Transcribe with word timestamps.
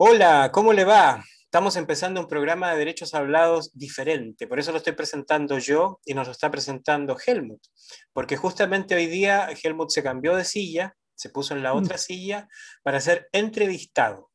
Hola, 0.00 0.52
¿cómo 0.52 0.72
le 0.72 0.84
va? 0.84 1.24
Estamos 1.42 1.74
empezando 1.74 2.20
un 2.20 2.28
programa 2.28 2.70
de 2.70 2.78
derechos 2.78 3.14
hablados 3.14 3.72
diferente, 3.74 4.46
por 4.46 4.60
eso 4.60 4.70
lo 4.70 4.78
estoy 4.78 4.92
presentando 4.92 5.58
yo 5.58 5.98
y 6.04 6.14
nos 6.14 6.28
lo 6.28 6.30
está 6.30 6.52
presentando 6.52 7.16
Helmut, 7.18 7.60
porque 8.12 8.36
justamente 8.36 8.94
hoy 8.94 9.08
día 9.08 9.48
Helmut 9.60 9.90
se 9.90 10.04
cambió 10.04 10.36
de 10.36 10.44
silla, 10.44 10.94
se 11.16 11.30
puso 11.30 11.56
en 11.56 11.64
la 11.64 11.74
otra 11.74 11.96
mm. 11.96 11.98
silla 11.98 12.48
para 12.84 13.00
ser 13.00 13.28
entrevistado, 13.32 14.30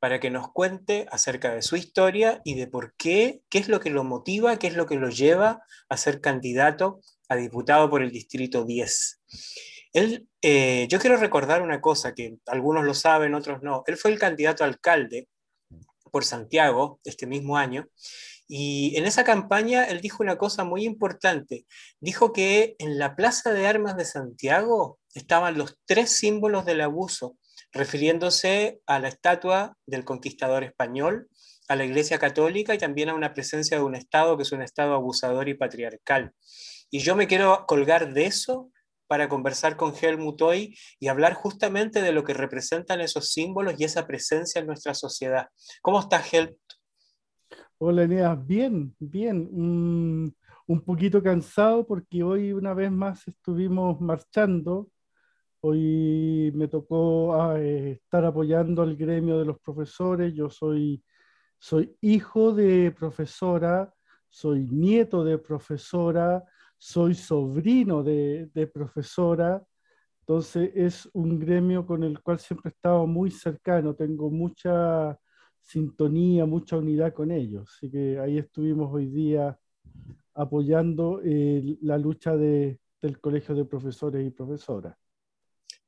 para 0.00 0.18
que 0.18 0.30
nos 0.30 0.50
cuente 0.50 1.06
acerca 1.12 1.54
de 1.54 1.62
su 1.62 1.76
historia 1.76 2.40
y 2.44 2.56
de 2.56 2.66
por 2.66 2.96
qué, 2.96 3.40
qué 3.48 3.58
es 3.58 3.68
lo 3.68 3.78
que 3.78 3.90
lo 3.90 4.02
motiva, 4.02 4.58
qué 4.58 4.66
es 4.66 4.74
lo 4.74 4.86
que 4.86 4.96
lo 4.96 5.10
lleva 5.10 5.62
a 5.88 5.96
ser 5.96 6.20
candidato 6.20 6.98
a 7.28 7.36
diputado 7.36 7.88
por 7.88 8.02
el 8.02 8.10
Distrito 8.10 8.64
10. 8.64 9.20
Él, 9.94 10.28
eh, 10.42 10.86
yo 10.90 10.98
quiero 10.98 11.16
recordar 11.16 11.62
una 11.62 11.80
cosa 11.80 12.14
que 12.14 12.36
algunos 12.46 12.84
lo 12.84 12.92
saben, 12.92 13.34
otros 13.34 13.62
no. 13.62 13.82
Él 13.86 13.96
fue 13.96 14.10
el 14.10 14.18
candidato 14.18 14.64
alcalde 14.64 15.28
por 16.10 16.24
Santiago 16.24 17.00
este 17.04 17.26
mismo 17.26 17.56
año 17.56 17.88
y 18.46 18.96
en 18.96 19.06
esa 19.06 19.24
campaña 19.24 19.84
él 19.84 20.00
dijo 20.00 20.22
una 20.22 20.36
cosa 20.36 20.64
muy 20.64 20.84
importante. 20.84 21.66
Dijo 22.00 22.32
que 22.32 22.76
en 22.78 22.98
la 22.98 23.16
Plaza 23.16 23.52
de 23.52 23.66
Armas 23.66 23.96
de 23.96 24.04
Santiago 24.04 24.98
estaban 25.14 25.56
los 25.56 25.78
tres 25.86 26.10
símbolos 26.10 26.66
del 26.66 26.82
abuso, 26.82 27.38
refiriéndose 27.72 28.80
a 28.86 28.98
la 28.98 29.08
estatua 29.08 29.76
del 29.86 30.04
conquistador 30.04 30.62
español, 30.62 31.28
a 31.68 31.76
la 31.76 31.84
Iglesia 31.84 32.18
Católica 32.18 32.74
y 32.74 32.78
también 32.78 33.08
a 33.08 33.14
una 33.14 33.32
presencia 33.32 33.78
de 33.78 33.82
un 33.82 33.94
Estado 33.94 34.36
que 34.36 34.42
es 34.42 34.52
un 34.52 34.62
Estado 34.62 34.92
abusador 34.94 35.48
y 35.48 35.54
patriarcal. 35.54 36.32
Y 36.90 36.98
yo 36.98 37.16
me 37.16 37.26
quiero 37.26 37.64
colgar 37.66 38.12
de 38.12 38.26
eso 38.26 38.70
para 39.14 39.28
conversar 39.28 39.76
con 39.76 39.92
Helmut 39.94 40.42
hoy 40.42 40.76
y 40.98 41.06
hablar 41.06 41.34
justamente 41.34 42.02
de 42.02 42.10
lo 42.10 42.24
que 42.24 42.34
representan 42.34 43.00
esos 43.00 43.30
símbolos 43.30 43.78
y 43.78 43.84
esa 43.84 44.08
presencia 44.08 44.60
en 44.60 44.66
nuestra 44.66 44.92
sociedad. 44.92 45.46
¿Cómo 45.82 46.00
estás, 46.00 46.34
Helmut? 46.34 46.58
Hola, 47.78 48.02
Eneas. 48.02 48.44
Bien, 48.44 48.92
bien. 48.98 49.48
un 49.52 50.80
poquito 50.84 51.22
cansado 51.22 51.86
porque 51.86 52.24
hoy 52.24 52.52
una 52.52 52.74
vez 52.74 52.90
más 52.90 53.28
estuvimos 53.28 54.00
marchando. 54.00 54.88
Hoy 55.60 56.50
me 56.52 56.66
tocó 56.66 57.40
ah, 57.40 57.60
eh, 57.60 58.00
estar 58.02 58.24
apoyando 58.24 58.82
al 58.82 58.96
gremio 58.96 59.38
de 59.38 59.44
los 59.44 59.60
profesores. 59.60 60.34
Yo 60.34 60.50
soy, 60.50 61.04
soy 61.56 61.96
hijo 62.00 62.52
de 62.52 62.90
profesora, 62.90 63.94
soy 64.28 64.66
nieto 64.68 65.22
de 65.22 65.38
profesora, 65.38 66.42
soy 66.84 67.14
sobrino 67.14 68.02
de, 68.02 68.70
profesora, 68.70 69.64
entonces 70.20 70.70
es 70.74 71.08
un 71.14 71.38
gremio 71.38 71.86
con 71.86 72.04
el 72.04 72.20
cual 72.20 72.38
siempre 72.38 72.68
he 72.68 72.74
estado 72.74 73.06
muy 73.06 73.30
cercano, 73.30 73.94
tengo 73.94 74.30
mucha 74.30 75.18
sintonía, 75.62 76.44
mucha 76.44 76.76
unidad 76.76 77.14
con 77.14 77.30
ellos. 77.30 77.72
Así 77.74 77.90
que 77.90 78.18
ahí 78.18 78.36
estuvimos 78.36 78.92
hoy 78.92 79.06
día 79.06 79.58
apoyando 80.34 81.22
eh, 81.24 81.78
la 81.80 81.96
lucha 81.96 82.36
del 82.36 82.78
Colegio 83.18 83.54
de 83.54 83.64
Profesores 83.64 84.26
y 84.26 84.30
Profesoras. 84.30 84.94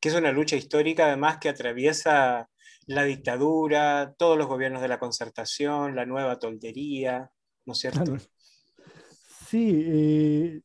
Que 0.00 0.08
es 0.08 0.14
una 0.14 0.32
lucha 0.32 0.56
histórica 0.56 1.08
además 1.08 1.36
que 1.36 1.50
atraviesa 1.50 2.48
la 2.86 3.04
dictadura, 3.04 4.14
todos 4.16 4.38
los 4.38 4.46
gobiernos 4.46 4.80
de 4.80 4.88
la 4.88 4.98
concertación, 4.98 5.94
la 5.94 6.06
nueva 6.06 6.38
toldería, 6.38 7.30
¿no 7.66 7.74
es 7.74 7.80
cierto? 7.80 8.16
Sí, 9.46 9.84
eh, 9.86 10.62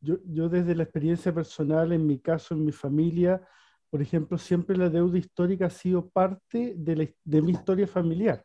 yo, 0.00 0.48
desde 0.48 0.74
la 0.74 0.82
experiencia 0.82 1.32
personal, 1.32 1.92
en 1.92 2.06
mi 2.06 2.18
caso, 2.18 2.54
en 2.54 2.64
mi 2.64 2.72
familia, 2.72 3.40
por 3.88 4.02
ejemplo, 4.02 4.38
siempre 4.38 4.76
la 4.76 4.88
deuda 4.88 5.18
histórica 5.18 5.66
ha 5.66 5.70
sido 5.70 6.08
parte 6.08 6.74
de, 6.76 7.14
mi 7.42 7.52
historia 7.52 7.86
familiar. 7.86 8.44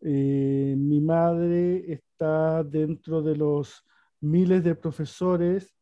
Eh, 0.00 0.74
mi 0.76 1.00
madre 1.00 1.92
está 1.92 2.62
dentro 2.62 3.22
de 3.22 3.36
los 3.36 3.84
miles 4.20 4.62
de 4.62 4.74
profesores 4.74 5.74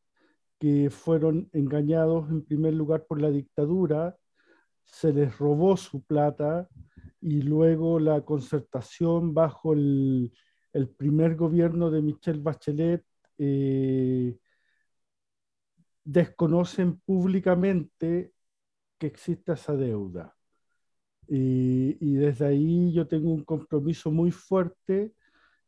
que 0.58 0.90
fueron 0.90 1.48
engañados 1.52 2.30
en 2.30 2.44
primer 2.44 2.74
lugar 2.74 3.04
por 3.06 3.20
la 3.20 3.30
dictadura, 3.30 4.16
se 4.84 5.12
les 5.12 5.36
robó 5.38 5.76
su 5.76 6.02
plata 6.02 6.68
y 7.20 7.42
luego 7.42 7.98
la 7.98 8.24
concertación 8.24 9.34
bajo 9.34 9.72
el, 9.72 10.32
primer 10.96 11.36
gobierno 11.36 11.90
de 11.90 12.02
Michelle 12.02 12.40
Bachelet 12.40 13.04
eh, 13.38 14.38
desconocen 16.04 17.00
públicamente 17.00 18.32
que 18.98 19.06
existe 19.06 19.52
esa 19.52 19.74
deuda. 19.76 20.34
Y, 21.28 22.14
desde 22.16 22.46
ahí 22.46 22.92
yo 22.92 23.06
tengo 23.06 23.32
un 23.32 23.44
compromiso 23.44 24.10
muy 24.10 24.30
fuerte 24.30 25.14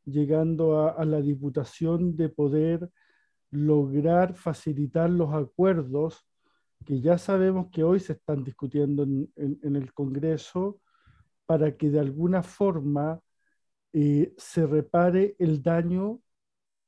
llegando 0.04 0.88
a, 0.88 1.04
la 1.04 1.20
Diputación 1.20 2.16
de 2.16 2.28
poder 2.28 2.90
lograr 3.50 4.34
facilitar 4.34 5.08
los 5.08 5.32
acuerdos 5.32 6.26
que 6.84 7.00
ya 7.00 7.16
sabemos 7.16 7.68
que 7.72 7.82
hoy 7.82 8.00
se 8.00 8.12
están 8.14 8.44
discutiendo 8.44 9.04
en, 9.04 9.76
el 9.76 9.92
Congreso 9.94 10.80
para 11.46 11.76
que 11.76 11.88
de 11.88 12.00
alguna 12.00 12.42
forma 12.42 13.20
eh, 13.92 14.34
se 14.36 14.66
repare 14.66 15.36
el 15.38 15.62
daño 15.62 16.20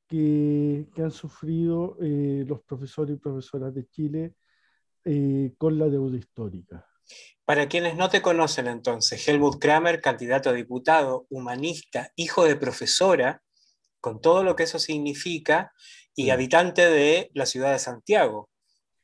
que, 0.08 0.86
han 0.96 1.10
sufrido 1.10 1.96
eh, 2.00 2.44
los 2.46 2.62
profesores 2.62 3.16
y 3.16 3.18
profesoras 3.18 3.74
de 3.74 3.88
Chile 3.88 4.34
eh, 5.04 5.54
con 5.58 5.78
la 5.78 5.86
deuda 5.86 6.16
histórica. 6.16 6.86
Para 7.44 7.68
quienes 7.68 7.96
no 7.96 8.08
te 8.08 8.22
conocen 8.22 8.66
entonces, 8.66 9.26
Helmut 9.28 9.60
Kramer, 9.60 10.00
candidato 10.00 10.50
a 10.50 10.52
diputado, 10.52 11.26
humanista, 11.30 12.10
hijo 12.16 12.44
de 12.44 12.56
profesora, 12.56 13.42
con 14.00 14.20
todo 14.20 14.42
lo 14.42 14.56
que 14.56 14.64
eso 14.64 14.78
significa, 14.78 15.72
y 16.14 16.30
habitante 16.30 16.88
de 16.88 17.30
la 17.34 17.46
ciudad 17.46 17.72
de 17.72 17.78
Santiago. 17.78 18.48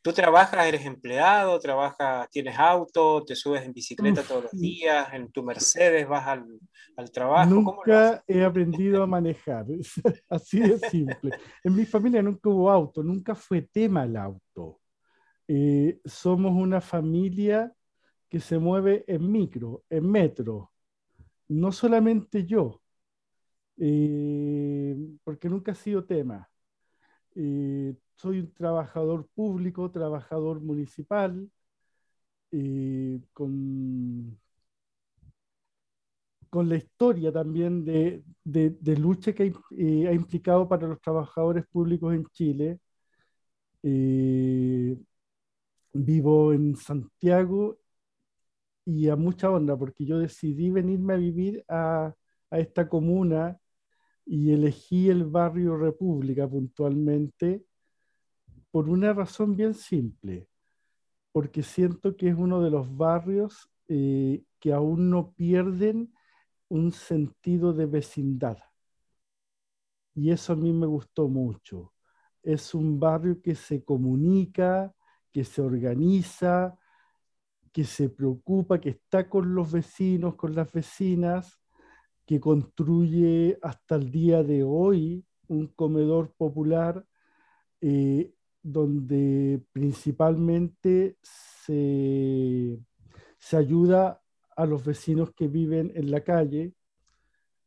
¿Tú 0.02 0.12
trabajas, 0.12 0.66
eres 0.66 0.84
empleado, 0.84 1.60
trabajas, 1.60 2.28
tienes 2.30 2.58
auto, 2.58 3.24
te 3.24 3.36
subes 3.36 3.64
en 3.64 3.72
bicicleta 3.72 4.24
todos 4.24 4.44
los 4.44 4.52
días, 4.52 5.06
en 5.12 5.30
tu 5.30 5.44
Mercedes 5.44 6.08
vas 6.08 6.26
al, 6.26 6.44
al 6.96 7.10
trabajo? 7.12 7.48
Nunca 7.48 8.22
he 8.26 8.42
aprendido 8.42 9.04
a 9.04 9.06
manejar, 9.06 9.64
así 10.28 10.58
de 10.58 10.78
simple. 10.78 11.38
En 11.62 11.76
mi 11.76 11.86
familia 11.86 12.20
nunca 12.20 12.48
hubo 12.48 12.68
auto, 12.68 13.02
nunca 13.04 13.36
fue 13.36 13.62
tema 13.62 14.02
el 14.02 14.16
auto. 14.16 14.80
Eh, 15.46 16.00
somos 16.04 16.52
una 16.52 16.80
familia 16.80 17.72
que 18.28 18.40
se 18.40 18.58
mueve 18.58 19.04
en 19.06 19.30
micro, 19.30 19.84
en 19.88 20.10
metro, 20.10 20.72
no 21.48 21.70
solamente 21.70 22.44
yo, 22.44 22.80
eh, 23.76 24.96
porque 25.22 25.48
nunca 25.48 25.72
ha 25.72 25.74
sido 25.76 26.04
tema. 26.04 26.48
Eh, 27.34 27.94
soy 28.16 28.40
un 28.40 28.52
trabajador 28.52 29.26
público, 29.34 29.90
trabajador 29.90 30.60
municipal, 30.60 31.50
eh, 32.52 33.20
con, 33.32 34.38
con 36.50 36.68
la 36.68 36.76
historia 36.76 37.32
también 37.32 37.84
de, 37.84 38.22
de, 38.44 38.96
lucha 38.96 39.32
que 39.32 39.52
eh, 39.78 40.06
ha 40.08 40.12
implicado 40.12 40.68
para 40.68 40.86
los 40.86 41.00
trabajadores 41.00 41.64
públicos 41.66 42.14
en 42.14 42.26
Chile. 42.26 42.78
Vivo 45.94 46.52
en 46.52 46.76
Santiago 46.76 47.78
y 48.84 49.08
a 49.08 49.16
mucha 49.16 49.50
onda, 49.50 49.76
porque 49.76 50.04
yo 50.04 50.18
decidí 50.18 50.70
venirme 50.70 51.14
a 51.14 51.16
vivir 51.16 51.64
a, 51.68 52.14
a 52.50 52.58
esta 52.58 52.88
comuna 52.88 53.58
y 54.24 54.52
elegí 54.52 55.08
el 55.08 55.24
barrio 55.24 55.76
República 55.76 56.48
puntualmente 56.48 57.64
por 58.70 58.88
una 58.88 59.12
razón 59.12 59.54
bien 59.54 59.74
simple, 59.74 60.48
porque 61.30 61.62
siento 61.62 62.16
que 62.16 62.28
es 62.28 62.34
uno 62.36 62.62
de 62.62 62.70
los 62.70 62.96
barrios 62.96 63.70
eh, 63.88 64.42
que 64.58 64.72
aún 64.72 65.10
no 65.10 65.32
pierden 65.32 66.12
un 66.68 66.92
sentido 66.92 67.72
de 67.72 67.86
vecindad. 67.86 68.58
Y 70.14 70.30
eso 70.30 70.54
a 70.54 70.56
mí 70.56 70.72
me 70.72 70.86
gustó 70.86 71.28
mucho. 71.28 71.92
Es 72.42 72.74
un 72.74 72.98
barrio 72.98 73.40
que 73.42 73.54
se 73.54 73.84
comunica, 73.84 74.94
que 75.30 75.44
se 75.44 75.60
organiza, 75.60 76.78
que 77.72 77.84
se 77.84 78.08
preocupa, 78.10 78.80
que 78.80 78.90
está 78.90 79.28
con 79.28 79.54
los 79.54 79.72
vecinos, 79.72 80.34
con 80.36 80.54
las 80.54 80.70
vecinas, 80.72 81.61
que 82.26 82.40
construye 82.40 83.58
hasta 83.62 83.96
el 83.96 84.10
día 84.10 84.42
de 84.42 84.62
hoy 84.62 85.24
un 85.48 85.66
comedor 85.68 86.32
popular 86.32 87.04
eh, 87.80 88.32
donde 88.62 89.62
principalmente 89.72 91.18
se, 91.22 92.78
ayuda 93.52 94.22
a 94.56 94.66
los 94.66 94.84
vecinos 94.84 95.32
que 95.34 95.48
viven 95.48 95.92
en 95.94 96.10
la 96.10 96.22
calle 96.22 96.72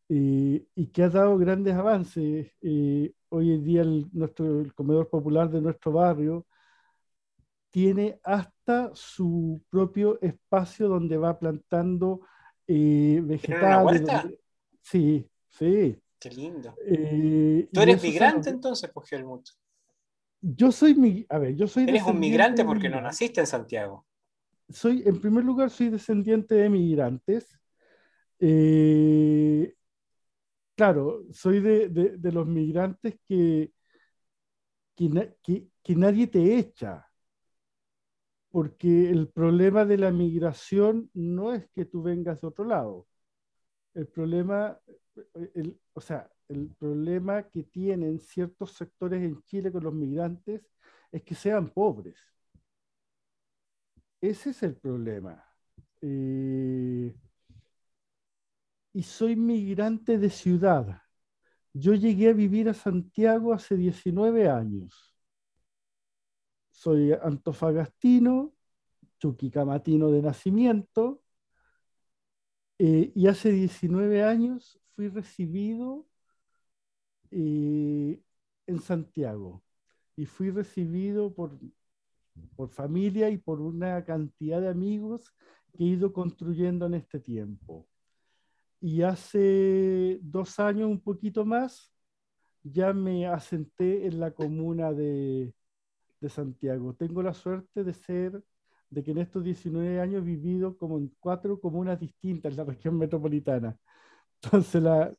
eh, 0.09 0.65
y 0.73 0.87
que 0.87 1.03
ha 1.03 1.09
dado 1.09 1.37
grandes 1.37 1.75
avances. 1.75 2.51
Eh, 2.61 3.13
hoy 3.29 3.53
en 3.53 3.63
día 3.63 3.81
el, 3.81 4.07
nuestro, 4.13 4.61
el 4.61 4.73
comedor 4.73 5.09
popular 5.09 5.49
de 5.49 5.61
nuestro 5.61 5.91
barrio 5.91 6.47
tiene 7.69 8.19
hasta 8.23 8.91
su 8.93 9.61
propio 9.69 10.17
espacio 10.21 10.87
donde 10.87 11.17
va 11.17 11.37
plantando 11.37 12.21
eh, 12.67 13.21
vegetales. 13.21 14.03
Sí, 14.85 15.27
sí. 15.49 15.99
Qué 16.19 16.29
lindo. 16.29 16.75
Eh, 16.85 17.67
¿Tú 17.73 17.81
eres 17.81 18.03
migrante 18.03 18.51
entonces, 18.51 18.91
pues 18.93 19.11
Helmut? 19.11 19.49
Yo 20.39 20.71
soy 20.71 20.93
mi, 20.93 21.25
a 21.27 21.39
ver, 21.39 21.55
yo 21.55 21.67
soy. 21.67 21.85
Eres 21.89 22.03
un 22.03 22.19
migrante 22.19 22.63
porque 22.63 22.87
no 22.87 23.01
naciste 23.01 23.39
en 23.39 23.47
Santiago. 23.47 24.05
Soy, 24.69 25.01
en 25.03 25.19
primer 25.19 25.43
lugar, 25.43 25.71
soy 25.71 25.89
descendiente 25.89 26.53
de 26.53 26.69
migrantes. 26.69 27.59
Eh, 28.39 29.73
claro, 30.75 31.23
soy 31.31 31.61
de, 31.61 31.89
de, 31.89 32.31
los 32.31 32.45
migrantes 32.45 33.15
que, 33.25 33.73
que, 34.95 35.67
que, 35.81 35.95
nadie 35.95 36.27
te 36.27 36.57
echa. 36.57 37.07
Porque 38.51 39.09
el 39.09 39.29
problema 39.29 39.83
de 39.83 39.97
la 39.97 40.11
migración 40.11 41.09
no 41.15 41.53
es 41.53 41.67
que 41.71 41.85
tú 41.85 42.03
vengas 42.03 42.41
de 42.41 42.47
otro 42.47 42.65
lado. 42.65 43.07
El 43.95 44.07
problema, 44.07 44.79
el, 45.55 45.79
o 45.93 46.01
sea, 46.01 46.29
el 46.47 46.69
problema 46.77 47.43
que 47.49 47.63
tienen 47.63 48.19
ciertos 48.19 48.73
sectores 48.73 49.23
en 49.23 49.41
Chile 49.45 49.71
con 49.71 49.83
los 49.83 49.93
migrantes 49.93 50.61
es 51.11 51.23
que 51.23 51.33
sean 51.35 51.69
pobres. 51.69 52.17
Ese 54.21 54.49
es 54.51 54.63
el 54.63 54.75
problema. 54.75 55.43
Eh, 56.01 57.15
y 58.93 59.03
soy 59.03 59.35
migrante 59.35 60.17
de 60.17 60.29
ciudad. 60.29 61.01
Yo 61.73 61.93
llegué 61.93 62.29
a 62.29 62.33
vivir 62.33 62.69
a 62.69 62.73
Santiago 62.73 63.53
hace 63.53 63.75
19 63.75 64.49
años. 64.49 65.13
Soy 66.71 67.11
antofagastino, 67.13 68.53
chuquicamatino 69.19 70.11
de 70.11 70.21
nacimiento, 70.21 71.24
eh, 72.79 73.11
y 73.15 73.27
hace 73.27 73.51
19 73.51 74.23
años 74.23 74.79
fui 74.95 75.07
recibido 75.09 76.05
eh, 77.31 78.21
en 78.67 78.79
Santiago 78.81 79.63
y 80.15 80.25
fui 80.25 80.51
recibido 80.51 81.33
por, 81.33 81.57
por 82.55 82.69
familia 82.69 83.29
y 83.29 83.37
por 83.37 83.61
una 83.61 84.03
cantidad 84.03 84.61
de 84.61 84.69
amigos 84.69 85.33
que 85.73 85.83
he 85.83 85.87
ido 85.87 86.13
construyendo 86.13 86.85
en 86.85 86.95
este 86.95 87.19
tiempo. 87.19 87.87
Y 88.81 89.01
hace 89.01 90.19
dos 90.21 90.59
años, 90.59 90.89
un 90.89 91.01
poquito 91.01 91.45
más, 91.45 91.93
ya 92.63 92.93
me 92.93 93.27
asenté 93.27 94.05
en 94.05 94.19
la 94.19 94.31
comuna 94.31 94.93
de, 94.93 95.53
de 96.21 96.29
Santiago. 96.29 96.93
Tengo 96.95 97.23
la 97.23 97.33
suerte 97.33 97.83
de 97.83 97.93
ser, 97.93 98.43
de 98.89 99.03
que 99.03 99.11
en 99.11 99.19
estos 99.19 99.43
19 99.43 99.99
años 99.99 100.21
he 100.21 100.25
vivido 100.25 100.77
como 100.77 100.97
en 100.97 101.13
cuatro 101.19 101.59
comunas 101.59 101.99
distintas 101.99 102.51
en 102.51 102.57
la 102.57 102.63
región 102.63 102.97
metropolitana. 102.97 103.77
Entonces 104.41 104.81
la, 104.81 105.13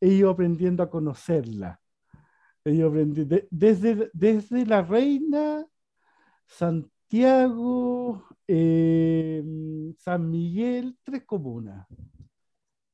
he 0.00 0.08
ido 0.08 0.30
aprendiendo 0.30 0.82
a 0.82 0.90
conocerla. 0.90 1.80
He 2.64 2.72
ido 2.72 2.88
aprendiendo, 2.88 3.36
desde, 3.50 4.10
desde 4.12 4.66
La 4.66 4.82
Reina, 4.82 5.66
Santiago, 6.46 8.26
eh, 8.46 9.42
San 9.98 10.30
Miguel, 10.30 10.98
tres 11.02 11.24
comunas. 11.24 11.86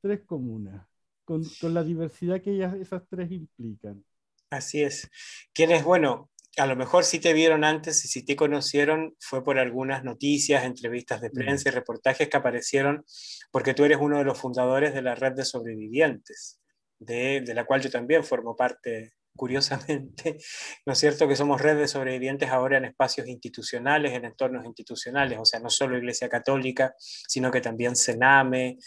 Tres 0.00 0.20
comunas, 0.25 0.87
con, 1.25 1.43
con 1.61 1.75
la 1.75 1.82
diversidad 1.82 2.40
que 2.40 2.52
ellas, 2.52 2.75
esas 2.75 3.02
tres 3.08 3.31
implican. 3.32 4.05
Así 4.50 4.82
es. 4.82 5.11
Quienes, 5.52 5.82
bueno, 5.82 6.31
a 6.56 6.67
lo 6.67 6.76
mejor 6.76 7.05
si 7.05 7.19
te 7.19 7.32
vieron 7.32 7.64
antes 7.64 8.05
y 8.05 8.08
si 8.08 8.25
te 8.25 8.37
conocieron 8.37 9.14
fue 9.20 9.44
por 9.44 9.58
algunas 9.58 10.05
noticias, 10.05 10.64
entrevistas 10.64 11.20
de 11.20 11.31
prensa 11.31 11.69
y 11.69 11.73
reportajes 11.73 12.29
que 12.29 12.37
aparecieron, 12.37 13.05
porque 13.50 13.75
tú 13.75 13.85
eres 13.85 13.99
uno 14.00 14.19
de 14.19 14.25
los 14.25 14.38
fundadores 14.38 14.94
de 14.94 15.03
la 15.03 15.14
red 15.14 15.32
de 15.32 15.44
sobrevivientes 15.44 16.61
de, 16.99 17.53
la 17.55 17.64
cual 17.64 17.82
yo 17.82 17.91
también 17.91 18.25
formo 18.25 18.56
parte 18.56 19.14
curiosamente, 19.35 20.38
¿no 20.87 20.94
es 20.94 20.99
cierto? 20.99 21.29
Que 21.29 21.37
somos 21.37 21.61
redes 21.61 21.79
de 21.79 21.88
sobrevivientes 21.88 22.49
ahora 22.49 22.79
en 22.79 22.87
espacios 22.87 23.29
institucionales, 23.29 24.12
en 24.12 24.25
entornos 24.25 24.64
institucionales, 24.64 25.38
o 25.38 25.44
sea, 25.44 25.61
no 25.61 25.69
solo 25.69 25.99
Iglesia 25.99 26.29
Católica, 26.29 26.94
sino 26.99 27.50
que 27.50 27.61
también 27.61 27.97
Sename, 27.97 28.79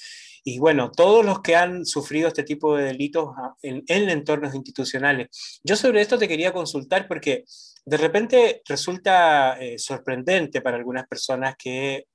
y 0.44 0.60
bueno, 0.60 0.92
todos 0.92 1.26
los 1.26 1.42
que 1.42 1.56
han 1.56 1.86
sufrido 1.86 2.28
este 2.28 2.44
tipo 2.44 2.76
de 2.76 2.86
delitos 2.86 3.30
ah, 3.38 3.56
en, 3.62 3.84
entornos 3.88 4.56
institucionales. 4.56 5.60
Yo 5.64 5.76
sobre 5.76 6.02
esto 6.02 6.18
te 6.18 6.28
quería 6.28 6.54
consultar 6.54 7.08
porque 7.08 7.44
de 7.86 7.98
repente 7.98 8.62
resulta 8.66 9.60
eh, 9.60 9.78
sorprendente 9.78 10.62
para 10.62 10.78
algunas 10.78 11.08
personas 11.08 11.56
que 11.58 12.06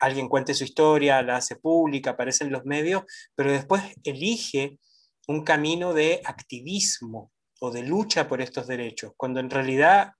alguien 0.00 0.28
cuente 0.28 0.54
su 0.54 0.64
historia, 0.64 1.22
la 1.22 1.36
hace 1.36 1.56
pública, 1.56 2.10
aparece 2.10 2.44
en 2.44 2.52
los 2.52 2.64
medios, 2.64 3.04
pero 3.34 3.52
después 3.52 3.82
elige 4.04 4.78
un 5.26 5.42
camino 5.42 5.94
de 5.94 6.20
activismo 6.24 7.32
o 7.60 7.70
de 7.70 7.82
lucha 7.82 8.28
por 8.28 8.42
estos 8.42 8.66
derechos, 8.66 9.12
cuando 9.16 9.40
en 9.40 9.50
realidad 9.50 10.12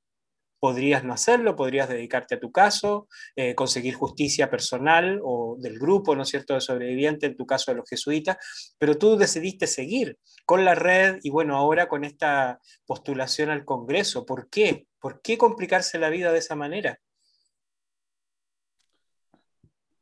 podrías 0.58 1.04
no 1.04 1.12
hacerlo, 1.12 1.56
podrías 1.56 1.88
dedicarte 1.88 2.36
a 2.36 2.40
tu 2.40 2.50
caso, 2.50 3.08
eh, 3.34 3.54
conseguir 3.54 3.94
justicia 3.94 4.50
personal 4.50 5.20
o 5.22 5.56
del 5.58 5.78
grupo, 5.78 6.16
¿no 6.16 6.22
es 6.22 6.28
cierto?, 6.28 6.54
de 6.54 6.60
sobreviviente, 6.60 7.26
en 7.26 7.36
tu 7.36 7.46
caso 7.46 7.70
de 7.70 7.78
los 7.78 7.88
jesuitas, 7.88 8.36
pero 8.78 8.96
tú 8.96 9.16
decidiste 9.16 9.66
seguir 9.66 10.18
con 10.44 10.64
la 10.64 10.74
red 10.74 11.18
y 11.22 11.30
bueno, 11.30 11.56
ahora 11.56 11.88
con 11.88 12.04
esta 12.04 12.60
postulación 12.86 13.50
al 13.50 13.64
Congreso. 13.64 14.24
¿Por 14.24 14.48
qué? 14.48 14.86
¿Por 15.00 15.20
qué 15.20 15.36
complicarse 15.36 15.98
la 15.98 16.10
vida 16.10 16.32
de 16.32 16.38
esa 16.38 16.54
manera? 16.54 16.98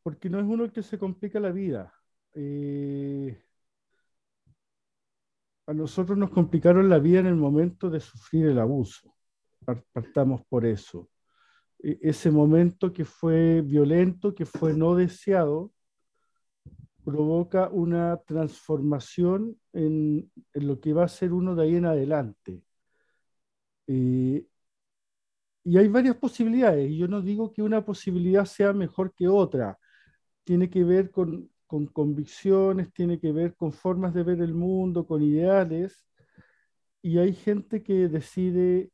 Porque 0.03 0.29
no 0.29 0.39
es 0.39 0.45
uno 0.45 0.65
el 0.65 0.73
que 0.73 0.83
se 0.83 0.99
complica 0.99 1.41
la 1.41 1.51
vida. 1.51 1.93
Eh, 2.35 3.43
a 5.67 5.73
nosotros 5.73 6.19
nos 6.19 6.31
complicaron 6.31 6.89
la 6.89 6.99
vida 6.99 7.21
en 7.21 7.27
el 7.27 7.37
momento 7.37 7.89
de 7.89 8.01
sufrir 8.01 8.47
el 8.47 8.59
abuso. 8.59 9.14
Partamos 9.65 10.43
por 10.47 10.65
eso. 10.65 11.09
E, 11.83 11.99
ese 12.03 12.31
momento 12.31 12.93
que 12.93 13.05
fue 13.05 13.63
violento, 13.63 14.35
que 14.35 14.47
fue 14.47 14.75
no 14.75 14.95
deseado, 14.95 15.73
provoca 17.05 17.69
una 17.69 18.17
transformación 18.27 19.57
en, 19.73 20.31
lo 20.55 20.81
que 20.81 20.93
va 20.93 21.05
a 21.05 21.09
ser 21.09 21.33
uno 21.33 21.55
de 21.55 21.63
ahí 21.65 21.77
en 21.77 21.87
adelante. 21.87 22.63
Eh, 23.87 24.47
y 25.65 25.79
hay 25.79 25.89
varias 25.89 26.17
posibilidades, 26.17 26.91
y 26.91 26.99
yo 26.99 27.09
no 27.09 27.23
digo 27.23 27.53
que 27.53 27.63
una 27.63 27.85
posibilidad 27.85 28.45
sea 28.45 28.73
mejor 28.73 29.15
que 29.15 29.29
otra. 29.29 29.79
Tiene 30.45 30.69
que 30.71 30.85
ver 30.85 31.11
con, 31.11 31.51
con 31.67 31.87
convicciones, 31.87 32.93
tiene 32.93 33.19
que 33.19 33.33
ver 33.33 33.55
con 33.57 33.73
formas 33.73 34.15
de 34.15 34.23
ver 34.23 34.41
el 34.41 34.55
mundo, 34.55 35.07
con 35.07 35.23
ideales, 35.23 36.07
y 37.03 37.19
hay 37.19 37.35
gente 37.35 37.83
que 37.83 38.09
decide 38.09 38.91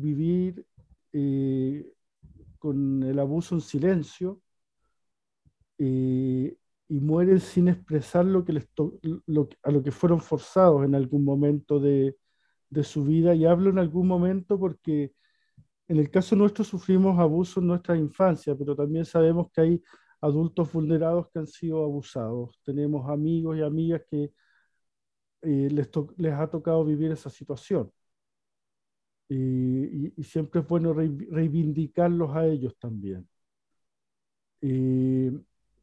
vivir 0.00 0.66
eh, 1.12 1.92
con 2.58 3.02
el 3.02 3.18
abuso 3.18 3.54
en 3.54 3.60
silencio 3.60 4.40
eh, 5.78 6.56
y 6.88 7.00
mueren 7.00 7.40
sin 7.40 7.68
expresar 7.68 8.24
lo 8.24 8.44
que 8.44 8.52
les 8.52 8.68
a 9.62 9.70
lo 9.70 9.82
que 9.82 9.90
fueron 9.90 10.20
forzados 10.20 10.84
en 10.84 10.94
algún 10.94 11.24
momento 11.24 11.80
de, 11.80 12.16
de 12.70 12.84
su 12.84 13.04
vida, 13.04 13.34
y 13.34 13.46
hablo 13.46 13.70
en 13.70 13.78
algún 13.78 14.06
momento 14.06 14.58
porque 14.58 15.12
en 15.88 15.98
el 15.98 16.10
caso 16.10 16.36
nuestro 16.36 16.64
sufrimos 16.64 17.18
abuso 17.18 17.60
en 17.60 17.68
nuestra 17.68 17.96
infancia, 17.96 18.54
pero 18.56 18.74
también 18.74 19.04
sabemos 19.04 19.50
que 19.52 19.60
hay 19.60 19.82
adultos 20.20 20.72
vulnerados 20.72 21.28
que 21.30 21.38
han 21.38 21.46
sido 21.46 21.84
abusados. 21.84 22.58
Tenemos 22.64 23.08
amigos 23.10 23.58
y 23.58 23.62
amigas 23.62 24.02
que 24.10 24.32
eh, 25.42 25.68
les, 25.70 25.90
les, 26.16 26.32
ha 26.32 26.48
tocado 26.48 26.84
vivir 26.84 27.12
esa 27.12 27.28
situación. 27.30 27.92
Y, 29.28 30.12
siempre 30.22 30.60
es 30.60 30.68
bueno 30.68 30.92
reivindicarlos 30.92 32.34
a 32.36 32.46
ellos 32.46 32.76
también. 32.78 33.26
Eh, 34.60 35.32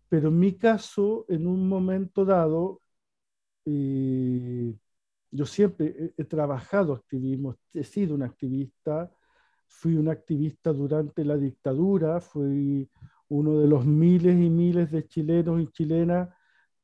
pero 0.10 0.30
en 0.30 0.40
mi 0.40 0.54
caso, 0.58 1.26
en 1.30 1.48
un 1.48 1.68
momento 1.68 2.26
dado, 2.26 2.82
eh, 3.66 4.76
yo 5.32 5.46
siempre 5.46 6.14
he, 6.18 6.22
he, 6.22 6.26
trabajado 6.26 6.94
activismo, 6.94 7.58
he 7.74 7.84
sido 7.84 8.16
un 8.16 8.24
activista, 8.24 9.12
fui 9.68 9.96
un 9.96 10.10
activista 10.10 10.74
durante 10.74 11.24
la 11.24 11.38
dictadura, 11.38 12.20
fui 12.20 12.90
uno 13.30 13.60
de 13.60 13.68
los 13.68 13.86
miles 13.86 14.36
y 14.36 14.50
miles 14.50 14.92
de 14.92 15.08
chilenos 15.08 15.62
y 15.62 15.68
chilenas 15.68 16.30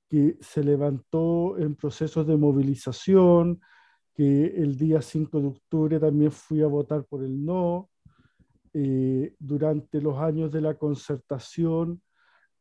que 0.09 0.37
se 0.39 0.63
levantó 0.63 1.57
en 1.57 1.75
procesos 1.75 2.25
de 2.25 2.37
movilización, 2.37 3.59
que 4.17 4.47
el 4.47 4.75
día 4.79 4.99
5 4.99 5.39
de 5.39 5.47
octubre 5.47 5.99
también 5.99 6.31
fui 6.31 6.63
a 6.63 6.67
votar 6.67 7.05
por 7.05 7.23
el 7.23 7.45
no. 7.45 7.91
Eh, 8.73 9.35
durante 9.37 10.01
los 10.01 10.17
años 10.17 10.51
de 10.51 10.59
la 10.59 10.73
concertación 10.73 12.01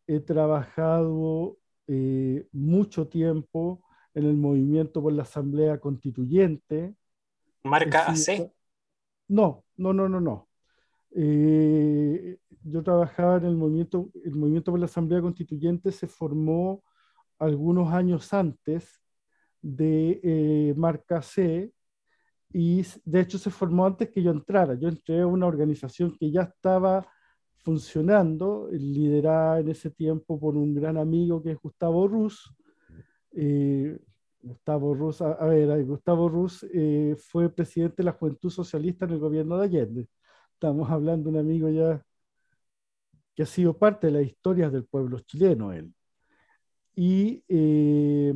he 0.07 0.21
trabajado 0.21 1.57
eh, 1.87 2.47
mucho 2.53 3.09
tiempo 3.09 3.83
en 4.13 4.27
el 4.27 4.37
movimiento 4.37 5.03
por 5.03 5.15
la 5.15 5.23
Asamblea 5.23 5.81
Constituyente. 5.81 6.95
¿Marca 7.65 8.11
AC? 8.11 8.53
No, 9.29 9.65
no, 9.79 9.95
no, 9.95 10.11
no, 10.11 10.21
no. 10.21 10.49
Eh, 11.13 12.37
yo 12.65 12.83
trabajaba 12.83 13.39
en 13.39 13.47
el 13.47 13.57
movimiento, 13.57 14.11
el 14.23 14.35
movimiento 14.35 14.73
por 14.73 14.81
la 14.81 14.87
Asamblea 14.87 15.23
Constituyente 15.23 15.91
se 15.91 16.07
formó 16.07 16.85
algunos 17.39 17.91
años 17.95 18.35
antes 18.35 19.06
de 19.67 20.21
eh, 20.23 20.75
Marca 20.77 21.21
C 21.21 21.73
y 22.53 22.85
de 23.05 23.21
hecho 23.21 23.37
se 23.37 23.51
formó 23.51 23.85
antes 23.85 24.11
que 24.11 24.23
yo 24.23 24.31
entrara. 24.31 24.75
Yo 24.75 24.89
entré 24.89 25.21
a 25.21 25.27
una 25.27 25.47
organización 25.47 26.17
que 26.17 26.31
ya 26.31 26.43
estaba 26.43 27.07
funcionando, 27.57 28.69
liderada 28.71 29.59
en 29.61 29.69
ese 29.71 29.91
tiempo 29.91 30.39
por 30.39 30.57
un 30.57 30.73
gran 30.73 30.97
amigo 30.97 31.43
que 31.43 31.51
es 31.53 31.59
Gustavo 31.59 32.07
Ruz. 32.07 32.55
Eh, 33.33 33.99
Gustavo 34.41 34.95
Ruz, 34.95 35.21
a, 35.21 35.45
ver, 35.47 35.85
Gustavo 35.85 36.29
Ruz 36.29 36.65
eh, 36.73 37.17
fue 37.19 37.53
presidente 37.53 37.97
de 37.99 38.05
la 38.05 38.13
Juventud 38.13 38.51
Socialista 38.51 39.05
en 39.05 39.13
el 39.13 39.19
gobierno 39.19 39.59
de 39.59 39.65
Allende. 39.65 40.09
Estamos 40.53 40.89
hablando 40.89 41.25
de 41.25 41.39
un 41.39 41.45
amigo 41.45 41.69
ya 41.71 42.01
que 43.35 43.43
ha 43.43 43.47
sido 43.47 43.77
parte 43.77 44.07
de 44.07 44.13
las 44.13 44.23
historias 44.23 44.73
del 44.73 44.85
pueblo 44.85 45.19
chileno, 45.21 45.73
él. 45.73 45.93
Y 46.95 47.43
eh, 47.49 48.33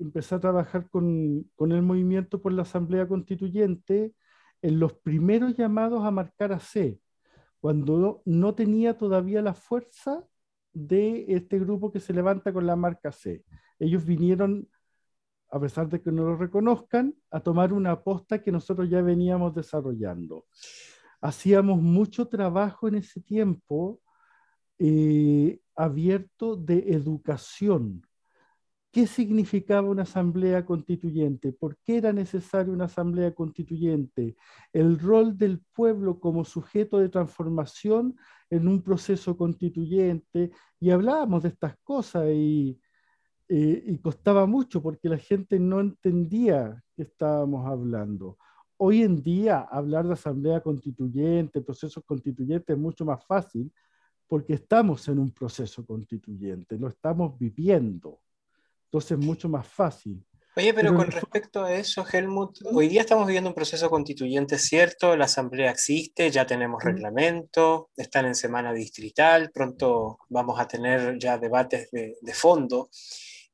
empecé 0.00 0.34
a 0.34 0.40
trabajar 0.40 0.88
con, 0.88 1.44
con, 1.54 1.72
el 1.72 1.82
movimiento 1.82 2.40
por 2.40 2.52
la 2.52 2.62
Asamblea 2.62 3.06
Constituyente 3.06 4.14
en 4.62 4.80
los 4.80 4.94
primeros 4.94 5.56
llamados 5.56 6.04
a 6.04 6.10
marcar 6.10 6.52
a 6.52 6.60
C, 6.60 6.98
cuando 7.60 8.22
no 8.24 8.54
tenía 8.54 8.96
todavía 8.96 9.42
la 9.42 9.54
fuerza 9.54 10.24
de 10.72 11.26
este 11.28 11.58
grupo 11.58 11.92
que 11.92 12.00
se 12.00 12.12
levanta 12.12 12.52
con 12.52 12.66
la 12.66 12.76
marca 12.76 13.12
C. 13.12 13.44
Ellos 13.78 14.04
vinieron, 14.04 14.68
a 15.50 15.60
pesar 15.60 15.88
de 15.88 16.00
que 16.00 16.12
no 16.12 16.24
lo 16.24 16.36
reconozcan, 16.36 17.14
a 17.30 17.40
tomar 17.40 17.72
una 17.72 17.92
aposta 17.92 18.42
que 18.42 18.52
nosotros 18.52 18.88
ya 18.88 19.02
veníamos 19.02 19.54
desarrollando. 19.54 20.46
Hacíamos 21.20 21.82
mucho 21.82 22.28
trabajo 22.28 22.88
en 22.88 22.96
ese 22.96 23.20
tiempo 23.20 24.00
eh, 24.78 25.60
abierto 25.74 26.56
de 26.56 26.78
educación 26.94 28.02
¿Qué 28.92 29.06
significaba 29.06 29.88
una 29.88 30.02
asamblea 30.02 30.66
constituyente? 30.66 31.52
¿Por 31.52 31.78
qué 31.84 31.98
era 31.98 32.12
necesaria 32.12 32.72
una 32.72 32.86
asamblea 32.86 33.32
constituyente? 33.32 34.36
El 34.72 34.98
rol 34.98 35.38
del 35.38 35.60
pueblo 35.72 36.18
como 36.18 36.44
sujeto 36.44 36.98
de 36.98 37.08
transformación 37.08 38.16
en 38.50 38.66
un 38.66 38.82
proceso 38.82 39.36
constituyente. 39.36 40.50
Y 40.80 40.90
hablábamos 40.90 41.44
de 41.44 41.50
estas 41.50 41.76
cosas 41.84 42.26
y, 42.30 42.80
eh, 43.48 43.98
costaba 44.02 44.46
mucho 44.46 44.82
porque 44.82 45.08
la 45.08 45.18
gente 45.18 45.60
no 45.60 45.78
entendía 45.80 46.82
que 46.96 47.02
estábamos 47.02 47.66
hablando. 47.66 48.38
Hoy 48.76 49.02
en 49.02 49.22
día 49.22 49.60
hablar 49.60 50.06
de 50.06 50.14
asamblea 50.14 50.60
constituyente, 50.62 51.60
procesos 51.60 52.02
constituyentes 52.04 52.74
es 52.74 52.80
mucho 52.80 53.04
más 53.04 53.24
fácil 53.24 53.72
porque 54.26 54.54
estamos 54.54 55.06
en 55.08 55.18
un 55.20 55.30
proceso 55.32 55.84
constituyente, 55.84 56.78
lo 56.78 56.88
estamos 56.88 57.38
viviendo. 57.38 58.20
Entonces 58.90 59.12
es 59.12 59.24
mucho 59.24 59.48
más 59.48 59.68
fácil. 59.68 60.20
Oye, 60.56 60.74
pero, 60.74 60.92
con 60.96 61.08
respecto 61.08 61.62
a 61.64 61.72
eso, 61.72 62.04
Helmut, 62.12 62.58
hoy 62.72 62.88
día 62.88 63.02
estamos 63.02 63.24
viviendo 63.24 63.48
un 63.48 63.54
proceso 63.54 63.88
constituyente, 63.88 64.58
¿cierto? 64.58 65.16
La 65.16 65.26
asamblea 65.26 65.70
existe, 65.70 66.28
ya 66.28 66.44
tenemos 66.44 66.82
reglamento, 66.82 67.90
están 67.96 68.26
en 68.26 68.34
semana 68.34 68.72
distrital, 68.72 69.52
pronto 69.52 70.18
vamos 70.28 70.58
a 70.58 70.66
tener 70.66 71.16
ya 71.20 71.38
debates 71.38 71.88
de, 71.92 72.34
fondo. 72.34 72.90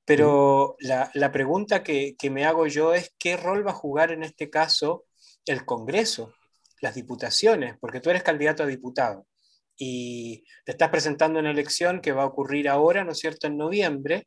Pero 0.07 0.77
la, 0.79 1.11
la, 1.13 1.31
pregunta 1.31 1.83
que, 1.83 2.17
que, 2.19 2.31
me 2.31 2.47
hago 2.47 2.67
yo 2.67 2.95
es 2.95 3.15
qué 3.19 3.37
rol 3.37 3.67
va 3.67 3.73
a 3.73 3.75
jugar 3.75 4.11
en 4.11 4.23
este 4.23 4.49
caso 4.49 5.05
el 5.45 5.67
Congreso, 5.67 6.33
las 6.81 6.95
diputaciones, 6.95 7.77
porque 7.79 8.01
tú 8.01 8.09
eres 8.09 8.23
candidato 8.23 8.63
a 8.63 8.67
diputado 8.67 9.27
y 9.77 10.45
te 10.65 10.73
estás 10.73 10.91
presentando 10.91 11.39
en 11.39 11.47
una 11.47 11.53
elección 11.53 12.01
que 12.01 12.13
va 12.13 12.23
a 12.23 12.27
ocurrir 12.27 12.69
ahora, 12.69 13.05
¿no 13.05 13.13
es 13.13 13.19
cierto?, 13.19 13.47
en 13.47 13.57
noviembre, 13.57 14.27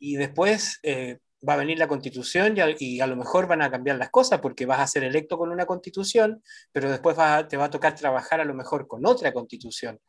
y 0.00 0.16
después 0.16 0.80
eh, 0.82 1.18
va 1.46 1.54
a 1.54 1.58
venir 1.58 1.78
la 1.78 1.86
constitución 1.86 2.56
y 2.78 3.00
a, 3.00 3.06
lo 3.06 3.16
mejor 3.16 3.46
van 3.46 3.62
a 3.62 3.70
cambiar 3.70 3.96
las 3.96 4.10
cosas 4.10 4.40
porque 4.40 4.66
vas 4.66 4.80
a 4.80 4.86
ser 4.86 5.04
electo 5.04 5.38
con 5.38 5.50
una 5.50 5.66
constitución, 5.66 6.42
pero 6.72 6.90
después 6.90 7.16
te 7.48 7.56
va 7.56 7.64
a 7.66 7.70
tocar 7.70 7.94
trabajar 7.94 8.40
a 8.40 8.44
lo 8.44 8.54
mejor 8.54 8.88
con 8.88 9.06
otra 9.06 9.32
constitución. 9.32 10.00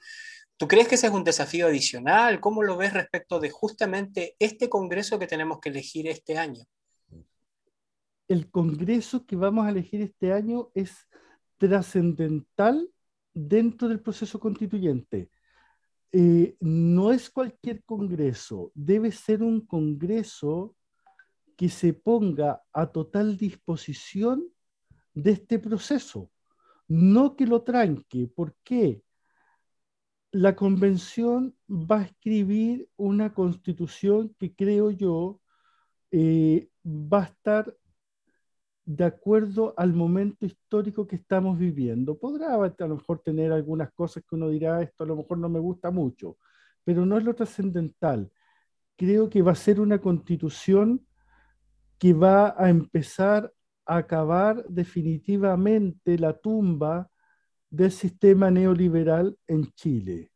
¿Tú 0.57 0.67
crees 0.67 0.87
que 0.87 0.95
ese 0.95 1.07
es 1.07 1.13
un 1.13 1.23
desafío 1.23 1.67
adicional? 1.67 2.39
¿Cómo 2.39 2.63
lo 2.63 2.75
ves 2.75 2.93
respecto 2.93 3.39
de 3.39 3.49
justamente 3.49 4.35
este 4.39 4.67
Congreso 4.67 5.19
que 5.19 5.27
tenemos 5.27 5.59
que 5.59 5.69
elegir 5.69 6.07
este 6.07 6.37
año? 6.37 6.63
El 8.27 8.49
Congreso 8.51 9.25
que 9.25 9.35
vamos 9.35 9.65
a 9.65 9.69
elegir 9.69 10.01
este 10.01 10.33
año 10.33 10.69
es 10.73 11.07
trascendental 11.57 12.89
dentro 13.47 13.87
del 13.87 14.01
proceso 14.01 14.39
constituyente. 14.39 15.29
Eh, 16.11 16.57
no 16.59 17.11
es 17.11 17.29
cualquier 17.29 17.83
congreso, 17.83 18.71
debe 18.73 19.11
ser 19.11 19.43
un 19.43 19.61
congreso 19.61 20.75
que 21.55 21.69
se 21.69 21.93
ponga 21.93 22.63
a 22.73 22.87
total 22.87 23.37
disposición 23.37 24.45
de 25.13 25.31
este 25.31 25.59
proceso, 25.59 26.31
no 26.87 27.35
que 27.35 27.45
lo 27.45 27.61
tranque. 27.61 28.27
¿Por 28.27 28.55
qué? 28.63 29.03
La 30.31 30.55
convención 30.55 31.55
va 31.69 31.99
a 31.99 32.05
escribir 32.05 32.89
una 32.95 33.33
constitución 33.33 34.35
que 34.39 34.55
creo 34.55 34.89
yo 34.91 35.41
eh, 36.11 36.69
va 36.85 37.23
a 37.23 37.25
estar 37.25 37.75
de 38.89 39.03
acuerdo 39.03 39.75
al 39.77 39.93
momento 39.93 40.47
histórico 40.47 41.05
que 41.05 41.17
estamos 41.17 41.59
viviendo. 41.59 42.17
Podrá 42.17 42.55
a 42.55 42.87
lo 42.87 42.95
mejor 42.95 43.21
tener 43.21 43.51
algunas 43.51 43.91
cosas 43.91 44.23
que 44.27 44.35
uno 44.35 44.49
dirá, 44.49 44.81
esto 44.81 45.03
a 45.03 45.07
lo 45.07 45.15
mejor 45.15 45.37
no 45.37 45.47
me 45.47 45.59
gusta 45.59 45.91
mucho, 45.91 46.37
pero 46.83 47.05
no 47.05 47.15
es 47.19 47.23
lo 47.23 47.35
trascendental. 47.35 48.31
Creo 48.97 49.29
que 49.29 49.43
va 49.43 49.51
a 49.51 49.55
ser 49.55 49.79
una 49.79 49.99
constitución 50.01 51.05
que 51.99 52.13
va 52.13 52.55
a 52.57 52.67
empezar 52.71 53.53
a 53.85 53.97
acabar 53.97 54.65
definitivamente 54.67 56.17
la 56.17 56.33
tumba 56.33 57.11
del 57.69 57.91
sistema 57.91 58.49
neoliberal 58.49 59.37
en 59.45 59.71
Chile. 59.73 60.31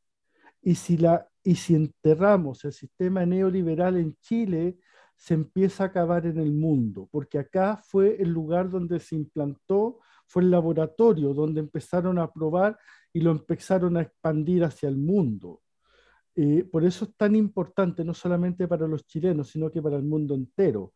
Y 0.61 0.75
si, 0.75 0.97
la, 0.97 1.27
y 1.43 1.55
si 1.55 1.73
enterramos 1.73 2.63
el 2.65 2.73
sistema 2.73 3.25
neoliberal 3.25 3.97
en 3.97 4.15
Chile, 4.21 4.77
se 5.15 5.33
empieza 5.33 5.83
a 5.83 5.87
acabar 5.87 6.25
en 6.25 6.37
el 6.37 6.51
mundo, 6.51 7.07
porque 7.11 7.39
acá 7.39 7.81
fue 7.83 8.21
el 8.21 8.29
lugar 8.29 8.69
donde 8.69 8.99
se 8.99 9.15
implantó, 9.15 9.99
fue 10.27 10.43
el 10.43 10.51
laboratorio 10.51 11.33
donde 11.33 11.61
empezaron 11.61 12.19
a 12.19 12.31
probar 12.31 12.77
y 13.13 13.21
lo 13.21 13.31
empezaron 13.31 13.97
a 13.97 14.01
expandir 14.01 14.63
hacia 14.63 14.89
el 14.89 14.97
mundo. 14.97 15.61
Eh, 16.35 16.63
por 16.63 16.83
eso 16.83 17.05
es 17.05 17.15
tan 17.15 17.35
importante, 17.35 18.03
no 18.03 18.13
solamente 18.13 18.67
para 18.67 18.87
los 18.87 19.05
chilenos, 19.05 19.49
sino 19.49 19.71
que 19.71 19.81
para 19.81 19.97
el 19.97 20.03
mundo 20.03 20.33
entero. 20.33 20.93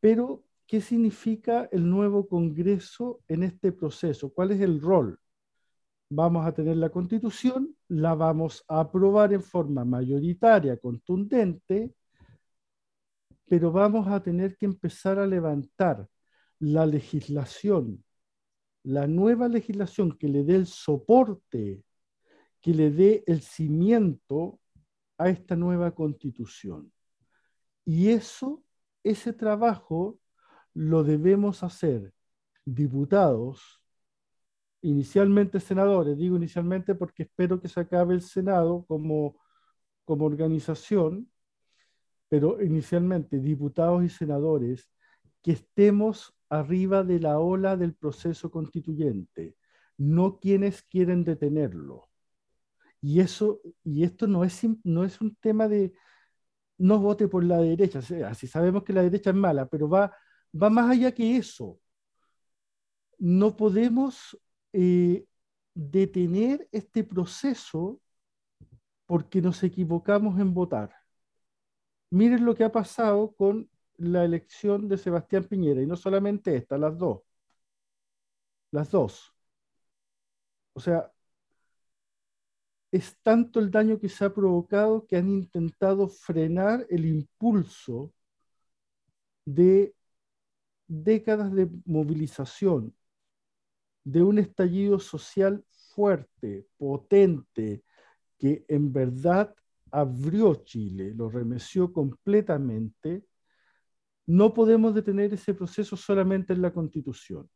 Pero, 0.00 0.44
¿qué 0.66 0.80
significa 0.80 1.68
el 1.72 1.88
nuevo 1.88 2.28
Congreso 2.28 3.20
en 3.28 3.42
este 3.42 3.72
proceso? 3.72 4.32
¿Cuál 4.32 4.52
es 4.52 4.60
el 4.60 4.80
rol? 4.80 5.18
Vamos 6.08 6.46
a 6.46 6.52
tener 6.52 6.76
la 6.76 6.90
constitución, 6.90 7.74
la 7.88 8.14
vamos 8.14 8.64
a 8.68 8.80
aprobar 8.80 9.32
en 9.32 9.42
forma 9.42 9.84
mayoritaria, 9.84 10.76
contundente, 10.76 11.92
pero 13.48 13.70
vamos 13.72 14.08
a 14.08 14.22
tener 14.22 14.56
que 14.56 14.66
empezar 14.66 15.18
a 15.18 15.26
levantar 15.26 16.08
la 16.58 16.86
legislación, 16.86 18.04
la 18.82 19.06
nueva 19.06 19.48
legislación 19.48 20.16
que 20.16 20.28
le 20.28 20.44
dé 20.44 20.56
el 20.56 20.66
soporte, 20.66 21.82
que 22.60 22.74
le 22.74 22.90
dé 22.90 23.24
el 23.26 23.42
cimiento 23.42 24.60
a 25.18 25.28
esta 25.28 25.56
nueva 25.56 25.94
constitución. 25.94 26.92
Y 27.84 28.08
eso, 28.08 28.64
ese 29.04 29.32
trabajo 29.32 30.18
lo 30.74 31.04
debemos 31.04 31.62
hacer 31.62 32.12
diputados, 32.64 33.80
inicialmente 34.82 35.60
senadores, 35.60 36.18
digo 36.18 36.36
inicialmente 36.36 36.94
porque 36.94 37.22
espero 37.24 37.60
que 37.60 37.68
se 37.68 37.80
acabe 37.80 38.14
el 38.14 38.22
Senado 38.22 38.84
como, 38.86 39.40
como 40.04 40.26
organización, 40.26 41.30
pero 42.28 42.62
inicialmente 42.62 43.38
diputados 43.38 44.04
y 44.04 44.08
senadores, 44.08 44.90
que 45.42 45.52
estemos 45.52 46.34
arriba 46.48 47.04
de 47.04 47.20
la 47.20 47.38
ola 47.38 47.76
del 47.76 47.94
proceso 47.94 48.50
constituyente, 48.50 49.56
no 49.96 50.38
quienes 50.38 50.82
quieren 50.82 51.24
detenerlo. 51.24 52.08
Y, 53.00 53.20
eso, 53.20 53.60
y 53.84 54.04
esto 54.04 54.26
no 54.26 54.44
es, 54.44 54.62
no 54.84 55.04
es 55.04 55.20
un 55.20 55.36
tema 55.36 55.68
de 55.68 55.92
no 56.78 56.98
vote 56.98 57.28
por 57.28 57.44
la 57.44 57.58
derecha, 57.58 58.00
así 58.28 58.46
sabemos 58.46 58.82
que 58.82 58.92
la 58.92 59.02
derecha 59.02 59.30
es 59.30 59.36
mala, 59.36 59.66
pero 59.66 59.88
va, 59.88 60.14
va 60.60 60.68
más 60.68 60.90
allá 60.90 61.12
que 61.12 61.36
eso. 61.36 61.78
No 63.18 63.56
podemos 63.56 64.38
eh, 64.72 65.24
detener 65.74 66.68
este 66.72 67.04
proceso 67.04 68.00
porque 69.06 69.40
nos 69.40 69.62
equivocamos 69.62 70.38
en 70.40 70.52
votar 70.52 70.92
miren 72.10 72.44
lo 72.44 72.54
que 72.54 72.64
ha 72.64 72.72
pasado 72.72 73.32
con 73.34 73.70
la 73.98 74.24
elección 74.24 74.88
de 74.88 74.98
Sebastián 74.98 75.44
Piñera, 75.44 75.82
y 75.82 75.86
no 75.86 75.96
solamente 75.96 76.56
esta, 76.56 76.78
las 76.78 76.98
dos. 76.98 77.22
Las 78.70 78.90
dos. 78.90 79.34
O 80.74 80.80
sea, 80.80 81.10
es 82.90 83.16
tanto 83.22 83.60
el 83.60 83.70
daño 83.70 83.98
que 83.98 84.08
se 84.08 84.24
ha 84.24 84.32
provocado 84.34 85.06
que 85.06 85.16
han 85.16 85.28
intentado 85.28 86.08
frenar 86.08 86.86
el 86.90 87.04
impulso 87.06 88.12
de 89.44 89.94
décadas 90.86 91.52
de 91.52 91.68
movilización, 91.84 92.94
de 94.04 94.22
un 94.22 94.38
estallido 94.38 94.98
social 95.00 95.64
fuerte, 95.94 96.66
potente, 96.76 97.82
que 98.38 98.64
en 98.68 98.92
verdad 98.92 99.54
abrió 99.90 100.54
Chile, 100.64 101.12
lo 101.14 101.28
remeció 101.28 101.92
completamente, 101.92 103.24
no 104.26 104.52
podemos 104.52 104.94
detener 104.94 105.32
ese 105.32 105.54
proceso 105.54 105.96
solamente 105.96 106.52
en 106.52 106.62
la 106.62 106.72
constitución. 106.72 107.48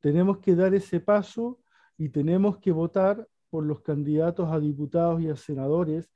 Tenemos 0.00 0.38
que 0.38 0.54
dar 0.54 0.74
ese 0.74 1.00
paso 1.00 1.60
y 1.96 2.08
tenemos 2.08 2.58
que 2.58 2.72
votar 2.72 3.26
por 3.50 3.64
los 3.64 3.80
candidatos 3.82 4.50
a 4.50 4.58
diputados 4.58 5.20
y 5.20 5.28
a 5.28 5.36
senadores 5.36 6.10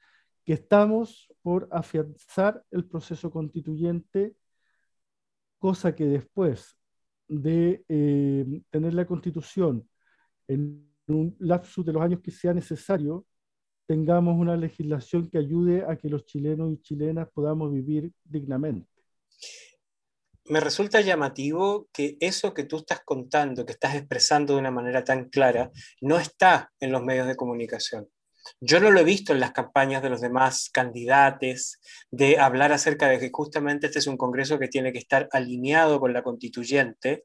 que 0.44 0.54
estamos 0.54 1.28
por 1.42 1.68
afianzar 1.70 2.64
el 2.70 2.86
proceso 2.86 3.30
constituyente, 3.30 4.36
cosa 5.58 5.94
que 5.94 6.06
después 6.06 6.76
de 7.28 7.84
eh, 7.88 8.62
tener 8.70 8.94
la 8.94 9.06
constitución 9.06 9.88
en 10.48 10.90
un 11.06 11.36
lapsus 11.38 11.84
de 11.84 11.92
los 11.92 12.02
años 12.02 12.20
que 12.20 12.30
sea 12.30 12.52
necesario, 12.52 13.26
tengamos 13.86 14.38
una 14.38 14.56
legislación 14.56 15.28
que 15.28 15.38
ayude 15.38 15.84
a 15.84 15.96
que 15.96 16.08
los 16.08 16.24
chilenos 16.26 16.72
y 16.72 16.82
chilenas 16.82 17.28
podamos 17.32 17.72
vivir 17.72 18.12
dignamente 18.24 18.94
me 20.46 20.60
resulta 20.60 21.00
llamativo 21.00 21.88
que 21.92 22.16
eso 22.20 22.52
que 22.52 22.64
tú 22.64 22.78
estás 22.78 23.00
contando, 23.04 23.64
que 23.64 23.72
estás 23.72 23.94
expresando 23.94 24.54
de 24.54 24.60
una 24.60 24.70
manera 24.70 25.02
tan 25.02 25.28
clara, 25.30 25.70
no 26.00 26.18
está 26.18 26.70
en 26.80 26.92
los 26.92 27.02
medios 27.02 27.26
de 27.26 27.36
comunicación. 27.36 28.08
Yo 28.60 28.78
no 28.78 28.90
lo 28.90 29.00
he 29.00 29.04
visto 29.04 29.32
en 29.32 29.40
las 29.40 29.52
campañas 29.52 30.02
de 30.02 30.10
los 30.10 30.20
demás 30.20 30.68
candidatos 30.70 31.80
de 32.10 32.38
hablar 32.38 32.72
acerca 32.72 33.08
de 33.08 33.18
que 33.18 33.30
justamente 33.32 33.86
este 33.86 34.00
es 34.00 34.06
un 34.06 34.18
Congreso 34.18 34.58
que 34.58 34.68
tiene 34.68 34.92
que 34.92 34.98
estar 34.98 35.28
alineado 35.32 35.98
con 35.98 36.12
la 36.12 36.22
constituyente, 36.22 37.24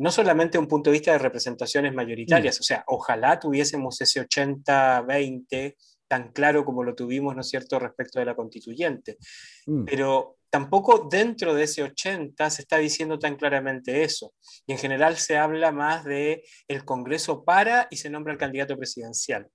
no 0.00 0.10
solamente 0.10 0.56
un 0.56 0.66
punto 0.66 0.88
de 0.88 0.94
vista 0.94 1.12
de 1.12 1.18
representaciones 1.18 1.92
mayoritarias, 1.92 2.58
mm. 2.58 2.60
o 2.60 2.62
sea, 2.62 2.84
ojalá 2.86 3.38
tuviésemos 3.38 4.00
ese 4.00 4.26
80-20 4.26 5.76
tan 6.08 6.32
claro 6.32 6.64
como 6.64 6.82
lo 6.82 6.94
tuvimos, 6.94 7.34
¿no 7.34 7.42
es 7.42 7.48
cierto?, 7.50 7.78
respecto 7.78 8.18
de 8.18 8.24
la 8.24 8.34
constituyente. 8.34 9.18
Mm. 9.66 9.84
Pero 9.84 10.38
tampoco 10.48 11.06
dentro 11.10 11.54
de 11.54 11.64
ese 11.64 11.82
80 11.82 12.48
se 12.48 12.62
está 12.62 12.78
diciendo 12.78 13.18
tan 13.18 13.36
claramente 13.36 14.02
eso. 14.02 14.32
Y 14.66 14.72
en 14.72 14.78
general 14.78 15.18
se 15.18 15.36
habla 15.36 15.70
más 15.70 16.04
de 16.04 16.44
el 16.66 16.84
Congreso 16.86 17.44
para 17.44 17.86
y 17.90 17.98
se 17.98 18.08
nombra 18.08 18.32
el 18.32 18.38
candidato 18.38 18.78
presidencial. 18.78 19.48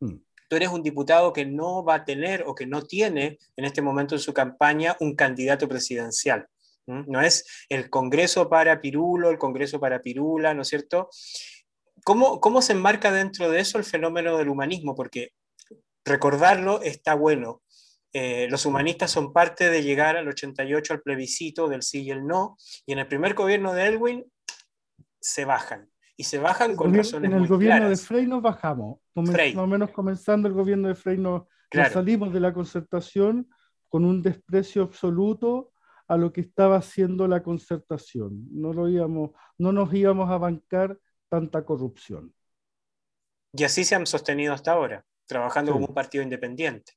Mm. 0.00 0.16
Tú 0.48 0.56
eres 0.56 0.68
un 0.68 0.82
diputado 0.82 1.32
que 1.32 1.46
no 1.46 1.82
va 1.82 1.94
a 1.94 2.04
tener 2.04 2.44
o 2.46 2.54
que 2.54 2.66
no 2.66 2.82
tiene 2.82 3.38
en 3.56 3.64
este 3.64 3.80
momento 3.80 4.14
en 4.14 4.20
su 4.20 4.34
campaña 4.34 4.94
un 5.00 5.16
candidato 5.16 5.66
presidencial. 5.66 6.46
No 6.86 7.20
es 7.20 7.66
el 7.68 7.90
Congreso 7.90 8.48
para 8.48 8.80
Pirulo, 8.80 9.30
el 9.30 9.38
Congreso 9.38 9.80
para 9.80 10.00
Pirula, 10.00 10.54
¿no 10.54 10.62
es 10.62 10.68
cierto? 10.68 11.08
¿Cómo, 12.04 12.40
¿Cómo 12.40 12.62
se 12.62 12.72
enmarca 12.72 13.10
dentro 13.10 13.50
de 13.50 13.60
eso 13.60 13.78
el 13.78 13.84
fenómeno 13.84 14.38
del 14.38 14.48
humanismo? 14.48 14.94
Porque 14.94 15.30
recordarlo 16.04 16.80
está 16.82 17.14
bueno, 17.14 17.62
eh, 18.12 18.48
los 18.50 18.64
humanistas 18.64 19.10
son 19.10 19.32
parte 19.32 19.68
de 19.68 19.82
llegar 19.82 20.16
al 20.16 20.26
88 20.26 20.94
al 20.94 21.02
plebiscito 21.02 21.68
del 21.68 21.82
sí 21.82 22.02
y 22.02 22.10
el 22.10 22.26
no, 22.26 22.56
y 22.86 22.92
en 22.92 23.00
el 23.00 23.08
primer 23.08 23.34
gobierno 23.34 23.74
de 23.74 23.86
Elwin 23.86 24.24
se 25.20 25.44
bajan. 25.44 25.90
Y 26.16 26.24
se 26.24 26.38
bajan 26.38 26.76
con 26.76 26.94
razones 26.94 27.30
En 27.30 27.36
el 27.36 27.46
gobierno 27.46 27.90
de 27.90 27.96
Frey 27.98 28.26
nos 28.26 28.40
bajamos. 28.40 29.00
Más 29.14 29.56
o 29.56 29.66
menos 29.66 29.90
comenzando 29.90 30.48
el 30.48 30.54
gobierno 30.54 30.88
de 30.88 30.94
Frey 30.94 31.18
nos, 31.18 31.42
salimos 31.92 32.32
de 32.32 32.40
la 32.40 32.54
concertación 32.54 33.50
con 33.90 34.06
un 34.06 34.22
desprecio 34.22 34.84
absoluto 34.84 35.72
a 36.08 36.16
lo 36.16 36.32
que 36.32 36.40
estaba 36.40 36.76
haciendo 36.76 37.26
la 37.26 37.42
concertación. 37.42 38.46
No, 38.50 38.72
lo 38.72 38.88
íbamos, 38.88 39.30
no 39.58 39.72
nos 39.72 39.92
íbamos 39.92 40.30
a 40.30 40.38
bancar 40.38 40.98
tanta 41.28 41.64
corrupción. 41.64 42.34
Y 43.52 43.64
así 43.64 43.84
se 43.84 43.94
han 43.94 44.06
sostenido 44.06 44.52
hasta 44.52 44.72
ahora, 44.72 45.04
trabajando 45.26 45.72
como 45.72 45.86
un 45.86 45.94
partido 45.94 46.22
independiente. 46.22 46.92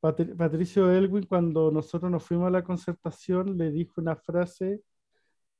Patricio 0.00 0.90
Elwin, 0.92 1.24
cuando 1.24 1.70
nosotros 1.70 2.10
nos 2.10 2.22
fuimos 2.22 2.48
a 2.48 2.50
la 2.50 2.62
concertación, 2.62 3.56
le 3.56 3.70
dijo 3.70 4.00
una 4.02 4.16
frase, 4.16 4.82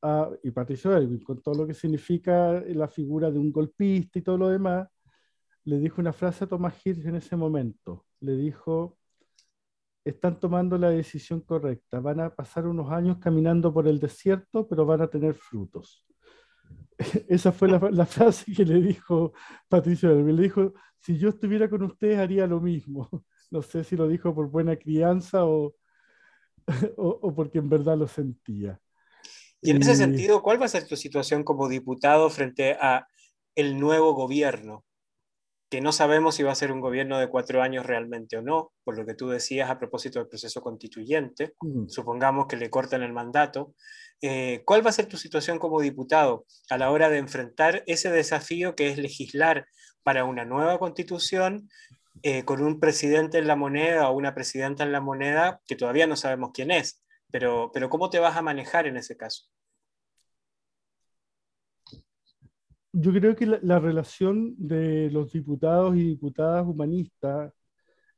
a, 0.03 0.29
y 0.43 0.51
Patricio 0.51 0.95
Elwin, 0.95 1.25
con 1.25 1.41
todo 1.41 1.55
lo 1.55 1.67
que 1.67 1.73
significa 1.73 2.63
la 2.67 2.89
figura 2.89 3.31
de 3.31 3.39
un 3.39 3.51
golpista 3.51 4.19
y 4.19 4.23
todo 4.23 4.37
lo 4.37 4.49
demás, 4.49 4.87
le 5.65 5.79
dijo 5.79 6.03
una 6.03 6.13
frase 6.13 6.45
a 6.45 6.47
Tomás 6.47 6.75
Hirsch 6.85 7.07
en 7.07 7.17
ese 7.17 7.37
momento. 7.37 8.05
Le 8.21 8.37
dijo, 8.37 8.99
están 10.05 10.39
tomando 10.39 10.77
la 10.77 10.91
decisión 10.91 11.41
correcta, 11.41 12.01
van 12.01 12.21
a 12.21 12.35
pasar 12.35 12.67
unos 12.67 12.91
años 12.93 13.19
caminando 13.19 13.73
por 13.73 13.89
el 13.89 13.99
desierto, 13.99 14.67
pero 14.69 14.85
van 14.85 15.01
a 15.01 15.09
tener 15.09 15.35
frutos. 15.35 16.07
Esa 17.29 17.53
fue 17.53 17.69
la, 17.69 17.79
la, 17.91 18.07
frase 18.07 18.53
que 18.53 18.65
le 18.65 18.81
dijo 18.81 19.33
Patricio. 19.69 20.15
Le 20.15 20.43
dijo, 20.43 20.75
si 21.01 21.19
yo 21.19 21.31
estuviera 21.31 21.69
con 21.69 21.83
ustedes 21.83 22.19
haría 22.19 22.47
lo 22.47 22.61
mismo. 22.61 23.09
No 23.51 23.63
sé 23.63 23.85
si 23.85 23.95
lo 23.95 24.09
dijo 24.09 24.35
por 24.35 24.51
buena 24.51 24.75
crianza 24.75 25.45
o, 25.47 25.77
o, 26.97 27.35
porque 27.35 27.59
en 27.59 27.69
verdad 27.69 27.97
lo 27.97 28.09
sentía. 28.09 28.81
Y 29.61 29.71
en 29.71 29.81
ese 29.81 29.95
sentido, 29.95 30.43
¿cuál 30.43 30.61
va 30.61 30.65
a 30.65 30.69
ser 30.69 30.89
tu 30.89 30.97
situación 30.97 31.45
como 31.45 31.69
diputado 31.69 32.29
frente 32.31 32.73
a 32.73 33.07
el 33.55 33.79
nuevo 33.79 34.13
gobierno? 34.13 34.85
Que 35.71 35.81
no 35.81 35.93
sabemos 35.93 36.35
si 36.35 36.43
va 36.43 36.53
a 36.53 36.57
ser 36.57 36.73
un 36.73 36.81
gobierno 36.81 37.19
de 37.19 37.29
cuatro 37.29 37.63
años 37.63 37.87
realmente 37.87 38.37
o 38.37 38.43
no, 38.43 38.73
por 38.85 38.97
lo 38.97 39.07
que 39.07 39.15
tú 39.15 39.29
decías 39.29 39.71
a 39.71 39.79
propósito 39.79 40.19
del 40.19 40.29
proceso 40.29 40.61
constituyente. 40.61 41.55
Mm. 41.61 41.89
Supongamos 41.89 42.47
que 42.47 42.57
le 42.57 42.71
cortan 42.71 43.03
el 43.03 43.13
mandato. 43.13 43.75
Eh, 44.21 44.63
¿Cuál 44.65 44.85
va 44.85 44.91
a 44.91 44.95
ser 44.95 45.07
tu 45.07 45.17
situación 45.17 45.59
como 45.59 45.81
diputado 45.81 46.47
a 46.71 46.79
la 46.79 46.91
hora 46.91 47.09
de 47.09 47.19
enfrentar 47.19 47.83
ese 47.87 48.11
desafío 48.11 48.75
que 48.75 48.89
es 48.89 48.99
legislar 48.99 49.67
para 50.03 50.25
una 50.25 50.45
nueva 50.45 50.79
constitución 50.79 51.69
eh, 52.23 52.45
con 52.45 52.63
un 52.63 52.79
presidente 52.79 53.39
en 53.39 53.49
la 53.49 53.57
moneda 53.57 54.09
o 54.09 54.17
una 54.17 54.35
presidenta 54.35 54.85
en 54.85 54.93
la 54.93 55.01
moneda 55.01 55.61
que 55.67 55.77
todavía 55.77 56.07
no 56.07 56.17
sabemos 56.17 56.53
quién 56.55 56.71
es, 56.71 57.03
pero, 57.31 57.71
pero 57.75 57.91
¿cómo 57.91 58.09
te 58.09 58.21
vas 58.21 58.37
a 58.37 58.43
manejar 58.43 58.87
en 58.87 58.97
ese 58.97 59.17
caso? 59.17 59.47
Yo 62.97 63.13
creo 63.13 63.35
que 63.35 63.45
la, 63.45 63.81
relación 63.81 64.55
de 64.57 65.11
los 65.11 65.33
diputados 65.33 65.97
y 65.97 66.05
diputadas 66.11 66.65
humanistas 66.65 67.53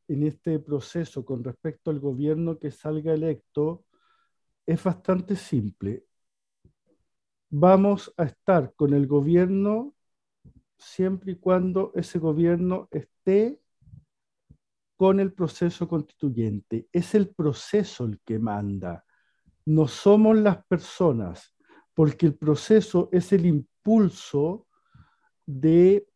en 0.06 0.22
este 0.22 0.58
proceso 0.58 1.24
con 1.24 1.42
respecto 1.42 1.90
al 1.90 1.98
gobierno 1.98 2.58
que 2.58 2.70
salga 2.70 3.14
electo 3.14 3.86
es 4.66 4.84
bastante 4.84 5.34
simple. 5.34 6.04
Vamos 7.48 8.12
a 8.18 8.24
estar 8.24 8.74
con 8.74 8.92
el 8.92 9.06
gobierno 9.06 9.94
siempre 10.76 11.32
y 11.32 11.36
cuando 11.36 11.92
ese 11.94 12.18
gobierno 12.18 12.88
esté 12.90 13.62
con 14.98 15.20
el 15.20 15.32
proceso 15.32 15.88
constituyente. 15.88 16.86
Es 16.92 17.14
el 17.14 17.30
proceso 17.30 18.04
el 18.04 18.20
que 18.20 18.38
manda, 18.38 19.06
no 19.64 19.88
somos 19.88 20.36
las 20.36 20.62
personas, 20.66 21.54
porque 21.94 22.26
el 22.26 22.34
proceso 22.34 23.08
es 23.10 23.32
el 23.32 23.46
impulso 23.46 24.65
de, 25.46 26.06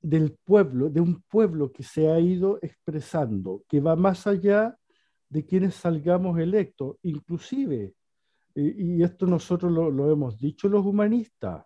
del 0.00 0.32
pueblo, 0.44 0.88
de 0.88 1.00
un 1.00 1.22
pueblo 1.22 1.72
que 1.72 1.82
se 1.82 2.08
ha 2.08 2.18
ido 2.18 2.58
expresando, 2.62 3.64
que 3.68 3.80
va 3.80 3.96
más 3.96 4.26
allá 4.26 4.78
de 5.28 5.44
quienes 5.44 5.74
salgamos 5.74 6.38
electos, 6.38 6.96
inclusive, 7.02 7.94
y 8.54 9.02
esto 9.02 9.26
nosotros 9.26 9.70
lo, 9.70 9.90
lo 9.90 10.10
hemos 10.10 10.38
dicho 10.38 10.68
los 10.68 10.84
humanistas, 10.84 11.64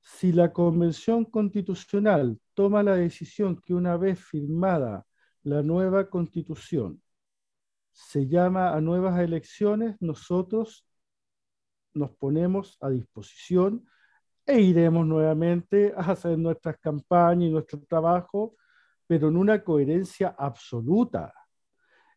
si 0.00 0.32
la 0.32 0.52
Convención 0.52 1.24
Constitucional 1.24 2.38
toma 2.52 2.82
la 2.82 2.94
decisión 2.94 3.56
que 3.56 3.72
una 3.72 3.96
vez 3.96 4.20
firmada 4.20 5.06
la 5.42 5.62
nueva 5.62 6.10
Constitución 6.10 7.02
se 7.92 8.26
llama 8.26 8.74
a 8.74 8.80
nuevas 8.80 9.18
elecciones, 9.20 9.96
nosotros 10.00 10.86
nos 11.94 12.10
ponemos 12.10 12.76
a 12.80 12.90
disposición 12.90 13.86
e 14.46 14.60
iremos 14.60 15.06
nuevamente 15.06 15.92
a 15.96 16.12
hacer 16.12 16.38
nuestras 16.38 16.78
campañas 16.78 17.48
y 17.48 17.52
nuestro 17.52 17.80
trabajo, 17.80 18.56
pero 19.06 19.28
en 19.28 19.36
una 19.36 19.62
coherencia 19.62 20.34
absoluta. 20.38 21.32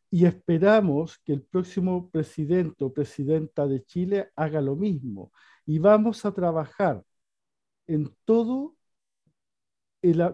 Y 0.10 0.26
esperamos 0.26 1.18
que 1.20 1.34
el 1.34 1.44
próximo 1.44 2.10
presidente 2.10 2.84
o 2.84 2.94
presidenta 2.94 3.68
de 3.68 3.84
Chile 3.84 4.32
haga 4.36 4.62
lo 4.62 4.76
mismo. 4.76 5.32
Y 5.66 5.80
vamos 5.80 6.26
a 6.26 6.34
trabajar 6.34 7.04
en 7.88 8.16
todo 8.26 8.78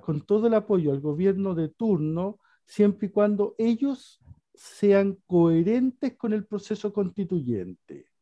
con 0.02 0.22
todo 0.22 0.48
el 0.48 0.54
apoyo 0.54 0.92
al 0.92 1.00
gobierno 1.00 1.56
de 1.56 1.70
turno, 1.70 2.40
siempre 2.66 3.08
y 3.08 3.12
cuando 3.12 3.56
ellos 3.58 4.22
sean 4.54 5.18
coherentes 5.26 6.16
con 6.16 6.34
el 6.34 6.46
proceso 6.46 6.94
constituyente. 6.94 8.13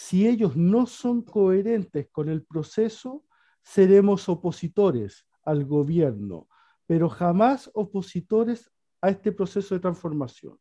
Si 0.00 0.28
ellos 0.28 0.56
no 0.56 0.86
son 0.86 1.22
coherentes 1.22 2.08
con 2.12 2.28
el 2.28 2.44
proceso, 2.44 3.24
seremos 3.64 4.28
opositores 4.28 5.26
al 5.42 5.64
gobierno, 5.64 6.46
pero 6.86 7.08
jamás 7.08 7.68
opositores 7.74 8.70
a 9.00 9.10
este 9.10 9.32
proceso 9.32 9.74
de 9.74 9.80
transformación. 9.80 10.56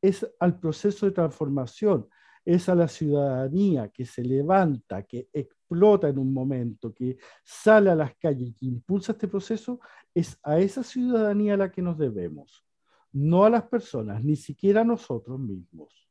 Es 0.00 0.26
al 0.40 0.58
proceso 0.58 1.04
de 1.04 1.12
transformación, 1.12 2.08
es 2.42 2.70
a 2.70 2.74
la 2.74 2.88
ciudadanía 2.88 3.90
que 3.90 4.06
se 4.06 4.24
levanta, 4.24 5.02
que 5.02 5.28
explota 5.30 6.08
en 6.08 6.18
un 6.18 6.32
momento, 6.32 6.94
que 6.94 7.18
sale 7.44 7.90
a 7.90 7.94
las 7.94 8.16
calles, 8.16 8.54
que 8.58 8.64
impulsa 8.64 9.12
este 9.12 9.28
proceso, 9.28 9.78
es 10.14 10.38
a 10.42 10.58
esa 10.58 10.82
ciudadanía 10.82 11.52
a 11.52 11.58
la 11.58 11.70
que 11.70 11.82
nos 11.82 11.98
debemos, 11.98 12.64
no 13.12 13.44
a 13.44 13.50
las 13.50 13.64
personas, 13.64 14.24
ni 14.24 14.36
siquiera 14.36 14.80
a 14.80 14.84
nosotros 14.84 15.38
mismos. 15.38 16.01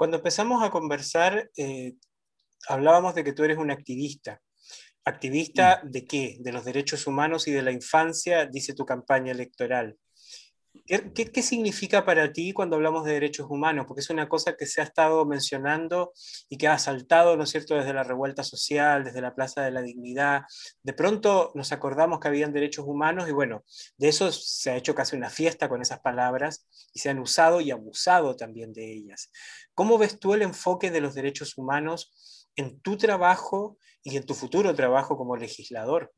Cuando 0.00 0.16
empezamos 0.16 0.62
a 0.62 0.70
conversar, 0.70 1.50
eh, 1.58 1.92
hablábamos 2.68 3.14
de 3.14 3.22
que 3.22 3.34
tú 3.34 3.44
eres 3.44 3.58
un 3.58 3.70
activista. 3.70 4.40
¿Activista 5.04 5.82
mm. 5.84 5.90
de 5.90 6.06
qué? 6.06 6.36
De 6.40 6.52
los 6.52 6.64
derechos 6.64 7.06
humanos 7.06 7.46
y 7.48 7.52
de 7.52 7.60
la 7.60 7.70
infancia, 7.70 8.46
dice 8.46 8.72
tu 8.72 8.86
campaña 8.86 9.32
electoral. 9.32 9.98
¿Qué, 10.86 11.42
significa 11.42 12.04
para 12.04 12.32
ti 12.32 12.52
cuando 12.52 12.76
hablamos 12.76 13.04
de 13.04 13.12
derechos 13.12 13.46
humanos? 13.50 13.86
Porque 13.86 14.00
es 14.00 14.10
una 14.10 14.28
cosa 14.28 14.56
que 14.56 14.66
se 14.66 14.80
ha 14.80 14.84
estado 14.84 15.24
mencionando 15.24 16.12
y 16.48 16.58
que 16.58 16.68
ha 16.68 16.78
saltado, 16.78 17.36
¿no 17.36 17.44
es 17.44 17.50
cierto?, 17.50 17.74
desde 17.74 17.92
la 17.92 18.04
revuelta 18.04 18.44
social, 18.44 19.04
desde 19.04 19.20
la 19.20 19.34
Plaza 19.34 19.62
de 19.62 19.72
la 19.72 19.82
Dignidad. 19.82 20.42
De 20.82 20.92
pronto 20.92 21.50
nos 21.54 21.72
acordamos 21.72 22.20
que 22.20 22.28
habían 22.28 22.52
derechos 22.52 22.86
humanos 22.86 23.28
y 23.28 23.32
bueno, 23.32 23.64
de 23.98 24.08
eso 24.08 24.30
se 24.30 24.70
ha 24.70 24.76
hecho 24.76 24.94
casi 24.94 25.16
una 25.16 25.30
fiesta 25.30 25.68
con 25.68 25.82
esas 25.82 26.00
palabras 26.00 26.66
y 26.92 27.00
se 27.00 27.10
han 27.10 27.18
usado 27.18 27.60
y 27.60 27.70
abusado 27.72 28.36
también 28.36 28.72
de 28.72 28.92
ellas. 28.92 29.30
¿Cómo 29.74 29.98
ves 29.98 30.18
tú 30.18 30.34
el 30.34 30.42
enfoque 30.42 30.90
de 30.90 31.00
los 31.00 31.14
derechos 31.14 31.58
humanos 31.58 32.48
en 32.54 32.80
tu 32.80 32.96
trabajo 32.96 33.76
y 34.02 34.16
en 34.16 34.24
tu 34.24 34.34
futuro 34.34 34.74
trabajo 34.74 35.16
como 35.16 35.36
legislador? 35.36 36.12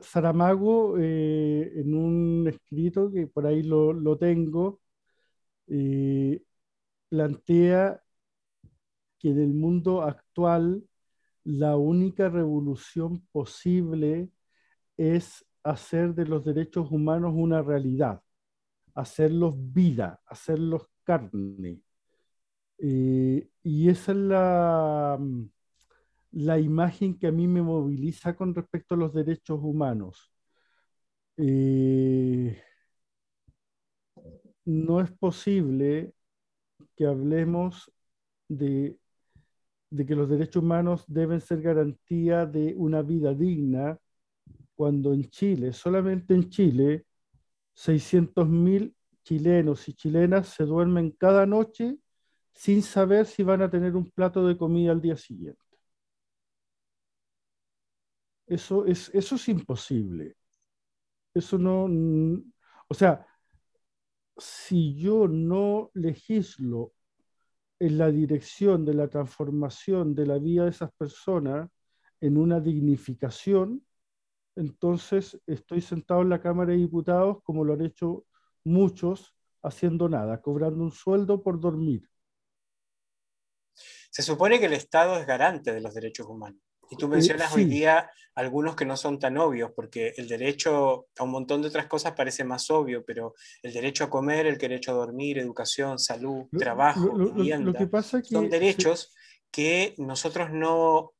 Saramago, 0.00 0.98
eh, 0.98 1.72
en 1.76 1.94
un 1.94 2.46
escrito 2.48 3.10
que 3.12 3.26
por 3.26 3.46
ahí 3.46 3.62
lo, 3.62 4.16
tengo, 4.18 4.80
eh, 5.68 6.42
plantea 7.08 8.02
que 9.18 9.30
en 9.30 9.40
el 9.40 9.54
mundo 9.54 10.02
actual 10.02 10.84
la 11.44 11.76
única 11.76 12.28
revolución 12.28 13.26
posible 13.32 14.30
es 14.96 15.44
hacer 15.62 16.14
de 16.14 16.26
los 16.26 16.44
derechos 16.44 16.90
humanos 16.90 17.32
una 17.36 17.62
realidad, 17.62 18.22
hacerlos 18.94 19.54
vida, 19.56 20.20
hacerlos 20.26 20.88
carne. 21.04 21.80
Eh, 22.78 23.48
y 23.62 23.88
esa 23.88 24.12
es 24.12 24.18
la, 24.18 25.18
la 26.34 26.58
imagen 26.58 27.18
que 27.18 27.28
a 27.28 27.32
mí 27.32 27.46
me 27.46 27.62
moviliza 27.62 28.34
con 28.36 28.54
respecto 28.54 28.94
a 28.94 28.98
los 28.98 29.14
derechos 29.14 29.60
humanos. 29.62 30.32
Eh, 31.36 32.60
no 34.64 35.00
es 35.00 35.10
posible 35.12 36.14
que 36.96 37.06
hablemos 37.06 37.92
de, 38.48 38.98
de, 39.90 40.06
que 40.06 40.16
los 40.16 40.28
derechos 40.28 40.62
humanos 40.62 41.04
deben 41.06 41.40
ser 41.40 41.62
garantía 41.62 42.46
de 42.46 42.74
una 42.76 43.02
vida 43.02 43.34
digna 43.34 43.98
cuando 44.74 45.14
en 45.14 45.30
Chile, 45.30 45.72
solamente 45.72 46.34
en 46.34 46.50
Chile, 46.50 47.06
600.000 47.74 48.94
chilenos 49.22 49.88
y 49.88 49.94
chilenas 49.94 50.48
se 50.48 50.64
duermen 50.64 51.12
cada 51.12 51.46
noche 51.46 51.96
sin 52.54 52.82
saber 52.82 53.26
si 53.26 53.42
van 53.42 53.62
a 53.62 53.70
tener 53.70 53.96
un 53.96 54.10
plato 54.10 54.46
de 54.46 54.56
comida 54.56 54.92
al 54.92 55.00
día 55.00 55.16
siguiente. 55.16 55.63
Eso 58.46 58.84
es, 58.86 59.10
eso 59.14 59.36
es 59.36 59.48
imposible. 59.48 60.36
Eso 61.32 61.58
no, 61.58 61.84
o 62.88 62.94
sea, 62.94 63.26
si 64.36 64.94
yo 64.96 65.28
no 65.28 65.90
legislo 65.94 66.92
en 67.78 67.98
la 67.98 68.10
dirección 68.10 68.84
de 68.84 68.94
la 68.94 69.08
transformación 69.08 70.14
de 70.14 70.26
la 70.26 70.38
vida 70.38 70.64
de 70.64 70.70
esas 70.70 70.92
personas 70.92 71.68
en 72.20 72.36
una 72.36 72.60
dignificación, 72.60 73.84
entonces 74.56 75.40
estoy 75.46 75.80
sentado 75.80 76.22
en 76.22 76.28
la 76.28 76.40
Cámara 76.40 76.72
de 76.72 76.78
Diputados, 76.78 77.38
como 77.42 77.64
lo 77.64 77.74
han 77.74 77.82
hecho 77.82 78.24
muchos, 78.62 79.34
haciendo 79.62 80.08
nada, 80.08 80.40
cobrando 80.40 80.84
un 80.84 80.92
sueldo 80.92 81.42
por 81.42 81.58
dormir. 81.58 82.08
Se 84.10 84.22
supone 84.22 84.60
que 84.60 84.66
el 84.66 84.74
Estado 84.74 85.16
es 85.16 85.26
garante 85.26 85.72
de 85.72 85.80
los 85.80 85.92
derechos 85.94 86.26
humanos. 86.28 86.60
Y 86.90 86.96
tú 86.96 87.08
mencionas 87.08 87.54
hoy 87.54 87.64
día 87.64 88.10
algunos 88.34 88.74
que 88.74 88.84
no 88.84 88.96
son 88.96 89.18
tan 89.18 89.38
obvios, 89.38 89.70
porque 89.74 90.12
el 90.16 90.26
derecho 90.26 91.06
a 91.18 91.22
un 91.22 91.30
montón 91.30 91.62
de 91.62 91.68
otras 91.68 91.86
cosas 91.86 92.12
parece 92.12 92.44
más 92.44 92.68
obvio, 92.70 93.04
pero 93.04 93.34
el 93.62 93.72
derecho 93.72 94.04
a 94.04 94.10
comer, 94.10 94.46
el 94.46 94.58
derecho 94.58 94.90
a 94.90 94.94
dormir, 94.94 95.38
educación, 95.38 95.98
salud, 95.98 96.46
trabajo, 96.58 97.14
vivienda, 97.14 97.88
son 98.24 98.50
derechos 98.50 99.12
que 99.50 99.94
nosotros 99.98 100.50
no, 100.50 101.12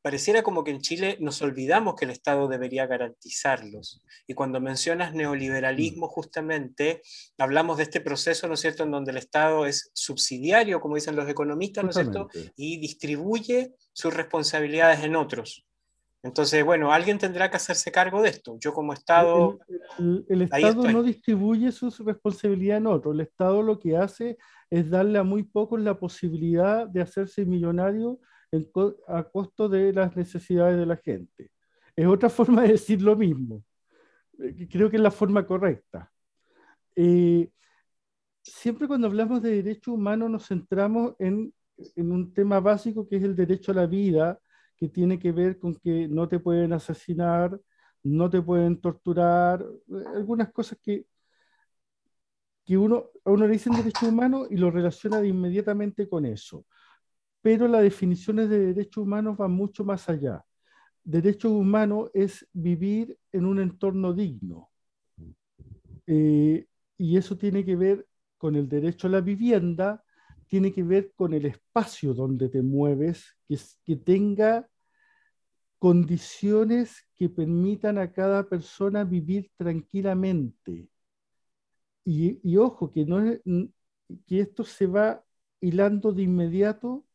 pareciera 0.00 0.42
como 0.42 0.64
que 0.64 0.70
en 0.70 0.80
Chile 0.80 1.18
nos 1.20 1.42
olvidamos 1.42 1.94
que 1.94 2.06
el 2.06 2.10
Estado 2.10 2.48
debería 2.48 2.86
garantizarlos. 2.86 4.02
Y 4.26 4.34
cuando 4.34 4.60
mencionas 4.60 5.14
neoliberalismo, 5.14 6.06
mm. 6.06 6.10
justamente 6.10 7.02
hablamos 7.36 7.76
de 7.76 7.82
este 7.84 8.00
proceso, 8.00 8.48
¿no 8.48 8.54
es 8.54 8.60
cierto?, 8.60 8.84
en 8.84 8.90
donde 8.90 9.10
el 9.10 9.18
Estado 9.18 9.66
es 9.66 9.90
subsidiario, 9.92 10.80
como 10.80 10.94
dicen 10.94 11.16
los 11.16 11.28
economistas, 11.28 11.84
¿no 11.84 11.90
es 11.90 11.96
cierto?, 11.96 12.28
y 12.56 12.78
distribuye 12.78 13.74
sus 13.92 14.14
responsabilidades 14.14 15.04
en 15.04 15.16
otros. 15.16 15.66
Entonces, 16.22 16.64
bueno, 16.64 16.92
alguien 16.92 17.18
tendrá 17.18 17.48
que 17.48 17.58
hacerse 17.58 17.92
cargo 17.92 18.22
de 18.22 18.30
esto. 18.30 18.56
Yo 18.60 18.72
como 18.72 18.92
Estado... 18.92 19.58
El, 19.98 20.42
Estado 20.42 20.90
no 20.90 21.02
distribuye 21.02 21.70
sus 21.70 21.98
responsabilidades 22.00 22.80
en 22.80 22.86
otros. 22.88 23.14
El 23.14 23.20
Estado 23.20 23.62
lo 23.62 23.78
que 23.78 23.96
hace 23.96 24.36
es 24.70 24.90
darle 24.90 25.18
a 25.18 25.22
muy 25.22 25.44
pocos 25.44 25.80
la 25.80 25.98
posibilidad 25.98 26.86
de 26.88 27.02
hacerse 27.02 27.44
millonario 27.44 28.18
a 29.06 29.24
costo 29.24 29.68
de 29.68 29.92
las 29.92 30.16
necesidades 30.16 30.78
de 30.78 30.86
la 30.86 30.96
gente. 30.96 31.50
Es 31.94 32.06
otra 32.06 32.28
forma 32.30 32.62
de 32.62 32.68
decir 32.68 33.02
lo 33.02 33.16
mismo. 33.16 33.64
Eh, 34.38 34.68
creo 34.70 34.90
que 34.90 34.96
es 34.96 35.02
la 35.02 35.10
forma 35.10 35.46
correcta. 35.46 36.10
Eh, 36.96 37.50
siempre 38.42 38.88
cuando 38.88 39.06
hablamos 39.06 39.42
de 39.42 39.62
derechos 39.62 39.94
humanos 39.94 40.30
nos 40.30 40.46
centramos 40.48 41.14
en, 41.18 41.52
en, 41.96 42.12
un 42.12 42.32
tema 42.32 42.60
básico 42.60 43.08
que 43.08 43.16
es 43.16 43.22
el 43.22 43.36
derecho 43.36 43.72
a 43.72 43.76
la 43.76 43.86
vida, 43.86 44.40
que 44.76 44.88
tiene 44.88 45.18
que 45.18 45.32
ver 45.32 45.58
con 45.58 45.74
que 45.76 46.08
no 46.08 46.28
te 46.28 46.40
pueden 46.40 46.72
asesinar, 46.72 47.58
no 48.02 48.30
te 48.30 48.40
pueden 48.42 48.80
torturar, 48.80 49.64
algunas 50.14 50.52
cosas 50.52 50.78
que, 50.82 51.06
que 52.64 52.76
uno, 52.78 53.10
a 53.24 53.30
uno 53.30 53.46
le 53.46 53.52
dicen 53.52 53.74
derechos 53.74 54.04
humanos 54.04 54.48
y 54.50 54.56
lo 54.56 54.70
relaciona 54.70 55.24
inmediatamente 55.24 56.08
con 56.08 56.24
eso 56.24 56.64
pero 57.48 57.66
las 57.66 57.80
definiciones 57.80 58.50
de 58.50 58.58
derechos 58.58 59.04
humanos 59.04 59.38
van 59.38 59.52
mucho 59.52 59.82
más 59.82 60.06
allá. 60.10 60.44
Derechos 61.02 61.50
humanos 61.50 62.10
es 62.12 62.46
vivir 62.52 63.18
en 63.32 63.46
un 63.46 63.58
entorno 63.58 64.12
digno. 64.12 64.68
Eh, 66.06 66.66
y 66.98 67.16
eso 67.16 67.38
tiene 67.38 67.64
que 67.64 67.74
ver 67.74 68.06
con 68.36 68.54
el 68.54 68.68
derecho 68.68 69.06
a 69.06 69.12
la 69.12 69.22
vivienda, 69.22 70.04
tiene 70.46 70.74
que 70.74 70.82
ver 70.82 71.14
con 71.16 71.32
el 71.32 71.46
espacio 71.46 72.12
donde 72.12 72.50
te 72.50 72.60
mueves, 72.60 73.34
que, 73.48 73.58
que 73.82 73.96
tenga 73.96 74.68
condiciones 75.78 77.02
que 77.14 77.30
permitan 77.30 77.96
a 77.96 78.12
cada 78.12 78.46
persona 78.46 79.04
vivir 79.04 79.50
tranquilamente. 79.56 80.90
Y, 82.04 82.40
y 82.42 82.58
ojo, 82.58 82.92
que, 82.92 83.06
no 83.06 83.22
es, 83.22 83.40
que 84.26 84.40
esto 84.40 84.64
se 84.64 84.86
va 84.86 85.24
hilando 85.62 86.12
de 86.12 86.24
inmediato 86.24 87.06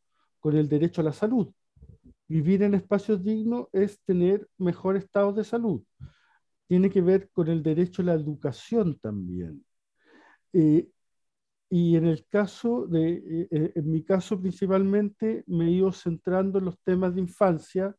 con 0.44 0.58
el 0.58 0.68
derecho 0.68 1.00
a 1.00 1.06
la 1.06 1.14
salud. 1.14 1.54
Vivir 2.28 2.64
en 2.64 2.74
espacios 2.74 3.24
dignos 3.24 3.68
es 3.72 4.02
tener 4.02 4.46
mejor 4.58 4.98
estado 4.98 5.32
de 5.32 5.46
salud. 5.46 5.82
Tiene 6.68 6.90
que 6.90 7.00
ver 7.00 7.30
con 7.32 7.48
el 7.48 7.64
derecho 7.64 8.02
a 8.02 8.06
la 8.06 8.14
educación 8.14 9.00
también. 9.00 9.64
Eh, 10.52 10.90
y 11.70 11.96
en 11.96 12.08
el 12.08 12.28
caso 12.28 12.86
de, 12.88 13.14
eh, 13.14 13.48
eh, 13.52 13.72
en 13.76 13.90
mi 13.90 14.04
caso 14.04 14.38
principalmente, 14.38 15.46
me 15.48 15.68
he 15.68 15.72
ido 15.72 15.94
centrando 15.94 16.60
en 16.60 16.66
los 16.66 16.78
temas 16.82 17.16
de 17.16 17.22
infancia, 17.22 17.96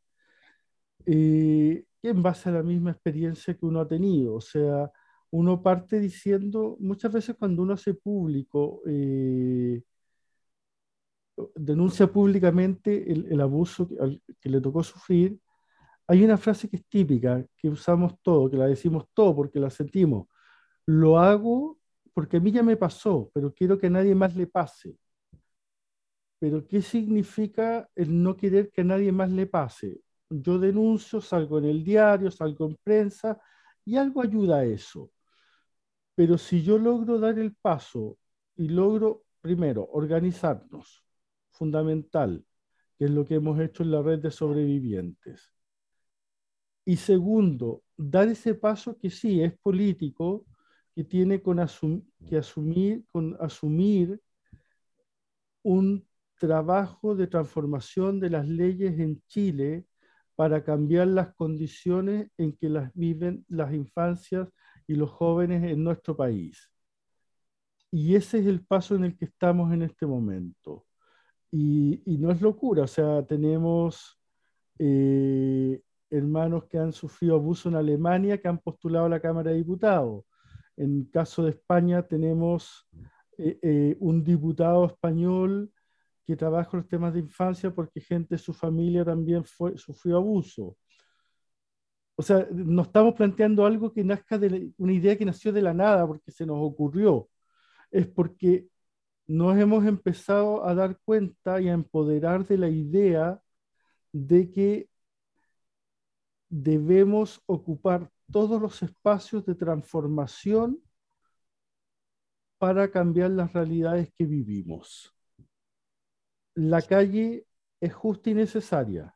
en 1.07 2.22
base 2.22 2.50
a 2.50 2.52
la 2.52 2.62
misma 2.62 2.90
experiencia 2.90 3.54
que 3.54 3.64
uno 3.64 3.80
ha 3.80 3.88
tenido. 3.88 4.35
O 4.35 4.40
sea, 4.42 4.90
uno 5.30 5.62
parte 5.62 5.98
diciendo, 5.98 6.76
muchas 6.78 7.11
veces 7.11 7.37
cuando 7.38 7.62
uno 7.62 7.72
hace 7.72 7.94
público 7.94 8.83
denuncia 11.54 12.06
públicamente 12.06 13.10
el, 13.10 13.40
abuso 13.40 13.88
que, 14.40 14.48
le 14.48 14.60
tocó 14.60 14.82
sufrir, 14.82 15.38
hay 16.06 16.24
una 16.24 16.36
frase 16.36 16.68
que 16.68 16.76
es 16.76 16.86
típica, 16.86 17.44
que 17.56 17.68
usamos 17.68 18.14
todo, 18.22 18.50
que 18.50 18.56
la 18.56 18.66
decimos 18.66 19.06
todo 19.14 19.34
porque 19.34 19.60
la 19.60 19.70
sentimos. 19.70 20.28
Lo 20.86 21.18
hago 21.18 21.78
porque 22.12 22.36
a 22.36 22.40
mí 22.40 22.52
ya 22.52 22.62
me 22.62 22.76
pasó, 22.76 23.30
pero 23.34 23.52
quiero 23.52 23.78
que 23.78 23.88
a 23.88 23.90
nadie 23.90 24.14
más 24.14 24.36
le 24.36 24.46
pase. 24.46 24.96
Pero 26.38 26.66
¿qué 26.66 26.82
significa 26.82 27.88
el 27.94 28.22
no 28.22 28.36
querer 28.36 28.70
que 28.70 28.82
a 28.82 28.84
nadie 28.84 29.10
más 29.12 29.30
le 29.30 29.46
pase? 29.46 30.04
yo 30.30 30.58
denuncio, 30.58 31.20
salgo 31.20 31.58
en 31.58 31.66
el 31.66 31.84
diario, 31.84 32.30
salgo 32.30 32.66
en 32.66 32.76
prensa 32.82 33.40
y 33.84 33.96
algo 33.96 34.22
ayuda 34.22 34.58
a 34.58 34.64
eso. 34.64 35.10
Pero 36.14 36.38
si 36.38 36.62
yo 36.62 36.78
logro 36.78 37.18
dar 37.18 37.38
el 37.38 37.54
paso 37.54 38.18
y 38.56 38.68
logro, 38.68 39.24
primero, 39.40 39.88
organizarnos, 39.92 41.03
fundamental, 41.54 42.44
que 42.98 43.06
es 43.06 43.10
lo 43.10 43.24
que 43.24 43.36
hemos 43.36 43.58
hecho 43.60 43.82
en 43.82 43.90
la 43.90 44.02
red 44.02 44.20
de 44.20 44.30
sobrevivientes. 44.30 45.50
Y 46.84 46.96
segundo, 46.96 47.82
dar 47.96 48.28
ese 48.28 48.54
paso 48.54 48.98
que 48.98 49.10
sí 49.10 49.42
es 49.42 49.56
político, 49.58 50.44
que 50.94 51.04
tiene 51.04 51.42
que 51.42 52.36
asumir, 52.36 53.04
con 53.10 53.36
asumir 53.40 54.20
un 55.62 56.06
trabajo 56.38 57.14
de 57.14 57.26
transformación 57.26 58.20
de 58.20 58.30
las 58.30 58.46
leyes 58.46 58.98
en 58.98 59.22
Chile 59.26 59.86
para 60.36 60.62
cambiar 60.62 61.06
las 61.08 61.34
condiciones 61.34 62.30
en 62.36 62.56
que 62.56 62.68
las 62.68 62.92
viven 62.94 63.44
las 63.48 63.72
infancias 63.72 64.48
y 64.86 64.94
los 64.94 65.10
jóvenes 65.10 65.64
en 65.64 65.82
nuestro 65.82 66.16
país. 66.16 66.70
Y 67.90 68.16
ese 68.16 68.40
es 68.40 68.46
el 68.46 68.64
paso 68.64 68.96
en 68.96 69.04
el 69.04 69.16
que 69.16 69.26
estamos 69.26 69.72
en 69.72 69.82
este 69.82 70.04
momento. 70.06 70.84
Y, 71.56 72.18
no 72.18 72.32
es 72.32 72.42
locura, 72.42 72.82
o 72.82 72.86
sea, 72.88 73.24
tenemos 73.24 74.18
eh, 74.76 75.80
hermanos 76.10 76.64
que 76.64 76.78
han 76.78 76.92
sufrido 76.92 77.36
abuso 77.36 77.68
en 77.68 77.76
Alemania 77.76 78.40
que 78.40 78.48
han 78.48 78.58
postulado 78.58 79.06
a 79.06 79.08
la 79.08 79.20
Cámara 79.20 79.52
de 79.52 79.58
Diputados. 79.58 80.24
En 80.76 80.98
el 80.98 81.10
caso 81.12 81.44
de 81.44 81.50
España 81.50 82.02
tenemos 82.02 82.88
eh, 83.38 83.60
eh, 83.62 83.96
un 84.00 84.24
diputado 84.24 84.86
español 84.86 85.72
que 86.26 86.34
trabaja 86.34 86.70
en 86.72 86.80
los 86.80 86.88
temas 86.88 87.14
de 87.14 87.20
infancia 87.20 87.72
porque 87.72 88.00
gente 88.00 88.34
de 88.34 88.38
su 88.38 88.52
familia 88.52 89.04
también 89.04 89.44
fue, 89.44 89.78
sufrió 89.78 90.16
abuso. 90.16 90.76
O 92.16 92.22
sea, 92.22 92.48
no 92.50 92.82
estamos 92.82 93.14
planteando 93.14 93.64
algo 93.64 93.92
que 93.92 94.02
nazca 94.02 94.38
de 94.38 94.72
una 94.76 94.92
idea 94.92 95.16
que 95.16 95.24
nació 95.24 95.52
de 95.52 95.62
la 95.62 95.72
nada 95.72 96.04
porque 96.04 96.32
se 96.32 96.44
nos 96.46 96.56
ocurrió. 96.58 97.28
Es 97.92 98.08
porque 98.08 98.66
nos 99.26 99.58
hemos 99.58 99.87
empezado 99.87 100.64
a 100.66 100.74
dar 100.74 100.98
cuenta 101.04 101.60
y 101.60 101.68
a 101.68 101.72
empoderar 101.72 102.46
de 102.46 102.58
la 102.58 102.68
idea 102.68 103.40
de 104.12 104.50
que 104.50 104.88
debemos 106.48 107.42
ocupar 107.46 108.10
todos 108.30 108.60
los 108.60 108.82
espacios 108.82 109.44
de 109.44 109.54
transformación 109.54 110.80
para 112.58 112.90
cambiar 112.90 113.30
las 113.30 113.52
realidades 113.52 114.12
que 114.14 114.24
vivimos. 114.24 115.14
La 116.54 116.80
calle 116.82 117.46
es 117.80 117.92
justa 117.92 118.30
y 118.30 118.34
necesaria, 118.34 119.14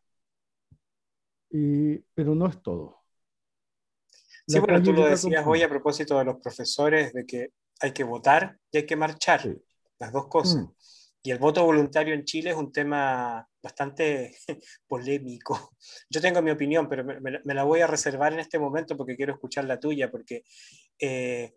pero 1.49 2.35
no 2.35 2.47
es 2.47 2.61
todo. 2.61 3.05
sí, 4.47 4.59
bueno, 4.59 4.83
tú 4.83 4.93
lo 4.93 5.07
decías 5.07 5.47
hoy 5.47 5.63
a 5.63 5.69
propósito 5.69 6.19
de 6.19 6.25
los 6.25 6.41
profesores, 6.41 7.13
de 7.13 7.25
que 7.25 7.53
hay 7.81 7.93
que 7.93 8.05
votar 8.05 8.59
y 8.73 8.79
hay 8.79 8.87
que 8.87 8.97
marchar, 8.97 9.57
las 9.99 10.13
dos 10.13 10.29
cosas. 10.29 10.63
Mm. 10.63 10.73
Y 11.23 11.31
el 11.31 11.39
voto 11.39 11.65
voluntario 11.65 12.15
en 12.15 12.25
Chile 12.25 12.51
es 12.51 12.57
un 12.57 12.73
tema 12.73 13.47
bastante 13.63 14.37
polémico. 14.89 15.73
Yo 16.09 16.21
tengo 16.21 16.41
mi 16.43 16.51
opinión, 16.51 16.89
pero 16.89 17.05
me, 17.05 17.55
la 17.55 17.65
voy 17.65 17.81
a 17.81 17.87
reservar 17.87 18.33
en 18.33 18.39
este 18.39 18.59
momento 18.59 18.97
porque 18.97 19.17
quiero 19.17 19.35
escuchar 19.35 19.65
la 19.65 19.81
tuya, 19.81 20.11
porque 20.11 20.45
eh, 20.99 21.53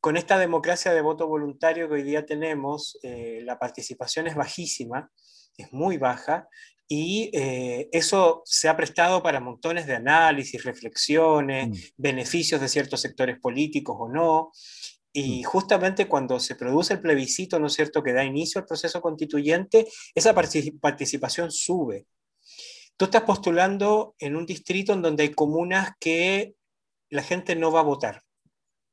con 0.00 0.16
esta 0.16 0.38
democracia 0.38 0.94
de 0.94 1.00
voto 1.00 1.26
voluntario 1.26 1.88
que 1.88 1.94
hoy 1.94 2.02
día 2.04 2.24
tenemos, 2.24 2.98
eh, 3.02 3.40
la 3.42 3.58
participación 3.58 4.28
es 4.28 4.36
bajísima, 4.36 5.10
es 5.56 5.72
muy 5.72 5.98
baja, 5.98 6.48
y 6.88 7.30
eh, 7.32 7.88
eso 7.90 8.42
se 8.44 8.68
ha 8.68 8.76
prestado 8.76 9.22
para 9.22 9.40
montones 9.40 9.86
de 9.86 9.96
análisis, 9.96 10.62
reflexiones, 10.62 11.68
mm. 11.68 11.72
beneficios 11.96 12.60
de 12.60 12.68
ciertos 12.68 13.00
sectores 13.00 13.40
políticos 13.40 13.96
o 13.98 14.08
no. 14.08 14.52
Y 15.16 15.40
mm. 15.40 15.44
justamente 15.44 16.08
cuando 16.08 16.38
se 16.38 16.56
produce 16.56 16.92
el 16.92 17.00
plebiscito, 17.00 17.58
¿no 17.58 17.68
es 17.68 17.72
cierto?, 17.72 18.02
que 18.02 18.12
da 18.12 18.22
inicio 18.22 18.60
al 18.60 18.66
proceso 18.66 19.00
constituyente, 19.00 19.88
esa 20.14 20.34
participación 20.34 21.50
sube. 21.50 22.06
Tú 22.98 23.06
estás 23.06 23.22
postulando 23.22 24.14
en 24.18 24.36
un 24.36 24.44
distrito 24.44 24.92
en 24.92 25.00
donde 25.00 25.22
hay 25.22 25.30
comunas 25.30 25.92
que 25.98 26.54
la 27.08 27.22
gente 27.22 27.56
no 27.56 27.72
va 27.72 27.80
a 27.80 27.84
votar, 27.84 28.22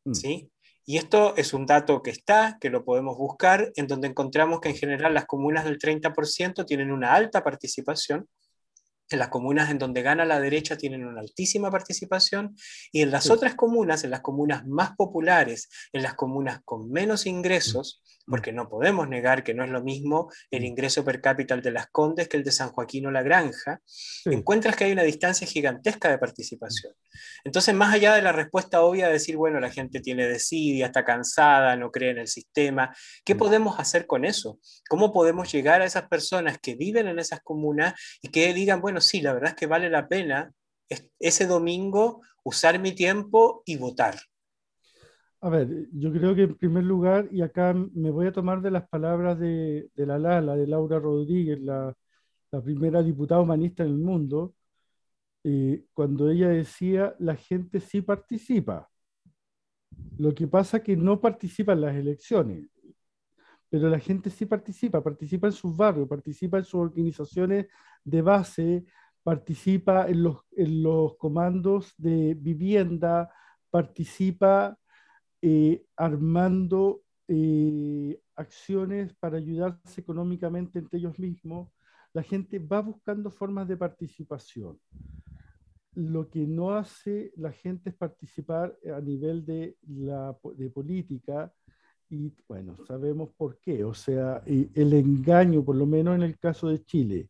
mm. 0.05 0.13
¿sí? 0.13 0.49
Y 0.85 0.97
esto 0.97 1.35
es 1.35 1.53
un 1.53 1.65
dato 1.65 2.01
que 2.01 2.11
está, 2.11 2.57
que 2.59 2.69
lo 2.69 2.85
podemos 2.85 3.17
buscar, 3.17 3.73
en 3.75 3.87
donde 3.87 4.07
encontramos 4.07 4.61
que 4.61 4.69
en 4.69 4.75
general 4.75 5.13
las 5.13 5.25
comunas 5.25 5.65
del 5.65 5.77
30% 5.77 6.65
tienen 6.65 6.91
una 6.91 7.13
alta 7.13 7.43
participación, 7.43 8.29
en 9.13 9.19
las 9.19 9.29
comunas 9.29 9.69
en 9.69 9.77
donde 9.77 10.01
gana 10.01 10.25
la 10.25 10.39
derecha 10.39 10.77
tienen 10.77 11.05
una 11.05 11.21
altísima 11.21 11.71
participación 11.71 12.55
y 12.91 13.01
en 13.01 13.11
las 13.11 13.29
otras 13.29 13.55
comunas, 13.55 14.03
en 14.03 14.11
las 14.11 14.21
comunas 14.21 14.65
más 14.65 14.95
populares, 14.95 15.69
en 15.93 16.03
las 16.03 16.15
comunas 16.15 16.61
con 16.65 16.91
menos 16.91 17.25
ingresos, 17.25 18.01
porque 18.25 18.51
no 18.51 18.69
podemos 18.69 19.07
negar 19.07 19.43
que 19.43 19.53
no 19.53 19.63
es 19.63 19.69
lo 19.69 19.83
mismo 19.83 20.31
el 20.49 20.63
ingreso 20.63 21.03
per 21.03 21.21
cápita 21.21 21.57
de 21.57 21.71
Las 21.71 21.87
Condes 21.87 22.27
que 22.27 22.37
el 22.37 22.43
de 22.43 22.51
San 22.51 22.69
Joaquín 22.69 23.05
o 23.05 23.11
La 23.11 23.21
Granja, 23.21 23.81
encuentras 24.25 24.75
que 24.75 24.85
hay 24.85 24.91
una 24.91 25.03
distancia 25.03 25.45
gigantesca 25.45 26.09
de 26.09 26.17
participación. 26.17 26.93
Entonces, 27.43 27.75
más 27.75 27.93
allá 27.93 28.15
de 28.15 28.21
la 28.21 28.31
respuesta 28.31 28.81
obvia 28.81 29.07
de 29.07 29.13
decir, 29.13 29.37
bueno, 29.37 29.59
la 29.59 29.69
gente 29.69 29.99
tiene 29.99 30.27
desidia, 30.27 30.87
está 30.87 31.03
cansada, 31.03 31.75
no 31.75 31.91
cree 31.91 32.11
en 32.11 32.17
el 32.17 32.27
sistema, 32.27 32.95
¿qué 33.25 33.35
podemos 33.35 33.79
hacer 33.79 34.07
con 34.07 34.25
eso? 34.25 34.59
¿Cómo 34.89 35.11
podemos 35.13 35.51
llegar 35.51 35.81
a 35.81 35.85
esas 35.85 36.07
personas 36.07 36.57
que 36.59 36.75
viven 36.75 37.07
en 37.07 37.19
esas 37.19 37.41
comunas 37.41 37.93
y 38.21 38.29
que 38.29 38.53
digan, 38.53 38.81
bueno, 38.81 39.01
sí, 39.03 39.21
la 39.21 39.33
verdad 39.33 39.51
es 39.51 39.55
que 39.55 39.67
vale 39.67 39.89
la 39.89 40.07
pena 40.07 40.51
ese 41.19 41.47
domingo 41.47 42.21
usar 42.43 42.79
mi 42.79 42.93
tiempo 42.93 43.63
y 43.65 43.77
votar? 43.77 44.15
A 45.41 45.49
ver, 45.49 45.89
yo 45.91 46.11
creo 46.11 46.35
que 46.35 46.43
en 46.43 46.55
primer 46.55 46.83
lugar, 46.83 47.27
y 47.31 47.41
acá 47.41 47.73
me 47.73 48.11
voy 48.11 48.27
a 48.27 48.31
tomar 48.31 48.61
de 48.61 48.71
las 48.71 48.87
palabras 48.87 49.37
de, 49.39 49.89
la 49.95 50.17
Lala, 50.17 50.55
de 50.55 50.67
Laura 50.67 50.99
Rodríguez, 50.99 51.59
la, 51.61 51.93
primera 52.63 53.01
diputada 53.01 53.41
humanista 53.41 53.83
en 53.83 53.89
el 53.89 53.97
mundo, 53.97 54.53
eh, 55.43 55.83
cuando 55.93 56.29
ella 56.29 56.49
decía, 56.49 57.15
la 57.19 57.35
gente 57.35 57.79
sí 57.79 58.01
participa. 58.01 58.89
Lo 60.17 60.33
que 60.33 60.47
pasa 60.47 60.77
es 60.77 60.83
que 60.83 60.95
no 60.95 61.19
participa 61.19 61.73
en 61.73 61.81
las 61.81 61.95
elecciones, 61.95 62.69
pero 63.73 63.89
la 63.89 63.99
gente 63.99 64.29
sí 64.29 64.45
participa, 64.45 65.01
participa 65.01 65.47
en 65.47 65.53
sus 65.53 65.75
barrios, 65.75 66.07
participa 66.07 66.59
en 66.59 66.63
sus 66.63 66.75
organizaciones 66.75 67.65
de 68.03 68.21
base, 68.21 68.85
participa 69.23 70.07
en 70.07 70.21
los, 70.21 70.41
en 70.51 70.83
los 70.83 71.17
comandos 71.17 71.91
de 71.97 72.35
vivienda, 72.35 73.33
participa 73.71 74.77
eh, 75.41 75.83
armando 75.97 77.01
eh, 77.27 78.21
acciones 78.35 79.15
para 79.15 79.37
ayudarse 79.37 80.01
económicamente 80.01 80.77
entre 80.77 80.99
ellos 80.99 81.17
mismos, 81.17 81.71
la 82.13 82.21
gente 82.21 82.59
va 82.59 82.79
buscando 82.79 83.31
formas 83.31 83.67
de 83.67 83.77
participación. 83.77 84.79
Lo 85.95 86.29
que 86.29 86.45
no 86.45 86.75
hace 86.75 87.31
la 87.37 87.51
gente 87.51 87.89
es 87.89 87.95
participar 87.95 88.77
a 88.95 89.01
nivel 89.01 89.43
de, 89.43 89.77
la, 89.87 90.37
de 90.57 90.69
política 90.69 91.51
y 92.13 92.31
bueno, 92.47 92.77
sabemos 92.85 93.31
por 93.35 93.57
qué. 93.59 93.83
O 93.83 93.93
sea, 93.93 94.43
el 94.45 94.93
engaño, 94.93 95.65
por 95.65 95.75
lo 95.75 95.87
menos 95.87 96.15
en 96.15 96.21
el 96.21 96.37
caso 96.37 96.67
de 96.67 96.83
Chile, 96.83 97.29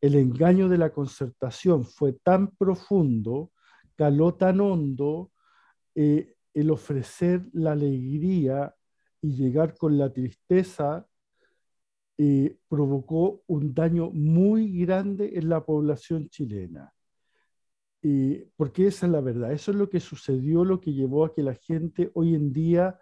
el 0.00 0.16
engaño 0.16 0.68
de 0.68 0.76
la 0.76 0.90
concertación 0.90 1.84
fue 1.84 2.14
tan 2.14 2.48
profundo, 2.48 3.52
caló 3.94 4.34
tan 4.34 4.60
hondo, 4.60 5.30
eh, 5.94 6.34
el 6.52 6.70
ofrecer 6.70 7.46
la 7.52 7.72
alegría 7.72 8.74
y 9.22 9.36
llegar 9.36 9.76
con 9.76 9.96
la 9.96 10.12
tristeza 10.12 11.06
eh, 12.18 12.58
provocó 12.68 13.42
un 13.46 13.72
daño 13.72 14.10
muy 14.10 14.80
grande 14.80 15.32
en 15.34 15.48
la 15.48 15.64
población 15.64 16.28
chilena. 16.28 16.92
Eh, 18.02 18.50
porque 18.56 18.88
esa 18.88 19.06
es 19.06 19.12
la 19.12 19.20
verdad, 19.20 19.52
eso 19.52 19.70
es 19.70 19.76
lo 19.76 19.88
que 19.88 20.00
sucedió, 20.00 20.64
lo 20.64 20.80
que 20.80 20.92
llevó 20.92 21.24
a 21.24 21.32
que 21.32 21.42
la 21.42 21.54
gente 21.54 22.10
hoy 22.14 22.34
en 22.34 22.52
día, 22.52 22.98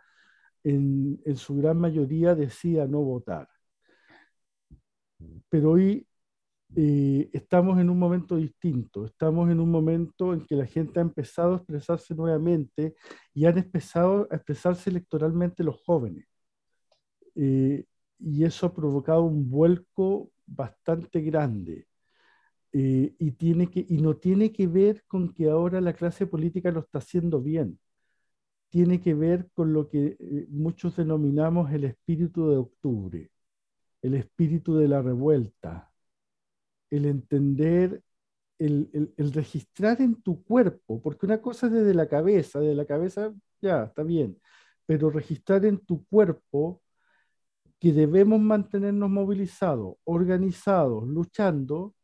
en, 0.65 1.21
en 1.25 1.37
su 1.37 1.57
gran 1.57 1.79
mayoría, 1.79 2.35
decía 2.35 2.87
no 2.87 3.01
votar. 3.03 3.49
Pero 5.49 5.73
hoy 5.73 6.07
eh, 6.75 7.29
estamos 7.35 7.79
en 7.79 7.91
un 7.91 7.99
momento 7.99 8.37
distinto, 8.37 9.05
estamos 9.05 9.51
en 9.51 9.61
un 9.61 9.71
momento 9.71 10.33
en 10.33 10.47
que 10.47 10.57
la 10.57 10.67
gente 10.67 11.01
ha 11.01 11.03
empezado 11.03 11.55
a 11.55 11.57
expresarse 11.59 12.15
nuevamente 12.15 12.95
y 13.35 13.45
han 13.45 13.59
empezado 13.59 14.27
a 14.31 14.37
expresarse 14.37 14.89
electoralmente 14.91 15.63
los 15.65 15.83
jóvenes. 15.83 16.27
Eh, 17.35 17.85
y 18.19 18.45
eso 18.45 18.67
ha 18.67 18.75
provocado 18.75 19.23
un 19.25 19.51
vuelco 19.51 20.31
bastante 20.47 21.21
grande. 21.21 21.87
Eh, 22.73 23.15
y, 23.19 23.33
tiene 23.33 23.69
que, 23.71 23.85
y 23.87 23.99
no 23.99 24.17
tiene 24.17 24.53
que 24.53 24.67
ver 24.67 25.05
con 25.07 25.35
que 25.35 25.51
ahora 25.51 25.81
la 25.81 25.93
clase 25.93 26.27
política 26.27 26.71
lo 26.71 26.81
está 26.81 26.99
haciendo 26.99 27.41
bien. 27.43 27.79
Tiene 28.73 29.03
que 29.03 29.13
ver 29.13 29.51
con 29.53 29.75
lo 29.75 29.87
que 29.87 30.17
muchos 30.49 30.97
denominamos 30.97 31.71
el 31.73 31.85
espíritu 31.85 32.49
de 32.49 32.57
octubre, 32.57 33.31
el 34.01 34.15
espíritu 34.15 34.77
de 34.79 34.89
la 34.89 35.03
revuelta, 35.03 35.93
el 36.89 37.05
entender 37.05 38.03
el, 38.59 39.33
registrar 39.35 40.01
en 40.01 40.23
tu 40.23 40.43
cuerpo, 40.43 41.03
porque 41.03 41.27
una 41.27 41.43
cosa 41.43 41.67
es 41.67 41.73
desde 41.73 41.93
la 41.93 42.09
cabeza, 42.09 42.61
de 42.61 42.75
la 42.75 42.87
cabeza 42.87 43.35
ya 43.61 43.85
está 43.85 44.03
bien, 44.03 44.41
pero 44.87 45.11
registrar 45.11 45.67
en 45.67 45.79
tu 45.79 46.07
cuerpo 46.07 46.81
que 47.79 47.93
debemos 47.93 48.41
mantenernos 48.41 49.11
movilizados, 49.11 49.97
organizados, 50.05 51.07
luchando, 51.07 51.95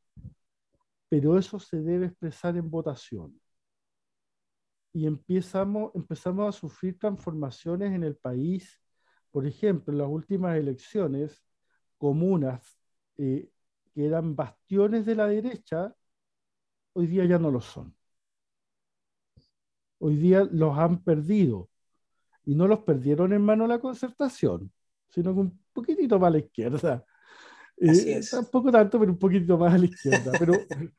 pero 1.09 1.38
eso 1.38 1.59
se 1.59 1.81
debe 1.81 2.07
expresar 2.07 2.57
en 2.57 2.68
votación. 2.70 3.40
Y 4.98 5.06
empezamos, 5.06 5.92
empezamos 5.94 6.48
a 6.48 6.58
sufrir 6.58 6.98
transformaciones 6.98 7.92
en 7.92 8.02
el 8.02 8.16
país. 8.16 8.80
Por 9.30 9.46
ejemplo, 9.46 9.92
en 9.92 9.98
las 9.98 10.08
últimas 10.08 10.58
elecciones, 10.58 11.40
comunas 11.98 12.76
eh, 13.16 13.48
que 13.94 14.06
eran 14.06 14.34
bastiones 14.34 15.06
de 15.06 15.14
la 15.14 15.28
derecha, 15.28 15.94
hoy 16.94 17.06
día 17.06 17.24
ya 17.26 17.38
no 17.38 17.52
lo 17.52 17.61
son. 17.61 17.94
Hoy 20.00 20.16
día 20.16 20.42
los 20.50 20.76
han 20.76 21.04
perdido. 21.04 21.70
Y 22.44 22.56
no 22.56 22.66
los 22.66 22.80
perdieron 22.80 23.32
en 23.32 23.42
mano 23.42 23.68
la 23.68 23.78
concertación, 23.78 24.72
sino 25.11 25.32
que 25.32 25.38
un 25.38 25.62
poquitito 25.72 26.18
más 26.18 26.26
a 26.26 26.32
la 26.32 26.38
izquierda. 26.38 27.04
Eh, 27.76 28.20
tampoco 28.28 28.72
tanto, 28.72 28.98
pero 28.98 29.12
un 29.12 29.18
poquito 29.20 29.56
más 29.56 29.74
a 29.74 29.78
la 29.78 29.84
izquierda. 29.84 30.32
Pero, 30.40 30.54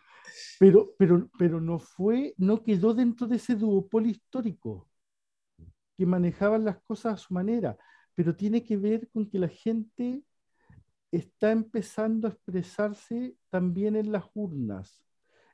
pero, 0.59 0.93
pero, 0.97 1.29
pero 1.39 1.61
no 1.61 1.79
fue, 1.79 2.35
no 2.37 2.63
quedó 2.63 2.93
dentro 2.93 3.27
de 3.27 3.37
ese 3.37 3.55
duopolio 3.55 4.11
histórico 4.11 4.87
que 5.97 6.05
manejaban 6.05 6.65
las 6.65 6.79
cosas 6.83 7.13
a 7.15 7.17
su 7.17 7.33
manera. 7.33 7.77
Pero 8.15 8.35
tiene 8.35 8.63
que 8.63 8.77
ver 8.77 9.09
con 9.09 9.29
que 9.29 9.39
la 9.39 9.47
gente 9.49 10.23
está 11.11 11.51
empezando 11.51 12.27
a 12.27 12.31
expresarse 12.31 13.35
también 13.49 13.95
en 13.95 14.11
las 14.11 14.25
urnas. 14.33 15.01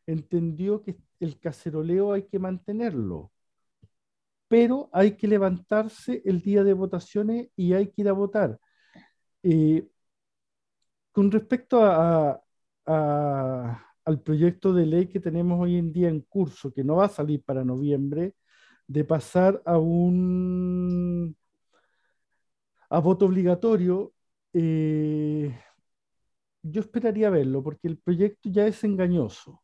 Entendió 0.07 0.81
que 0.83 0.97
el 1.19 1.39
caceroleo 1.39 2.13
hay 2.13 2.23
que 2.27 2.39
mantenerlo, 2.39 3.31
pero 4.47 4.89
hay 4.93 5.17
que 5.17 5.27
levantarse 5.27 6.21
el 6.25 6.41
día 6.41 6.63
de 6.63 6.73
votaciones 6.73 7.49
y 7.55 7.73
hay 7.73 7.87
que 7.87 8.01
ir 8.01 8.09
a 8.09 8.13
votar. 8.13 8.59
Eh, 9.43 9.87
con 11.11 11.31
respecto 11.31 11.79
a, 11.83 12.41
al 14.05 14.21
proyecto 14.21 14.73
de 14.73 14.85
ley 14.85 15.07
que 15.07 15.19
tenemos 15.19 15.59
hoy 15.61 15.77
en 15.77 15.91
día 15.93 16.09
en 16.09 16.21
curso, 16.21 16.71
que 16.73 16.83
no 16.83 16.97
va 16.97 17.05
a 17.05 17.09
salir 17.09 17.43
para 17.43 17.63
noviembre, 17.65 18.35
de 18.87 19.03
pasar 19.05 19.61
a 19.65 19.77
un 19.79 21.35
a 22.89 22.99
voto 22.99 23.25
obligatorio, 23.25 24.13
eh, 24.53 25.53
yo 26.63 26.81
esperaría 26.81 27.29
verlo, 27.29 27.63
porque 27.63 27.87
el 27.87 27.97
proyecto 27.97 28.49
ya 28.49 28.67
es 28.67 28.83
engañoso. 28.83 29.61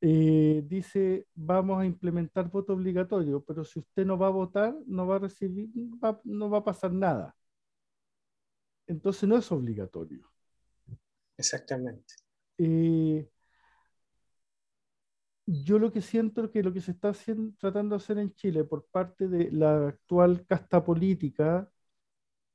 Eh, 0.00 0.62
dice, 0.66 1.26
vamos 1.34 1.80
a 1.80 1.86
implementar 1.86 2.48
voto 2.50 2.72
obligatorio, 2.72 3.42
pero 3.44 3.64
si 3.64 3.80
usted 3.80 4.06
no 4.06 4.16
va 4.16 4.28
a 4.28 4.30
votar, 4.30 4.74
no 4.86 5.06
va 5.06 5.16
a 5.16 5.18
recibir, 5.20 5.68
no 6.24 6.50
va 6.50 6.58
a 6.58 6.64
pasar 6.64 6.92
nada 6.92 7.34
entonces 8.88 9.28
no 9.28 9.36
es 9.36 9.52
obligatorio. 9.52 10.26
Exactamente. 11.36 12.14
Eh, 12.58 13.28
yo 15.46 15.78
lo 15.78 15.92
que 15.92 16.02
siento 16.02 16.44
es 16.44 16.50
que 16.50 16.62
lo 16.62 16.72
que 16.72 16.80
se 16.80 16.90
está 16.92 17.12
tratando 17.58 17.96
de 17.96 18.02
hacer 18.02 18.18
en 18.18 18.34
Chile 18.34 18.64
por 18.64 18.86
parte 18.86 19.28
de 19.28 19.50
la 19.50 19.88
actual 19.88 20.44
casta 20.46 20.84
política 20.84 21.70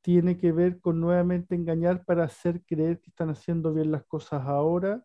tiene 0.01 0.37
que 0.37 0.51
ver 0.51 0.79
con 0.79 0.99
nuevamente 0.99 1.55
engañar 1.55 2.05
para 2.05 2.25
hacer 2.25 2.63
creer 2.65 2.99
que 3.01 3.09
están 3.09 3.29
haciendo 3.29 3.73
bien 3.73 3.91
las 3.91 4.05
cosas 4.05 4.43
ahora 4.45 5.03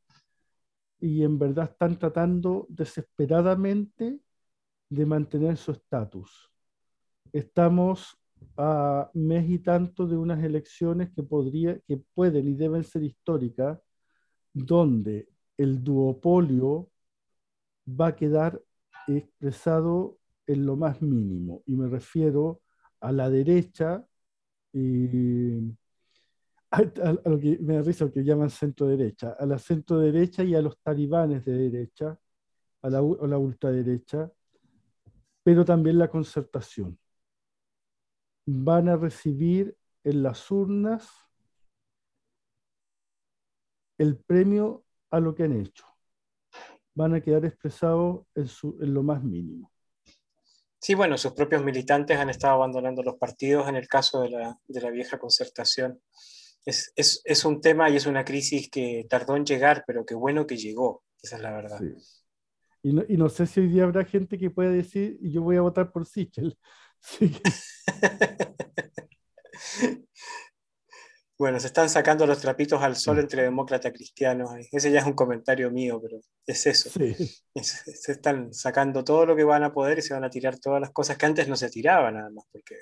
y 1.00 1.22
en 1.22 1.38
verdad 1.38 1.70
están 1.70 1.98
tratando 1.98 2.66
desesperadamente 2.68 4.20
de 4.90 5.06
mantener 5.06 5.56
su 5.56 5.72
estatus. 5.72 6.50
Estamos 7.32 8.18
a 8.56 9.10
mes 9.14 9.48
y 9.48 9.58
tanto 9.60 10.06
de 10.06 10.16
unas 10.16 10.42
elecciones 10.42 11.10
que, 11.14 11.22
podría, 11.22 11.78
que 11.80 11.98
pueden 12.14 12.48
y 12.48 12.54
deben 12.54 12.84
ser 12.84 13.02
históricas, 13.04 13.78
donde 14.52 15.28
el 15.56 15.82
duopolio 15.82 16.90
va 17.88 18.08
a 18.08 18.16
quedar 18.16 18.62
expresado 19.06 20.18
en 20.46 20.66
lo 20.66 20.76
más 20.76 21.00
mínimo. 21.02 21.62
Y 21.66 21.76
me 21.76 21.88
refiero 21.88 22.62
a 23.00 23.12
la 23.12 23.30
derecha, 23.30 24.04
y 24.72 25.58
a, 26.70 26.82
lo 27.24 27.38
que 27.38 27.58
me 27.60 27.76
da 27.76 27.82
risa 27.82 28.04
lo 28.04 28.12
que 28.12 28.24
llaman 28.24 28.50
centro 28.50 28.86
derecha, 28.86 29.36
a 29.38 29.46
la 29.46 29.58
centro 29.58 29.98
derecha 29.98 30.42
y 30.44 30.54
a 30.54 30.62
los 30.62 30.78
talibanes 30.80 31.44
de 31.44 31.52
derecha, 31.52 32.18
a 32.82 32.90
la, 32.90 32.98
a 32.98 33.26
la 33.26 33.38
ultraderecha, 33.38 34.30
pero 35.42 35.64
también 35.64 35.98
la 35.98 36.08
concertación 36.08 36.98
van 38.46 38.88
a 38.88 38.96
recibir 38.96 39.76
en 40.04 40.22
las 40.22 40.50
urnas 40.50 41.27
el 43.98 44.16
premio 44.16 44.84
a 45.10 45.20
lo 45.20 45.34
que 45.34 45.44
han 45.44 45.60
hecho. 45.60 45.84
Van 46.94 47.14
a 47.14 47.20
quedar 47.20 47.44
expresados 47.44 48.24
en, 48.34 48.94
lo 48.94 49.02
más 49.02 49.22
mínimo. 49.22 49.70
Sí, 50.80 50.94
bueno, 50.94 51.18
sus 51.18 51.32
propios 51.32 51.64
militantes 51.64 52.18
han 52.18 52.30
estado 52.30 52.54
abandonando 52.54 53.02
los 53.02 53.16
partidos 53.16 53.68
en 53.68 53.76
el 53.76 53.88
caso 53.88 54.22
de 54.22 54.30
la, 54.30 54.90
vieja 54.90 55.18
concertación. 55.18 56.00
Es, 56.64 57.44
un 57.44 57.60
tema 57.60 57.90
y 57.90 57.96
es 57.96 58.06
una 58.06 58.24
crisis 58.24 58.70
que 58.70 59.06
tardó 59.08 59.36
en 59.36 59.44
llegar, 59.44 59.84
pero 59.86 60.04
qué 60.04 60.14
bueno 60.14 60.46
que 60.46 60.56
llegó, 60.56 61.02
esa 61.22 61.36
es 61.36 61.42
la 61.42 61.52
verdad. 61.52 61.80
Y, 62.82 62.92
no, 62.92 63.02
y, 63.08 63.16
no, 63.16 63.28
sé 63.28 63.46
si 63.46 63.60
hoy 63.60 63.68
día 63.68 63.84
habrá 63.84 64.04
gente 64.04 64.38
que 64.38 64.50
pueda 64.50 64.70
decir, 64.70 65.18
yo 65.20 65.42
voy 65.42 65.56
a 65.56 65.62
votar 65.62 65.90
por 65.90 66.06
Sichel, 66.06 66.56
bueno, 71.38 71.60
se 71.60 71.68
están 71.68 71.88
sacando 71.88 72.26
los 72.26 72.40
trapitos 72.40 72.82
al 72.82 72.96
sol 72.96 73.20
entre 73.20 73.44
demócratas 73.44 73.92
cristianos. 73.92 74.50
Ese 74.72 74.90
ya 74.90 75.00
es 75.00 75.06
un 75.06 75.12
comentario 75.12 75.70
mío, 75.70 76.00
pero 76.02 76.20
es 76.44 76.66
eso. 76.66 76.90
Se 77.54 78.12
están 78.12 78.52
sacando 78.52 79.04
todo 79.04 79.24
lo 79.24 79.36
que 79.36 79.44
van 79.44 79.62
a 79.62 79.72
poder 79.72 79.98
y 79.98 80.02
se 80.02 80.14
van 80.14 80.24
a 80.24 80.30
tirar 80.30 80.58
todas 80.58 80.80
las 80.80 80.90
cosas 80.90 81.16
que 81.16 81.26
antes 81.26 81.46
no 81.46 81.56
se 81.56 81.70
tiraban, 81.70 82.14
nada 82.14 82.30
más, 82.30 82.44
porque 82.50 82.74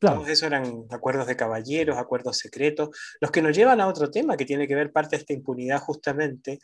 todos 0.00 0.28
eso 0.28 0.46
eran 0.46 0.84
acuerdos 0.90 1.26
de 1.26 1.36
caballeros, 1.36 1.96
acuerdos 1.96 2.38
secretos, 2.38 2.90
los 3.20 3.30
que 3.30 3.40
nos 3.40 3.56
llevan 3.56 3.80
a 3.80 3.88
otro 3.88 4.10
tema 4.10 4.36
que 4.36 4.44
tiene 4.44 4.68
que 4.68 4.74
ver 4.74 4.92
parte 4.92 5.16
de 5.16 5.20
esta 5.20 5.32
impunidad 5.32 5.80
justamente, 5.80 6.58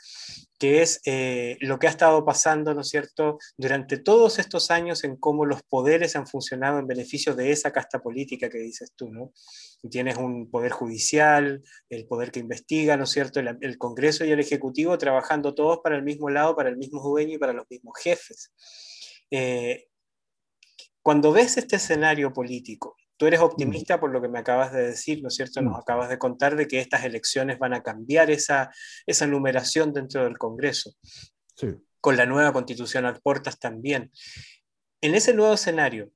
que 0.58 0.82
es 0.82 1.00
eh, 1.06 1.56
lo 1.60 1.78
que 1.78 1.86
ha 1.86 1.90
estado 1.90 2.22
pasando, 2.24 2.74
¿no 2.74 2.82
es 2.82 2.88
cierto?, 2.88 3.38
durante 3.56 3.98
todos 3.98 4.38
estos 4.38 4.70
años 4.70 5.04
en 5.04 5.16
cómo 5.16 5.46
los 5.46 5.62
poderes 5.62 6.16
han 6.16 6.26
funcionado 6.26 6.78
en 6.78 6.86
beneficio 6.86 7.34
de 7.34 7.52
esa 7.52 7.72
casta 7.72 8.00
política 8.00 8.50
que 8.50 8.58
dices 8.58 8.92
tú, 8.94 9.08
¿no? 9.08 9.32
Tienes 9.88 10.16
un 10.16 10.50
poder 10.50 10.72
judicial, 10.72 11.62
el 11.88 12.06
poder 12.06 12.30
que 12.30 12.40
investiga, 12.40 12.96
¿no 12.96 13.04
es 13.04 13.10
cierto?, 13.10 13.40
el, 13.40 13.78
Congreso 13.78 14.24
y 14.24 14.30
el 14.30 14.40
Ejecutivo 14.40 14.98
trabajando 14.98 15.54
todos 15.54 15.78
para 15.82 15.96
el 15.96 16.02
mismo 16.02 16.28
lado, 16.28 16.54
para 16.54 16.68
el 16.68 16.76
mismo 16.76 17.00
dueño 17.02 17.34
y 17.34 17.38
para 17.38 17.52
los 17.52 17.66
mismos 17.70 17.94
jefes. 18.02 18.52
Eh, 19.30 19.86
cuando 21.02 21.32
ves 21.32 21.56
este 21.56 21.76
escenario 21.76 22.32
político, 22.32 22.96
Tú 23.20 23.26
eres 23.26 23.40
optimista 23.40 24.00
por 24.00 24.10
lo 24.12 24.22
que 24.22 24.30
me 24.30 24.38
acabas 24.38 24.72
de 24.72 24.82
decir, 24.82 25.20
¿no 25.20 25.28
es 25.28 25.34
cierto? 25.34 25.60
Nos 25.60 25.78
acabas 25.78 26.08
de 26.08 26.16
contar 26.16 26.56
de 26.56 26.66
que 26.66 26.80
estas 26.80 27.04
elecciones 27.04 27.58
van 27.58 27.74
a 27.74 27.82
cambiar 27.82 28.30
esa, 28.30 28.70
esa 29.04 29.26
numeración 29.26 29.92
dentro 29.92 30.24
del 30.24 30.38
Congreso. 30.38 30.94
Sí. 31.54 31.66
Con 32.00 32.16
la 32.16 32.24
nueva 32.24 32.54
constitución 32.54 33.04
a 33.04 33.12
puertas 33.12 33.58
también. 33.58 34.10
En 35.02 35.14
ese 35.14 35.34
nuevo 35.34 35.52
escenario, 35.52 36.10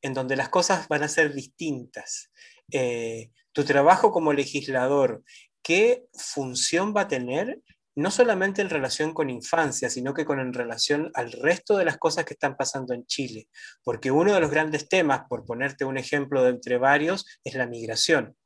en 0.00 0.14
donde 0.14 0.36
las 0.36 0.48
cosas 0.48 0.88
van 0.88 1.02
a 1.02 1.08
ser 1.08 1.34
distintas, 1.34 2.30
eh, 2.72 3.30
tu 3.52 3.64
trabajo 3.64 4.10
como 4.10 4.32
legislador, 4.32 5.22
¿qué 5.62 6.04
función 6.12 6.94
va 6.96 7.02
a 7.02 7.08
tener 7.08 7.60
no 7.98 8.12
solamente 8.12 8.62
en 8.62 8.70
relación 8.70 9.12
con 9.12 9.28
infancia, 9.28 9.90
sino 9.90 10.14
que 10.14 10.24
con 10.24 10.38
en 10.38 10.52
relación 10.52 11.10
al 11.14 11.32
resto 11.32 11.76
de 11.76 11.84
las 11.84 11.98
cosas 11.98 12.24
que 12.24 12.34
están 12.34 12.56
pasando 12.56 12.94
en 12.94 13.04
Chile. 13.06 13.48
Porque 13.82 14.12
uno 14.12 14.32
de 14.32 14.40
los 14.40 14.52
grandes 14.52 14.88
temas, 14.88 15.22
por 15.28 15.44
ponerte 15.44 15.84
un 15.84 15.98
ejemplo 15.98 16.44
de 16.44 16.50
entre 16.50 16.78
varios, 16.78 17.26
es 17.42 17.54
la 17.54 17.66
migración. 17.66 18.36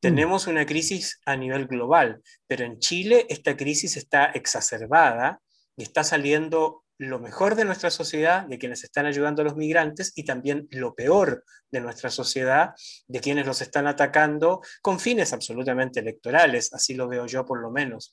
Tenemos 0.00 0.46
una 0.46 0.66
crisis 0.66 1.18
a 1.24 1.34
nivel 1.34 1.66
global, 1.66 2.22
pero 2.46 2.66
en 2.66 2.78
Chile 2.78 3.24
esta 3.30 3.56
crisis 3.56 3.96
está 3.96 4.26
exacerbada 4.26 5.40
y 5.78 5.82
está 5.82 6.04
saliendo 6.04 6.83
lo 6.98 7.18
mejor 7.18 7.54
de 7.54 7.64
nuestra 7.64 7.90
sociedad, 7.90 8.46
de 8.46 8.58
quienes 8.58 8.84
están 8.84 9.06
ayudando 9.06 9.42
a 9.42 9.44
los 9.44 9.56
migrantes, 9.56 10.12
y 10.14 10.24
también 10.24 10.68
lo 10.70 10.94
peor 10.94 11.44
de 11.70 11.80
nuestra 11.80 12.10
sociedad, 12.10 12.70
de 13.06 13.20
quienes 13.20 13.46
los 13.46 13.60
están 13.60 13.86
atacando 13.86 14.60
con 14.80 15.00
fines 15.00 15.32
absolutamente 15.32 16.00
electorales, 16.00 16.72
así 16.72 16.94
lo 16.94 17.08
veo 17.08 17.26
yo 17.26 17.44
por 17.44 17.60
lo 17.60 17.70
menos. 17.70 18.12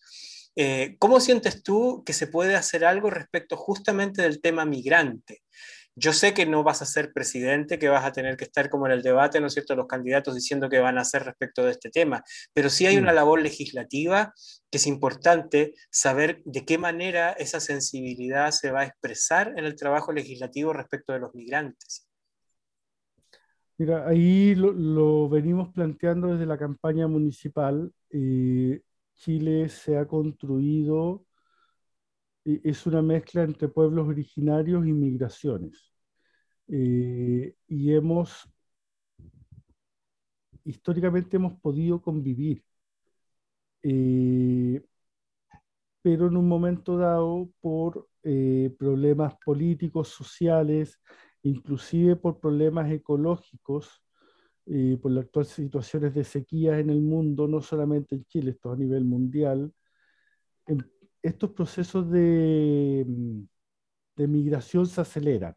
Eh, 0.55 0.95
¿Cómo 0.99 1.19
sientes 1.19 1.63
tú 1.63 2.03
que 2.05 2.13
se 2.13 2.27
puede 2.27 2.55
hacer 2.55 2.83
algo 2.83 3.09
respecto 3.09 3.55
justamente 3.55 4.21
del 4.21 4.41
tema 4.41 4.65
migrante? 4.65 5.43
Yo 5.95 6.13
sé 6.13 6.33
que 6.33 6.45
no 6.45 6.63
vas 6.63 6.81
a 6.81 6.85
ser 6.85 7.11
presidente, 7.11 7.77
que 7.77 7.89
vas 7.89 8.05
a 8.05 8.11
tener 8.11 8.37
que 8.37 8.45
estar 8.45 8.69
como 8.69 8.85
en 8.85 8.93
el 8.93 9.01
debate, 9.01 9.41
¿no 9.41 9.47
es 9.47 9.53
cierto?, 9.53 9.75
los 9.75 9.87
candidatos 9.87 10.35
diciendo 10.35 10.69
que 10.69 10.79
van 10.79 10.97
a 10.97 11.01
hacer 11.01 11.23
respecto 11.23 11.65
de 11.65 11.71
este 11.71 11.89
tema, 11.89 12.23
pero 12.53 12.69
sí 12.69 12.85
hay 12.85 12.97
una 12.97 13.11
labor 13.11 13.41
legislativa 13.41 14.33
que 14.69 14.77
es 14.77 14.87
importante 14.87 15.73
saber 15.89 16.41
de 16.45 16.65
qué 16.65 16.77
manera 16.77 17.31
esa 17.33 17.59
sensibilidad 17.59 18.51
se 18.51 18.71
va 18.71 18.81
a 18.81 18.85
expresar 18.85 19.53
en 19.57 19.65
el 19.65 19.75
trabajo 19.75 20.13
legislativo 20.13 20.71
respecto 20.71 21.11
de 21.11 21.19
los 21.19 21.35
migrantes. 21.35 22.07
Mira, 23.77 24.07
ahí 24.07 24.53
lo, 24.55 25.27
venimos 25.27 25.69
planteando 25.73 26.27
desde 26.27 26.45
la 26.45 26.57
campaña 26.57 27.07
municipal. 27.07 27.91
Eh, 28.11 28.79
Chile 29.15 29.69
se 29.69 29.97
ha 29.97 30.07
construido, 30.07 31.25
es 32.43 32.85
una 32.85 33.01
mezcla 33.01 33.43
entre 33.43 33.67
pueblos 33.67 34.07
originarios 34.07 34.85
y 34.87 34.93
migraciones. 34.93 35.91
Eh, 36.67 37.55
y 37.67 37.93
hemos, 37.93 38.49
históricamente 40.63 41.37
hemos 41.37 41.59
podido 41.59 42.01
convivir, 42.01 42.63
pero 46.01 46.27
en 46.27 46.37
un 46.37 46.47
momento 46.47 46.97
dado 46.97 47.49
por 47.59 48.07
problemas 48.77 49.35
políticos, 49.43 50.09
sociales, 50.09 50.99
inclusive 51.43 52.15
por 52.15 52.39
problemas 52.39 52.91
ecológicos, 52.91 54.03
por 55.01 55.11
las 55.11 55.25
actuales 55.25 55.51
situaciones 55.51 56.13
de 56.13 56.23
sequía 56.23 56.79
en 56.79 56.89
el 56.91 57.01
mundo, 57.01 57.47
no 57.47 57.61
solamente 57.61 58.15
en 58.15 58.25
Chile, 58.25 58.51
esto 58.51 58.71
a 58.71 58.77
nivel 58.77 59.03
mundial, 59.03 59.73
estos 61.21 61.51
procesos 61.51 62.09
de, 62.09 63.05
de 64.15 64.27
migración 64.27 64.85
se 64.87 65.01
aceleran. 65.01 65.55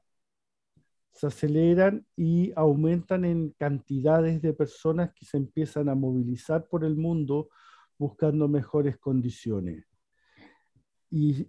Se 1.13 1.27
aceleran 1.29 2.07
y 2.17 2.53
aumentan 2.57 3.25
en 3.25 3.51
cantidades 3.51 4.43
de 4.43 4.53
personas 4.53 5.13
que 5.15 5.25
se 5.25 5.37
empiezan 5.37 5.89
a 5.89 5.95
movilizar 5.95 6.67
por 6.69 6.85
el 6.85 6.97
mundo 6.97 7.49
buscando 7.97 8.49
mejores 8.49 8.99
condiciones. 8.99 9.85
Y 11.11 11.49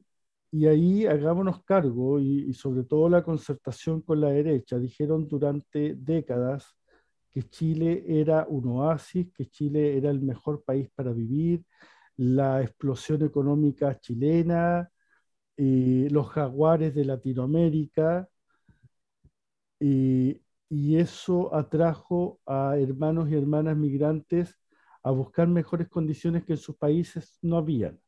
y 0.55 0.67
ahí 0.67 1.05
hagámonos 1.05 1.63
cargo, 1.65 2.17
y, 2.17 2.53
sobre 2.53 2.83
todo 2.85 3.09
la 3.09 3.23
concertación 3.23 4.01
con 4.01 4.21
la 4.21 4.29
derecha, 4.29 4.79
dijeron 4.79 5.27
durante 5.27 5.95
décadas 5.95 6.77
que 7.29 7.43
Chile 7.43 8.05
era 8.07 8.45
un 8.47 8.65
oasis, 8.69 9.27
que 9.33 9.47
Chile 9.47 9.97
era 9.97 10.09
el 10.09 10.21
mejor 10.21 10.63
país 10.63 10.89
para 10.95 11.11
vivir, 11.11 11.65
la 12.17 12.61
explosión 12.61 13.23
económica 13.23 13.99
chilena, 13.99 14.89
eh, 15.57 16.07
los 16.11 16.27
jaguares 16.29 16.93
de 16.95 17.05
Latinoamérica, 17.05 18.29
y 19.79 20.95
eso 20.97 21.53
atrajo 21.53 22.39
a 22.45 22.77
hermanos 22.77 23.29
y 23.29 23.35
hermanas 23.35 23.77
migrantes 23.77 24.57
a 25.03 25.11
buscar 25.11 25.47
mejores 25.47 25.87
condiciones 25.89 26.43
que 26.43 26.53
en 26.53 26.57
sus 26.57 26.75
países 26.77 27.37
no 27.41 27.57
habían. 27.57 27.99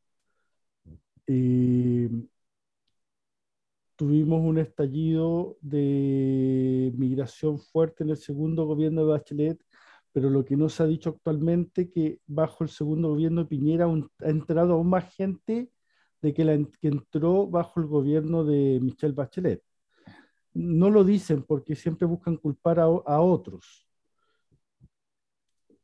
Tuvimos 3.98 4.42
un 4.42 4.60
estallido 4.60 5.58
de 5.60 6.94
migración 6.96 7.60
fuerte 7.60 8.04
en 8.04 8.12
el 8.12 8.18
segundo 8.18 8.66
gobierno 8.66 9.02
de 9.02 9.08
Bachelet, 9.12 9.60
pero 10.18 10.32
lo 10.32 10.44
que 10.44 10.58
no 10.58 10.68
se 10.68 10.82
ha 10.82 10.88
dicho 10.88 11.12
actualmente 11.12 11.92
que 11.92 12.22
bajo 12.26 12.64
el 12.64 12.72
segundo 12.72 13.10
gobierno 13.10 13.44
de 13.44 13.50
Piñera 13.50 13.86
ha 13.86 14.30
entrado 14.30 14.74
aún 14.74 14.90
más 14.90 15.14
gente 15.14 15.70
de 16.24 16.34
que, 16.34 16.44
la, 16.44 16.58
que 16.82 16.88
entró 16.88 17.46
bajo 17.46 17.80
el 17.80 17.86
gobierno 17.86 18.44
de 18.44 18.80
Michelle 18.82 19.14
Bachelet. 19.14 19.62
No 20.56 20.90
lo 20.90 21.04
dicen 21.04 21.44
porque 21.44 21.76
siempre 21.76 22.08
buscan 22.08 22.36
culpar 22.36 22.80
a, 22.80 22.86
a 22.86 23.22
otros. 23.22 23.88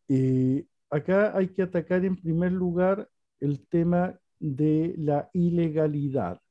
Eh, 0.07 0.65
acá 0.89 1.37
hay 1.37 1.49
que 1.49 1.61
atacar 1.61 2.03
en 2.03 2.15
primer 2.15 2.53
lugar 2.53 3.07
el 3.39 3.67
tema 3.67 4.19
de 4.39 4.95
la 4.97 5.29
ilegalidad. 5.33 6.41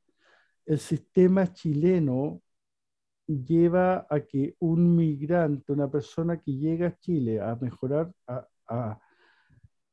El 0.64 0.78
sistema 0.78 1.52
chileno 1.52 2.42
lleva 3.38 4.06
a 4.10 4.20
que 4.20 4.56
un 4.60 4.96
migrante, 4.96 5.72
una 5.72 5.90
persona 5.90 6.40
que 6.40 6.52
llega 6.52 6.88
a 6.88 6.98
Chile 6.98 7.40
a 7.40 7.56
mejorar, 7.56 8.12
a, 8.26 9.00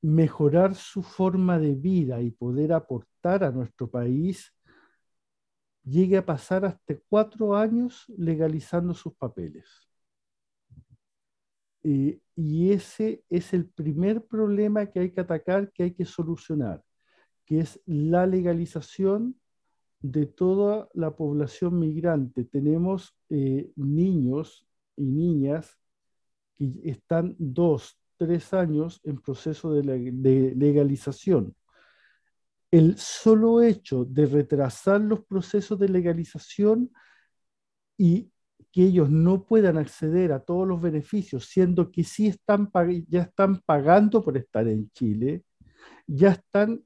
mejorar 0.02 0.76
su 0.76 1.04
forma 1.04 1.60
de 1.60 1.76
vida 1.76 2.22
y 2.22 2.32
poder 2.32 2.74
aportar 2.74 3.44
a 3.44 3.52
nuestro 3.52 3.90
país, 3.90 4.54
llegue 5.84 6.18
a 6.18 6.26
pasar 6.26 6.66
hasta 6.66 6.96
cuatro 7.10 7.56
años 7.56 8.06
legalizando 8.18 8.94
sus 8.94 9.14
papeles. 9.16 9.68
y 11.82 12.72
ese 12.72 13.24
es 13.30 13.54
el 13.54 13.66
primer 13.70 14.26
problema 14.26 14.86
que 14.86 15.00
hay 15.00 15.12
que 15.12 15.22
atacar, 15.22 15.72
que 15.72 15.84
hay 15.84 15.94
que 15.94 16.06
solucionar 16.06 16.84
que 17.50 17.62
es 17.62 17.82
la 17.88 18.28
legalización 18.28 19.36
de 20.02 20.26
toda 20.26 20.90
la 20.94 21.16
población 21.16 21.80
migrante. 21.80 22.46
Tenemos 22.46 23.16
eh, 23.30 23.72
niños 23.76 24.66
y 24.96 25.06
niñas 25.06 25.78
que 26.56 26.82
están 26.86 27.36
dos, 27.38 28.00
tres 28.18 28.54
años 28.54 29.02
en 29.04 29.20
proceso 29.20 29.74
de, 29.74 30.54
legalización. 30.56 31.56
El 32.72 32.98
solo 32.98 33.62
hecho 33.62 34.06
de 34.06 34.26
retrasar 34.26 35.02
los 35.02 35.26
procesos 35.26 35.80
de 35.80 35.90
legalización 35.90 36.92
y 37.98 38.32
que 38.72 38.84
ellos 38.84 39.10
no 39.10 39.46
puedan 39.46 39.78
acceder 39.78 40.32
a 40.32 40.42
todos 40.42 40.68
los 40.68 40.80
beneficios, 40.80 41.46
siendo 41.46 41.92
que 41.92 42.04
sí 42.04 42.28
están, 42.28 42.70
ya 43.08 43.24
están 43.24 43.60
pagando 43.62 44.24
por 44.24 44.38
estar 44.38 44.68
en 44.68 44.92
Chile, 44.92 45.44
ya 46.06 46.32
están 46.32 46.84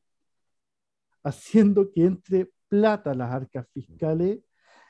haciendo 1.23 1.91
que 1.91 2.05
entre 2.05 2.52
plata 2.73 3.11
a 3.11 3.13
las 3.13 3.31
arcas 3.31 3.67
fiscales 3.71 4.39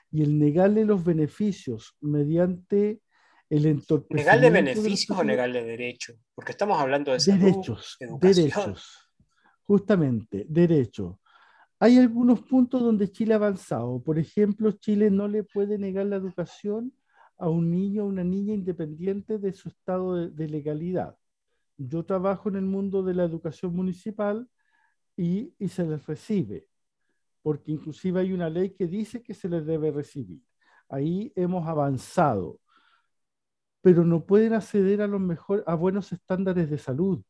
y 0.10 0.22
el 0.22 0.40
negarle 0.40 0.86
los 0.86 1.04
beneficios 1.04 1.98
mediante 2.00 3.02
el 3.50 3.66
entorpecimiento. 3.66 4.32
¿Negarle 4.32 4.50
beneficios 4.50 5.20
o 5.20 5.22
negarle 5.22 5.66
derechos? 5.66 6.16
Porque 6.34 6.54
estamos 6.54 6.80
hablando 6.80 7.12
de 7.12 7.18
derechos, 7.18 7.98
derechos, 8.22 9.10
justamente, 9.66 10.46
derechos. 10.48 11.18
Hay 11.78 11.98
algunos 11.98 12.44
puntos 12.44 12.82
donde 12.82 13.12
Chile 13.12 13.34
ha 13.34 13.36
avanzado. 13.36 14.02
Por 14.02 14.18
ejemplo, 14.18 14.72
Chile 14.72 15.12
no 15.12 15.28
le 15.28 15.44
puede 15.44 15.78
negar 15.78 16.06
la 16.06 16.16
educación 16.16 16.94
a 17.38 17.50
un 17.50 17.70
niño 17.70 18.06
o 18.06 18.08
una 18.08 18.24
niña 18.24 18.54
independiente 18.54 19.40
de 19.40 19.52
su 19.52 19.68
estado 19.68 20.30
de 20.30 20.48
legalidad. 20.48 21.18
Yo 21.76 22.06
trabajo 22.06 22.48
en 22.48 22.56
el 22.56 22.66
mundo 22.66 23.04
de 23.04 23.14
la 23.14 23.26
educación 23.26 23.76
municipal 23.76 24.48
y, 25.18 25.54
se 25.68 25.84
les 25.84 26.06
recibe, 26.06 26.70
porque 27.44 27.74
inclusive 27.74 28.22
hay 28.22 28.32
una 28.32 28.50
ley 28.50 28.72
que 28.72 28.88
dice 28.88 29.22
que 29.22 29.34
se 29.34 29.50
les 29.50 29.66
debe 29.66 29.92
recibir. 29.92 30.42
Ahí 30.90 31.32
hemos 31.36 31.68
avanzado, 31.68 32.60
pero 33.82 34.06
no 34.06 34.26
pueden 34.26 34.54
acceder 34.54 35.02
a, 35.02 35.08
los 35.08 35.20
mejor, 35.20 35.64
a 35.68 35.76
buenos 35.76 36.12
estándares 36.14 36.70
de 36.70 36.78
salud, 36.78 37.22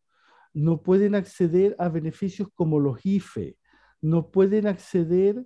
no 0.53 0.83
pueden 0.83 1.15
acceder 1.15 1.75
a 1.79 1.89
beneficios 1.89 2.47
como 2.53 2.79
los 2.79 3.03
IFE, 3.03 3.57
no 4.01 4.29
pueden 4.29 4.67
acceder 4.67 5.45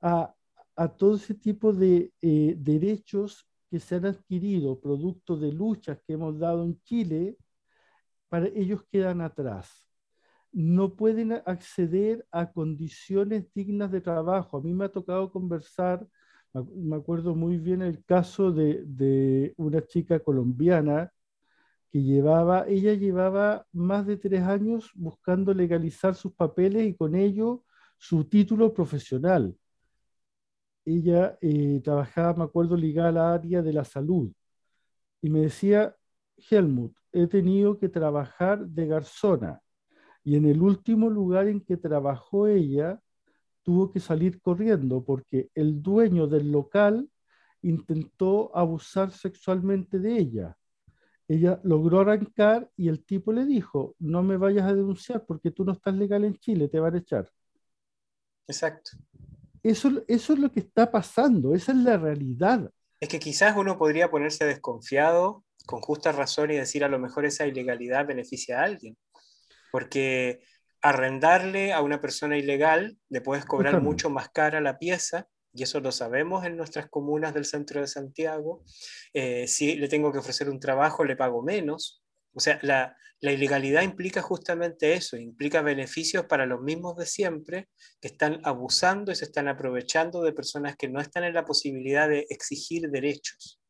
a, 0.00 0.34
a 0.74 0.88
todo 0.88 1.14
ese 1.14 1.34
tipo 1.34 1.72
de 1.72 2.12
eh, 2.20 2.54
derechos 2.58 3.48
que 3.70 3.78
se 3.78 3.96
han 3.96 4.06
adquirido 4.06 4.80
producto 4.80 5.36
de 5.36 5.52
luchas 5.52 6.00
que 6.04 6.14
hemos 6.14 6.38
dado 6.38 6.64
en 6.64 6.80
Chile, 6.82 7.36
para 8.28 8.46
ellos 8.48 8.82
quedan 8.90 9.20
atrás 9.20 9.87
no 10.52 10.94
pueden 10.94 11.32
acceder 11.32 12.26
a 12.30 12.50
condiciones 12.52 13.46
dignas 13.54 13.90
de 13.90 14.00
trabajo. 14.00 14.58
A 14.58 14.60
mí 14.60 14.72
me 14.72 14.86
ha 14.86 14.88
tocado 14.88 15.30
conversar, 15.30 16.06
me 16.52 16.96
acuerdo 16.96 17.34
muy 17.34 17.58
bien 17.58 17.82
el 17.82 18.04
caso 18.04 18.52
de, 18.52 19.54
una 19.56 19.82
chica 19.86 20.20
colombiana 20.20 21.12
que 21.90 22.02
llevaba, 22.02 22.66
ella 22.68 22.94
llevaba 22.94 23.66
más 23.72 24.06
de 24.06 24.16
tres 24.18 24.42
años 24.42 24.90
buscando 24.94 25.54
legalizar 25.54 26.14
sus 26.14 26.32
papeles 26.34 26.86
y 26.86 26.94
con 26.94 27.14
ello 27.14 27.64
su 27.98 28.24
título 28.24 28.72
profesional. 28.74 29.56
Ella 30.84 31.38
eh, 31.40 31.80
trabajaba, 31.84 32.34
me 32.34 32.44
acuerdo, 32.44 32.76
ligada 32.76 33.08
al 33.08 33.18
área 33.18 33.62
de 33.62 33.72
la 33.72 33.84
salud. 33.84 34.32
Y 35.20 35.30
me 35.30 35.40
decía, 35.40 35.94
Helmut, 36.50 36.94
he 37.12 37.26
tenido 37.26 37.78
que 37.78 37.88
trabajar 37.88 38.66
de 38.66 38.86
garzona 38.86 39.60
y 40.24 40.36
en 40.36 40.46
el 40.46 40.62
último 40.62 41.08
lugar 41.08 41.48
en 41.48 41.60
que 41.60 41.76
trabajó 41.76 42.46
ella, 42.46 43.00
tuvo 43.62 43.90
que 43.90 44.00
salir 44.00 44.40
corriendo 44.40 45.04
porque 45.04 45.50
el 45.54 45.82
dueño 45.82 46.26
del 46.26 46.50
local 46.50 47.08
intentó 47.62 48.50
abusar 48.56 49.12
sexualmente 49.12 49.98
de 49.98 50.18
ella. 50.18 50.56
Ella 51.28 51.60
logró 51.62 52.00
arrancar 52.00 52.70
y 52.76 52.88
el 52.88 53.04
tipo 53.04 53.32
le 53.32 53.44
dijo, 53.44 53.94
no 53.98 54.22
me 54.22 54.38
vayas 54.38 54.66
a 54.66 54.74
denunciar 54.74 55.26
porque 55.26 55.50
tú 55.50 55.64
no 55.64 55.72
estás 55.72 55.94
legal 55.94 56.24
en 56.24 56.36
Chile, 56.36 56.68
te 56.68 56.80
van 56.80 56.94
a 56.94 56.98
echar. 56.98 57.30
Exacto. 58.46 58.92
Eso, 59.62 60.02
eso 60.08 60.32
es 60.32 60.38
lo 60.38 60.50
que 60.50 60.60
está 60.60 60.90
pasando, 60.90 61.54
esa 61.54 61.72
es 61.72 61.78
la 61.78 61.98
realidad. 61.98 62.70
Es 63.00 63.08
que 63.08 63.18
quizás 63.18 63.54
uno 63.56 63.76
podría 63.76 64.10
ponerse 64.10 64.46
desconfiado 64.46 65.44
con 65.66 65.80
justa 65.80 66.12
razón 66.12 66.50
y 66.50 66.56
decir 66.56 66.82
a 66.84 66.88
lo 66.88 66.98
mejor 66.98 67.26
esa 67.26 67.46
ilegalidad 67.46 68.06
beneficia 68.06 68.60
a 68.60 68.64
alguien. 68.64 68.96
Porque 69.70 70.40
arrendarle 70.80 71.72
a 71.72 71.82
una 71.82 72.00
persona 72.00 72.38
ilegal 72.38 72.98
le 73.08 73.20
puedes 73.20 73.44
cobrar 73.44 73.80
mucho 73.82 74.10
más 74.10 74.28
cara 74.28 74.60
la 74.60 74.78
pieza, 74.78 75.28
y 75.52 75.62
eso 75.62 75.80
lo 75.80 75.90
sabemos 75.90 76.44
en 76.44 76.56
nuestras 76.56 76.88
comunas 76.88 77.34
del 77.34 77.44
centro 77.44 77.80
de 77.80 77.86
Santiago. 77.86 78.62
Eh, 79.12 79.48
si 79.48 79.76
le 79.76 79.88
tengo 79.88 80.12
que 80.12 80.18
ofrecer 80.18 80.48
un 80.48 80.60
trabajo, 80.60 81.04
le 81.04 81.16
pago 81.16 81.42
menos. 81.42 82.02
O 82.32 82.40
sea, 82.40 82.60
la, 82.62 82.96
la 83.20 83.32
ilegalidad 83.32 83.82
implica 83.82 84.22
justamente 84.22 84.92
eso, 84.92 85.16
implica 85.16 85.62
beneficios 85.62 86.26
para 86.26 86.46
los 86.46 86.60
mismos 86.60 86.96
de 86.96 87.06
siempre 87.06 87.68
que 88.00 88.08
están 88.08 88.40
abusando 88.44 89.10
y 89.10 89.16
se 89.16 89.24
están 89.24 89.48
aprovechando 89.48 90.22
de 90.22 90.32
personas 90.32 90.76
que 90.76 90.88
no 90.88 91.00
están 91.00 91.24
en 91.24 91.34
la 91.34 91.44
posibilidad 91.44 92.08
de 92.08 92.26
exigir 92.28 92.88
derechos. 92.90 93.60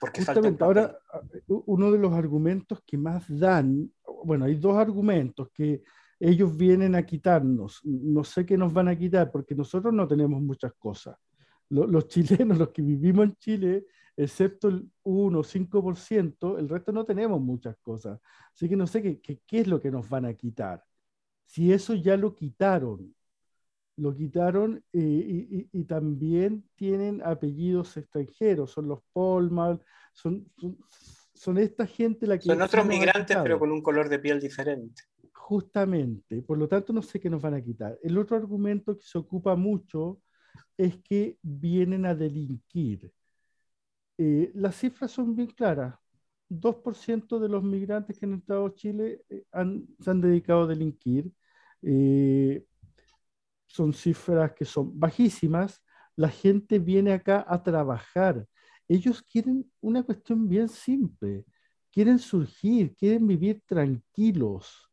Porque 0.00 0.24
Justamente, 0.24 0.64
ahora, 0.64 0.98
uno 1.46 1.90
de 1.90 1.98
los 1.98 2.12
argumentos 2.12 2.82
que 2.86 2.96
más 2.96 3.24
dan, 3.28 3.90
bueno, 4.24 4.44
hay 4.44 4.56
dos 4.56 4.76
argumentos 4.76 5.48
que 5.52 5.82
ellos 6.18 6.56
vienen 6.56 6.94
a 6.94 7.04
quitarnos. 7.04 7.80
No 7.84 8.24
sé 8.24 8.46
qué 8.46 8.56
nos 8.56 8.72
van 8.72 8.88
a 8.88 8.96
quitar 8.96 9.30
porque 9.30 9.54
nosotros 9.54 9.92
no 9.92 10.06
tenemos 10.08 10.40
muchas 10.42 10.72
cosas. 10.74 11.16
Los, 11.68 12.08
chilenos, 12.08 12.58
los 12.58 12.70
que 12.70 12.82
vivimos 12.82 13.24
en 13.24 13.36
Chile, 13.36 13.86
excepto 14.16 14.68
el 14.68 14.88
1 15.02 15.38
o 15.38 15.42
5%, 15.42 16.58
el 16.58 16.68
resto 16.68 16.92
no 16.92 17.04
tenemos 17.04 17.40
muchas 17.40 17.76
cosas. 17.78 18.20
Así 18.52 18.68
que 18.68 18.76
no 18.76 18.86
sé 18.86 19.02
qué, 19.02 19.20
qué, 19.20 19.40
qué 19.46 19.60
es 19.60 19.66
lo 19.66 19.80
que 19.80 19.90
nos 19.90 20.08
van 20.08 20.24
a 20.24 20.34
quitar. 20.34 20.82
Si 21.46 21.72
eso 21.72 21.94
ya 21.94 22.16
lo 22.16 22.34
quitaron, 22.34 23.14
lo 23.96 24.14
quitaron 24.14 24.82
eh, 24.92 25.68
y, 25.72 25.84
también 25.84 26.64
tienen 26.74 27.22
apellidos 27.24 27.96
extranjeros, 27.96 28.70
son 28.72 28.88
los 28.88 29.00
Polman, 29.12 29.80
son, 30.12 30.50
son, 31.34 31.58
esta 31.58 31.86
gente 31.86 32.26
la 32.26 32.38
que... 32.38 32.44
Son 32.44 32.60
otros 32.60 32.86
migrantes 32.86 33.36
pero 33.42 33.58
con 33.58 33.70
un 33.70 33.82
color 33.82 34.08
de 34.08 34.18
piel 34.18 34.40
diferente. 34.40 35.02
Justamente, 35.32 36.42
por 36.42 36.58
lo 36.58 36.66
tanto 36.66 36.92
no 36.92 37.02
sé 37.02 37.20
qué 37.20 37.30
nos 37.30 37.42
van 37.42 37.54
a 37.54 37.62
quitar. 37.62 37.98
El 38.02 38.18
otro 38.18 38.36
argumento 38.36 38.96
que 38.96 39.04
se 39.04 39.18
ocupa 39.18 39.54
mucho 39.54 40.20
es 40.76 40.96
que 41.02 41.38
vienen 41.42 42.06
a 42.06 42.14
delinquir. 42.14 43.12
Eh, 44.18 44.50
las 44.54 44.76
cifras 44.76 45.10
son 45.10 45.34
bien 45.36 45.48
claras. 45.48 45.94
2% 46.48 47.38
de 47.38 47.48
los 47.48 47.62
migrantes 47.62 48.18
que 48.18 48.26
han 48.26 48.34
entrado 48.34 48.66
a 48.66 48.74
Chile 48.74 49.22
eh, 49.28 49.44
se 50.00 50.10
han 50.10 50.20
dedicado 50.20 50.62
a 50.64 50.66
delinquir. 50.66 51.30
Eh, 51.82 52.64
son 53.74 53.92
cifras 53.92 54.52
que 54.52 54.64
son 54.64 54.98
bajísimas. 54.98 55.82
La 56.14 56.28
gente 56.28 56.78
viene 56.78 57.12
acá 57.12 57.44
a 57.48 57.60
trabajar. 57.60 58.46
Ellos 58.86 59.20
quieren 59.22 59.68
una 59.80 60.04
cuestión 60.04 60.48
bien 60.48 60.68
simple. 60.68 61.44
Quieren 61.90 62.20
surgir, 62.20 62.94
quieren 62.94 63.26
vivir 63.26 63.62
tranquilos. 63.66 64.88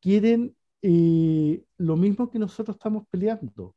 Quieren 0.00 0.56
lo 0.82 1.96
mismo 1.96 2.30
que 2.30 2.38
nosotros 2.38 2.76
estamos 2.76 3.04
peleando. 3.08 3.74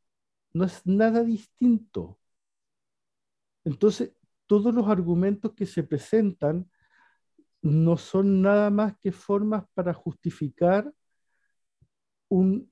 No 0.53 0.65
es 0.65 0.85
nada 0.85 1.23
distinto. 1.23 2.19
Entonces, 3.63 4.13
todos 4.45 4.73
los 4.73 4.87
argumentos 4.87 5.53
que 5.55 5.65
se 5.65 5.81
presentan 5.83 6.69
no 7.63 7.97
son 7.97 8.43
nada 8.43 8.69
más 8.69 8.95
que 8.99 9.11
formas 9.11 9.65
para 9.73 9.95
justificar 9.95 10.93
un 12.29 12.71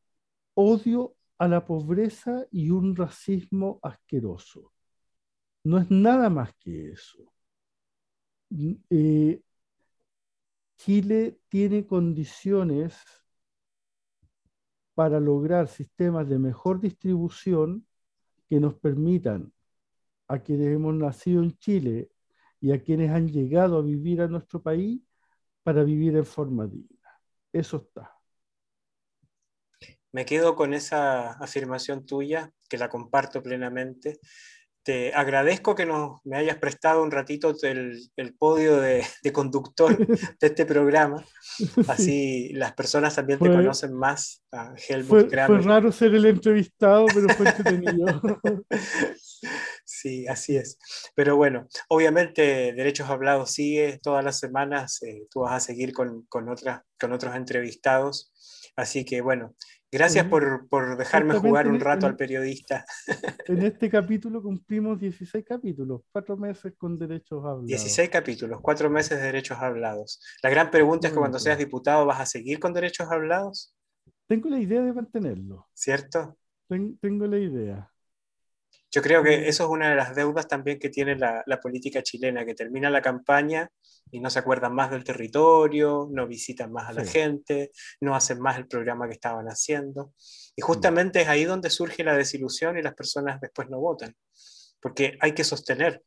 odio 0.54 1.16
a 1.44 1.48
la 1.50 1.66
pobreza 1.66 2.46
y 2.52 2.70
un 2.70 2.96
racismo 2.96 3.80
asqueroso. 3.84 4.72
No 5.66 5.78
es 5.78 5.92
nada 5.92 6.30
más 6.30 6.54
que 6.56 6.92
eso. 6.92 7.34
Eh, 8.90 9.42
Chile 10.78 11.40
tiene 11.50 11.86
condiciones 11.86 12.96
para 14.94 15.20
lograr 15.20 15.68
sistemas 15.68 16.30
de 16.30 16.40
mejor 16.40 16.80
distribución 16.80 17.86
que 18.48 18.62
nos 18.62 18.76
permitan 18.76 19.52
a 20.30 20.40
quienes 20.40 20.68
hemos 20.68 20.96
nacido 20.96 21.44
en 21.44 21.58
Chile 21.58 22.10
y 22.62 22.72
a 22.72 22.82
quienes 22.82 23.12
han 23.12 23.28
llegado 23.28 23.80
a 23.80 23.82
vivir 23.82 24.22
a 24.22 24.30
nuestro 24.30 24.62
país 24.62 25.02
para 25.62 25.84
vivir 25.84 26.16
en 26.16 26.26
forma 26.26 26.68
digna. 26.68 27.20
Eso 27.52 27.78
está. 27.78 28.13
Me 30.14 30.26
quedo 30.26 30.56
con 30.56 30.74
esa 30.76 31.32
afirmación 31.32 32.06
tuya, 32.06 32.52
que 32.70 32.78
la 32.78 32.88
comparto 32.88 33.42
plenamente. 33.42 34.20
Te 34.84 35.14
agradezco 35.14 35.76
que 35.76 35.86
nos, 35.88 36.20
me 36.24 36.38
hayas 36.38 36.58
prestado 36.58 37.02
un 37.02 37.10
ratito 37.10 37.56
el, 37.64 38.00
el 38.16 38.36
podio 38.36 38.80
de, 38.80 39.04
de, 39.24 39.34
conductor 39.34 39.98
de 40.40 40.48
este 40.48 40.66
programa. 40.68 41.26
Así 41.88 42.54
las 42.54 42.74
personas 42.74 43.16
también 43.16 43.40
te 43.40 43.50
conocen 43.50 43.94
más 43.96 44.44
a 44.52 44.76
Helmut 44.88 45.30
fue, 45.30 45.48
Fue 45.48 45.62
raro 45.62 45.92
ser 45.92 46.14
el 46.14 46.26
entrevistado, 46.26 47.08
pero 47.14 47.30
fue 47.30 47.48
entretenido. 47.50 48.22
Sí, 49.86 50.26
así 50.28 50.56
es. 50.56 50.80
Pero 51.14 51.36
bueno, 51.36 51.68
obviamente 51.90 52.74
Derechos 52.74 53.10
Hablados 53.10 53.52
sigue 53.52 54.00
todas 54.02 54.24
las 54.24 54.40
semanas. 54.40 55.02
Eh, 55.04 55.28
tú 55.30 55.42
vas 55.42 55.54
a 55.54 55.60
seguir 55.60 55.94
con, 55.94 56.24
con, 56.30 56.46
con 57.00 57.14
otros 57.14 57.36
entrevistados. 57.36 58.33
Así 58.76 59.06
que 59.06 59.22
bueno, 59.22 59.56
Gracias 59.94 60.26
por, 60.26 60.68
por 60.70 60.98
dejarme 60.98 61.36
jugar 61.36 61.68
un 61.68 61.80
rato 61.80 62.08
al 62.08 62.16
periodista. 62.16 62.84
En 63.48 63.62
este 63.62 63.90
capítulo 63.90 64.42
cumplimos 64.42 65.00
16 65.00 65.46
capítulos, 65.46 66.02
cuatro 66.12 66.36
meses 66.36 66.74
con 66.78 66.98
derechos 66.98 67.40
hablados. 67.40 67.68
16 67.68 68.10
capítulos, 68.10 68.60
cuatro 68.62 68.90
meses 68.90 69.20
de 69.20 69.26
derechos 69.26 69.60
hablados. 69.60 70.20
La 70.42 70.50
gran 70.50 70.72
pregunta 70.72 71.08
es 71.08 71.14
que 71.14 71.20
cuando 71.20 71.38
seas 71.38 71.60
diputado, 71.60 72.08
¿vas 72.08 72.22
a 72.22 72.26
seguir 72.26 72.60
con 72.60 72.74
derechos 72.74 73.12
hablados? 73.12 73.76
Tengo 74.28 74.50
la 74.50 74.60
idea 74.60 74.82
de 74.82 74.94
mantenerlo. 74.94 75.68
¿Cierto? 75.74 76.38
tengo 77.00 77.28
la 77.28 77.38
idea. 77.38 77.93
Yo 78.94 79.02
creo 79.02 79.24
que 79.24 79.48
eso 79.48 79.64
es 79.64 79.70
una 79.72 79.90
de 79.90 79.96
las 79.96 80.14
deudas 80.14 80.48
también 80.48 80.78
que 80.78 80.90
tiene 80.90 81.16
la, 81.16 81.60
política 81.60 82.04
chilena, 82.04 82.46
que 82.46 82.54
termina 82.54 82.92
la 82.92 83.02
campaña 83.02 83.68
y 84.12 84.20
no 84.20 84.30
se 84.30 84.38
acuerdan 84.38 84.76
más 84.76 84.92
del 84.92 85.04
territorio, 85.04 86.08
no 86.12 86.28
visitan 86.28 86.72
más 86.72 86.90
a 86.90 86.94
la 86.94 87.04
gente, 87.04 87.72
no 88.02 88.16
hacen 88.16 88.40
más 88.40 88.56
el 88.60 88.68
programa 88.68 89.08
que 89.08 89.14
estaban 89.14 89.48
haciendo. 89.48 90.14
Y 90.56 90.62
mm. 90.62 90.66
justamente 90.66 91.22
es 91.22 91.28
ahí 91.28 91.44
donde 91.44 91.72
surge 91.72 92.04
la 92.04 92.16
desilusión 92.16 92.78
y 92.78 92.84
las 92.84 92.94
personas 92.94 93.42
después 93.42 93.68
no 93.68 93.80
votan, 93.80 94.16
porque 94.80 95.18
hay 95.20 95.32
que 95.32 95.44
sostener. 95.44 96.04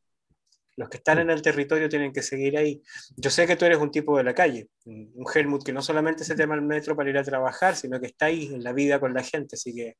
Los 0.77 0.87
que 0.87 0.97
están 0.97 1.19
en 1.19 1.29
el 1.29 1.41
territorio 1.41 1.89
tienen 1.89 2.13
que 2.13 2.21
seguir 2.21 2.57
ahí. 2.57 2.81
Yo 3.17 3.31
sé 3.31 3.47
que 3.47 3.57
tú 3.57 3.65
eres 3.65 3.79
un 3.79 3.91
tipo 3.91 4.15
de 4.15 4.23
la 4.23 4.33
calle, 4.33 4.69
un 4.85 5.25
Helmut 5.33 5.65
que 5.65 5.73
no 5.73 5.81
solamente 5.81 6.23
se 6.23 6.35
tema 6.35 6.55
el 6.55 6.61
metro 6.61 6.95
para 6.95 7.09
ir 7.09 7.17
a 7.17 7.23
trabajar, 7.23 7.75
sino 7.75 7.99
que 7.99 8.05
está 8.05 8.27
ahí 8.27 8.45
en 8.45 8.63
la 8.63 8.71
vida 8.71 8.99
con 8.99 9.13
la 9.13 9.23
gente, 9.23 9.55
así 9.57 9.73
que 9.73 9.97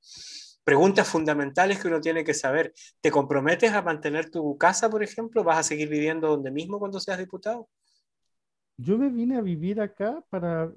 preguntas 0.67 1.07
fundamentales 1.07 1.79
que 1.79 1.87
uno 1.87 2.01
tiene 2.01 2.25
que 2.25 2.33
saber. 2.33 2.73
¿Te 2.99 3.09
comprometes 3.09 3.71
a 3.71 3.81
mantener 3.81 4.29
tu 4.29 4.57
casa, 4.57 4.89
por 4.89 5.01
ejemplo? 5.01 5.41
¿Vas 5.41 5.59
a 5.59 5.63
seguir 5.63 5.87
viviendo 5.87 6.27
donde 6.27 6.51
mismo 6.51 6.77
cuando 6.77 6.99
seas 6.99 7.19
diputado? 7.19 7.69
Yo 8.75 8.97
me 8.97 9.07
vine 9.07 9.37
a 9.37 9.41
vivir 9.41 9.79
acá 9.79 10.21
para, 10.29 10.69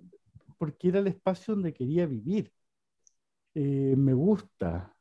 porque 0.59 0.91
era 0.91 1.01
el 1.01 1.09
espacio 1.09 1.55
donde 1.55 1.75
quería 1.75 2.07
vivir. 2.07 2.53
Eh, 3.57 3.97
me 3.97 4.13
gusta. 4.13 4.95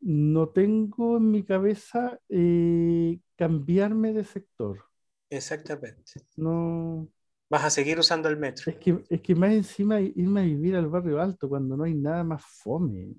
No 0.00 0.48
tengo 0.48 1.18
en 1.18 1.30
mi 1.30 1.44
cabeza 1.44 2.18
eh, 2.28 3.16
cambiarme 3.36 4.12
de 4.12 4.24
sector. 4.24 4.86
Exactamente. 5.30 6.14
No, 6.36 7.06
vas 7.50 7.64
a 7.64 7.70
seguir 7.70 7.98
usando 7.98 8.28
el 8.28 8.36
metro. 8.36 8.70
Es 8.70 8.78
que, 8.78 9.04
es 9.08 9.20
que 9.20 9.34
más 9.34 9.52
encima 9.52 10.00
irme 10.00 10.40
a 10.40 10.44
vivir 10.44 10.76
al 10.76 10.86
barrio 10.86 11.20
alto 11.20 11.48
cuando 11.48 11.76
no 11.76 11.82
hay 11.82 11.94
nada 11.94 12.22
más 12.22 12.42
fome. 12.44 13.16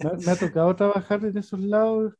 me, 0.00 0.30
ha 0.30 0.36
tocado 0.36 0.74
trabajar 0.76 1.24
en 1.24 1.38
esos 1.38 1.60
lados 1.60 2.14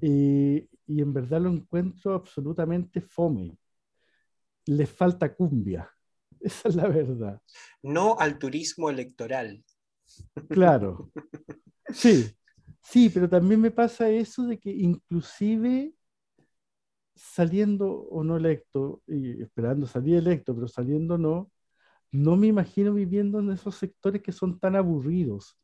y, 0.00 0.68
y 0.86 1.02
en 1.02 1.12
verdad 1.12 1.40
lo 1.40 1.50
encuentro 1.50 2.14
absolutamente 2.14 3.00
fome. 3.00 3.58
Le 4.66 4.86
falta 4.86 5.34
cumbia. 5.34 5.90
Esa 6.40 6.68
es 6.68 6.76
la 6.76 6.86
verdad. 6.86 7.42
No 7.82 8.16
al 8.16 8.38
turismo 8.38 8.88
electoral. 8.88 9.64
Claro. 10.48 11.10
Sí, 11.90 12.30
sí, 12.82 13.08
pero 13.08 13.30
también 13.30 13.62
me 13.62 13.70
pasa 13.70 14.10
eso 14.10 14.46
de 14.46 14.58
que 14.58 14.68
inclusive 14.70 15.94
saliendo 17.18 17.90
o 17.90 18.24
no 18.24 18.36
electo, 18.36 19.02
y 19.06 19.42
esperando 19.42 19.86
salir 19.86 20.16
electo, 20.16 20.54
pero 20.54 20.68
saliendo 20.68 21.18
no, 21.18 21.50
no 22.10 22.36
me 22.36 22.46
imagino 22.46 22.94
viviendo 22.94 23.40
en 23.40 23.50
esos 23.50 23.76
sectores 23.76 24.22
que 24.22 24.32
son 24.32 24.58
tan 24.58 24.76
aburridos. 24.76 25.58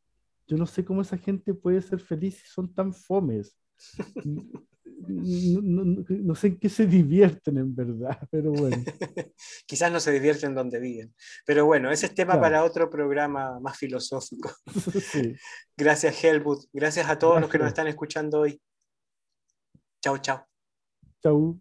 Yo 0.46 0.56
no 0.56 0.66
sé 0.66 0.84
cómo 0.84 1.02
esa 1.02 1.16
gente 1.16 1.54
puede 1.54 1.80
ser 1.80 2.00
feliz 2.00 2.36
si 2.36 2.46
son 2.48 2.72
tan 2.74 2.92
fomes. 2.92 3.56
No, 5.06 6.34
sé 6.34 6.46
en 6.46 6.58
qué 6.58 6.68
se 6.68 6.86
divierten 6.86 7.58
en 7.58 7.74
verdad, 7.74 8.18
pero 8.30 8.52
bueno. 8.52 8.76
Quizás 9.66 9.92
no 9.92 10.00
se 10.00 10.12
divierten 10.12 10.54
donde 10.54 10.80
viven. 10.80 11.14
Pero 11.44 11.66
bueno, 11.66 11.90
ese 11.90 12.06
es 12.06 12.14
tema 12.14 12.40
para 12.40 12.64
otro 12.64 12.88
programa 12.88 13.58
más 13.60 13.76
filosófico. 13.76 14.50
Gracias, 15.76 16.24
Helmut. 16.24 16.64
Gracias 16.72 17.08
a 17.08 17.18
todos 17.18 17.40
los 17.40 17.50
que 17.50 17.58
nos 17.58 17.68
están 17.68 17.86
escuchando 17.88 18.40
hoy. 18.40 18.60
Chao, 20.00 20.18
chao. 20.18 20.53
So 21.24 21.58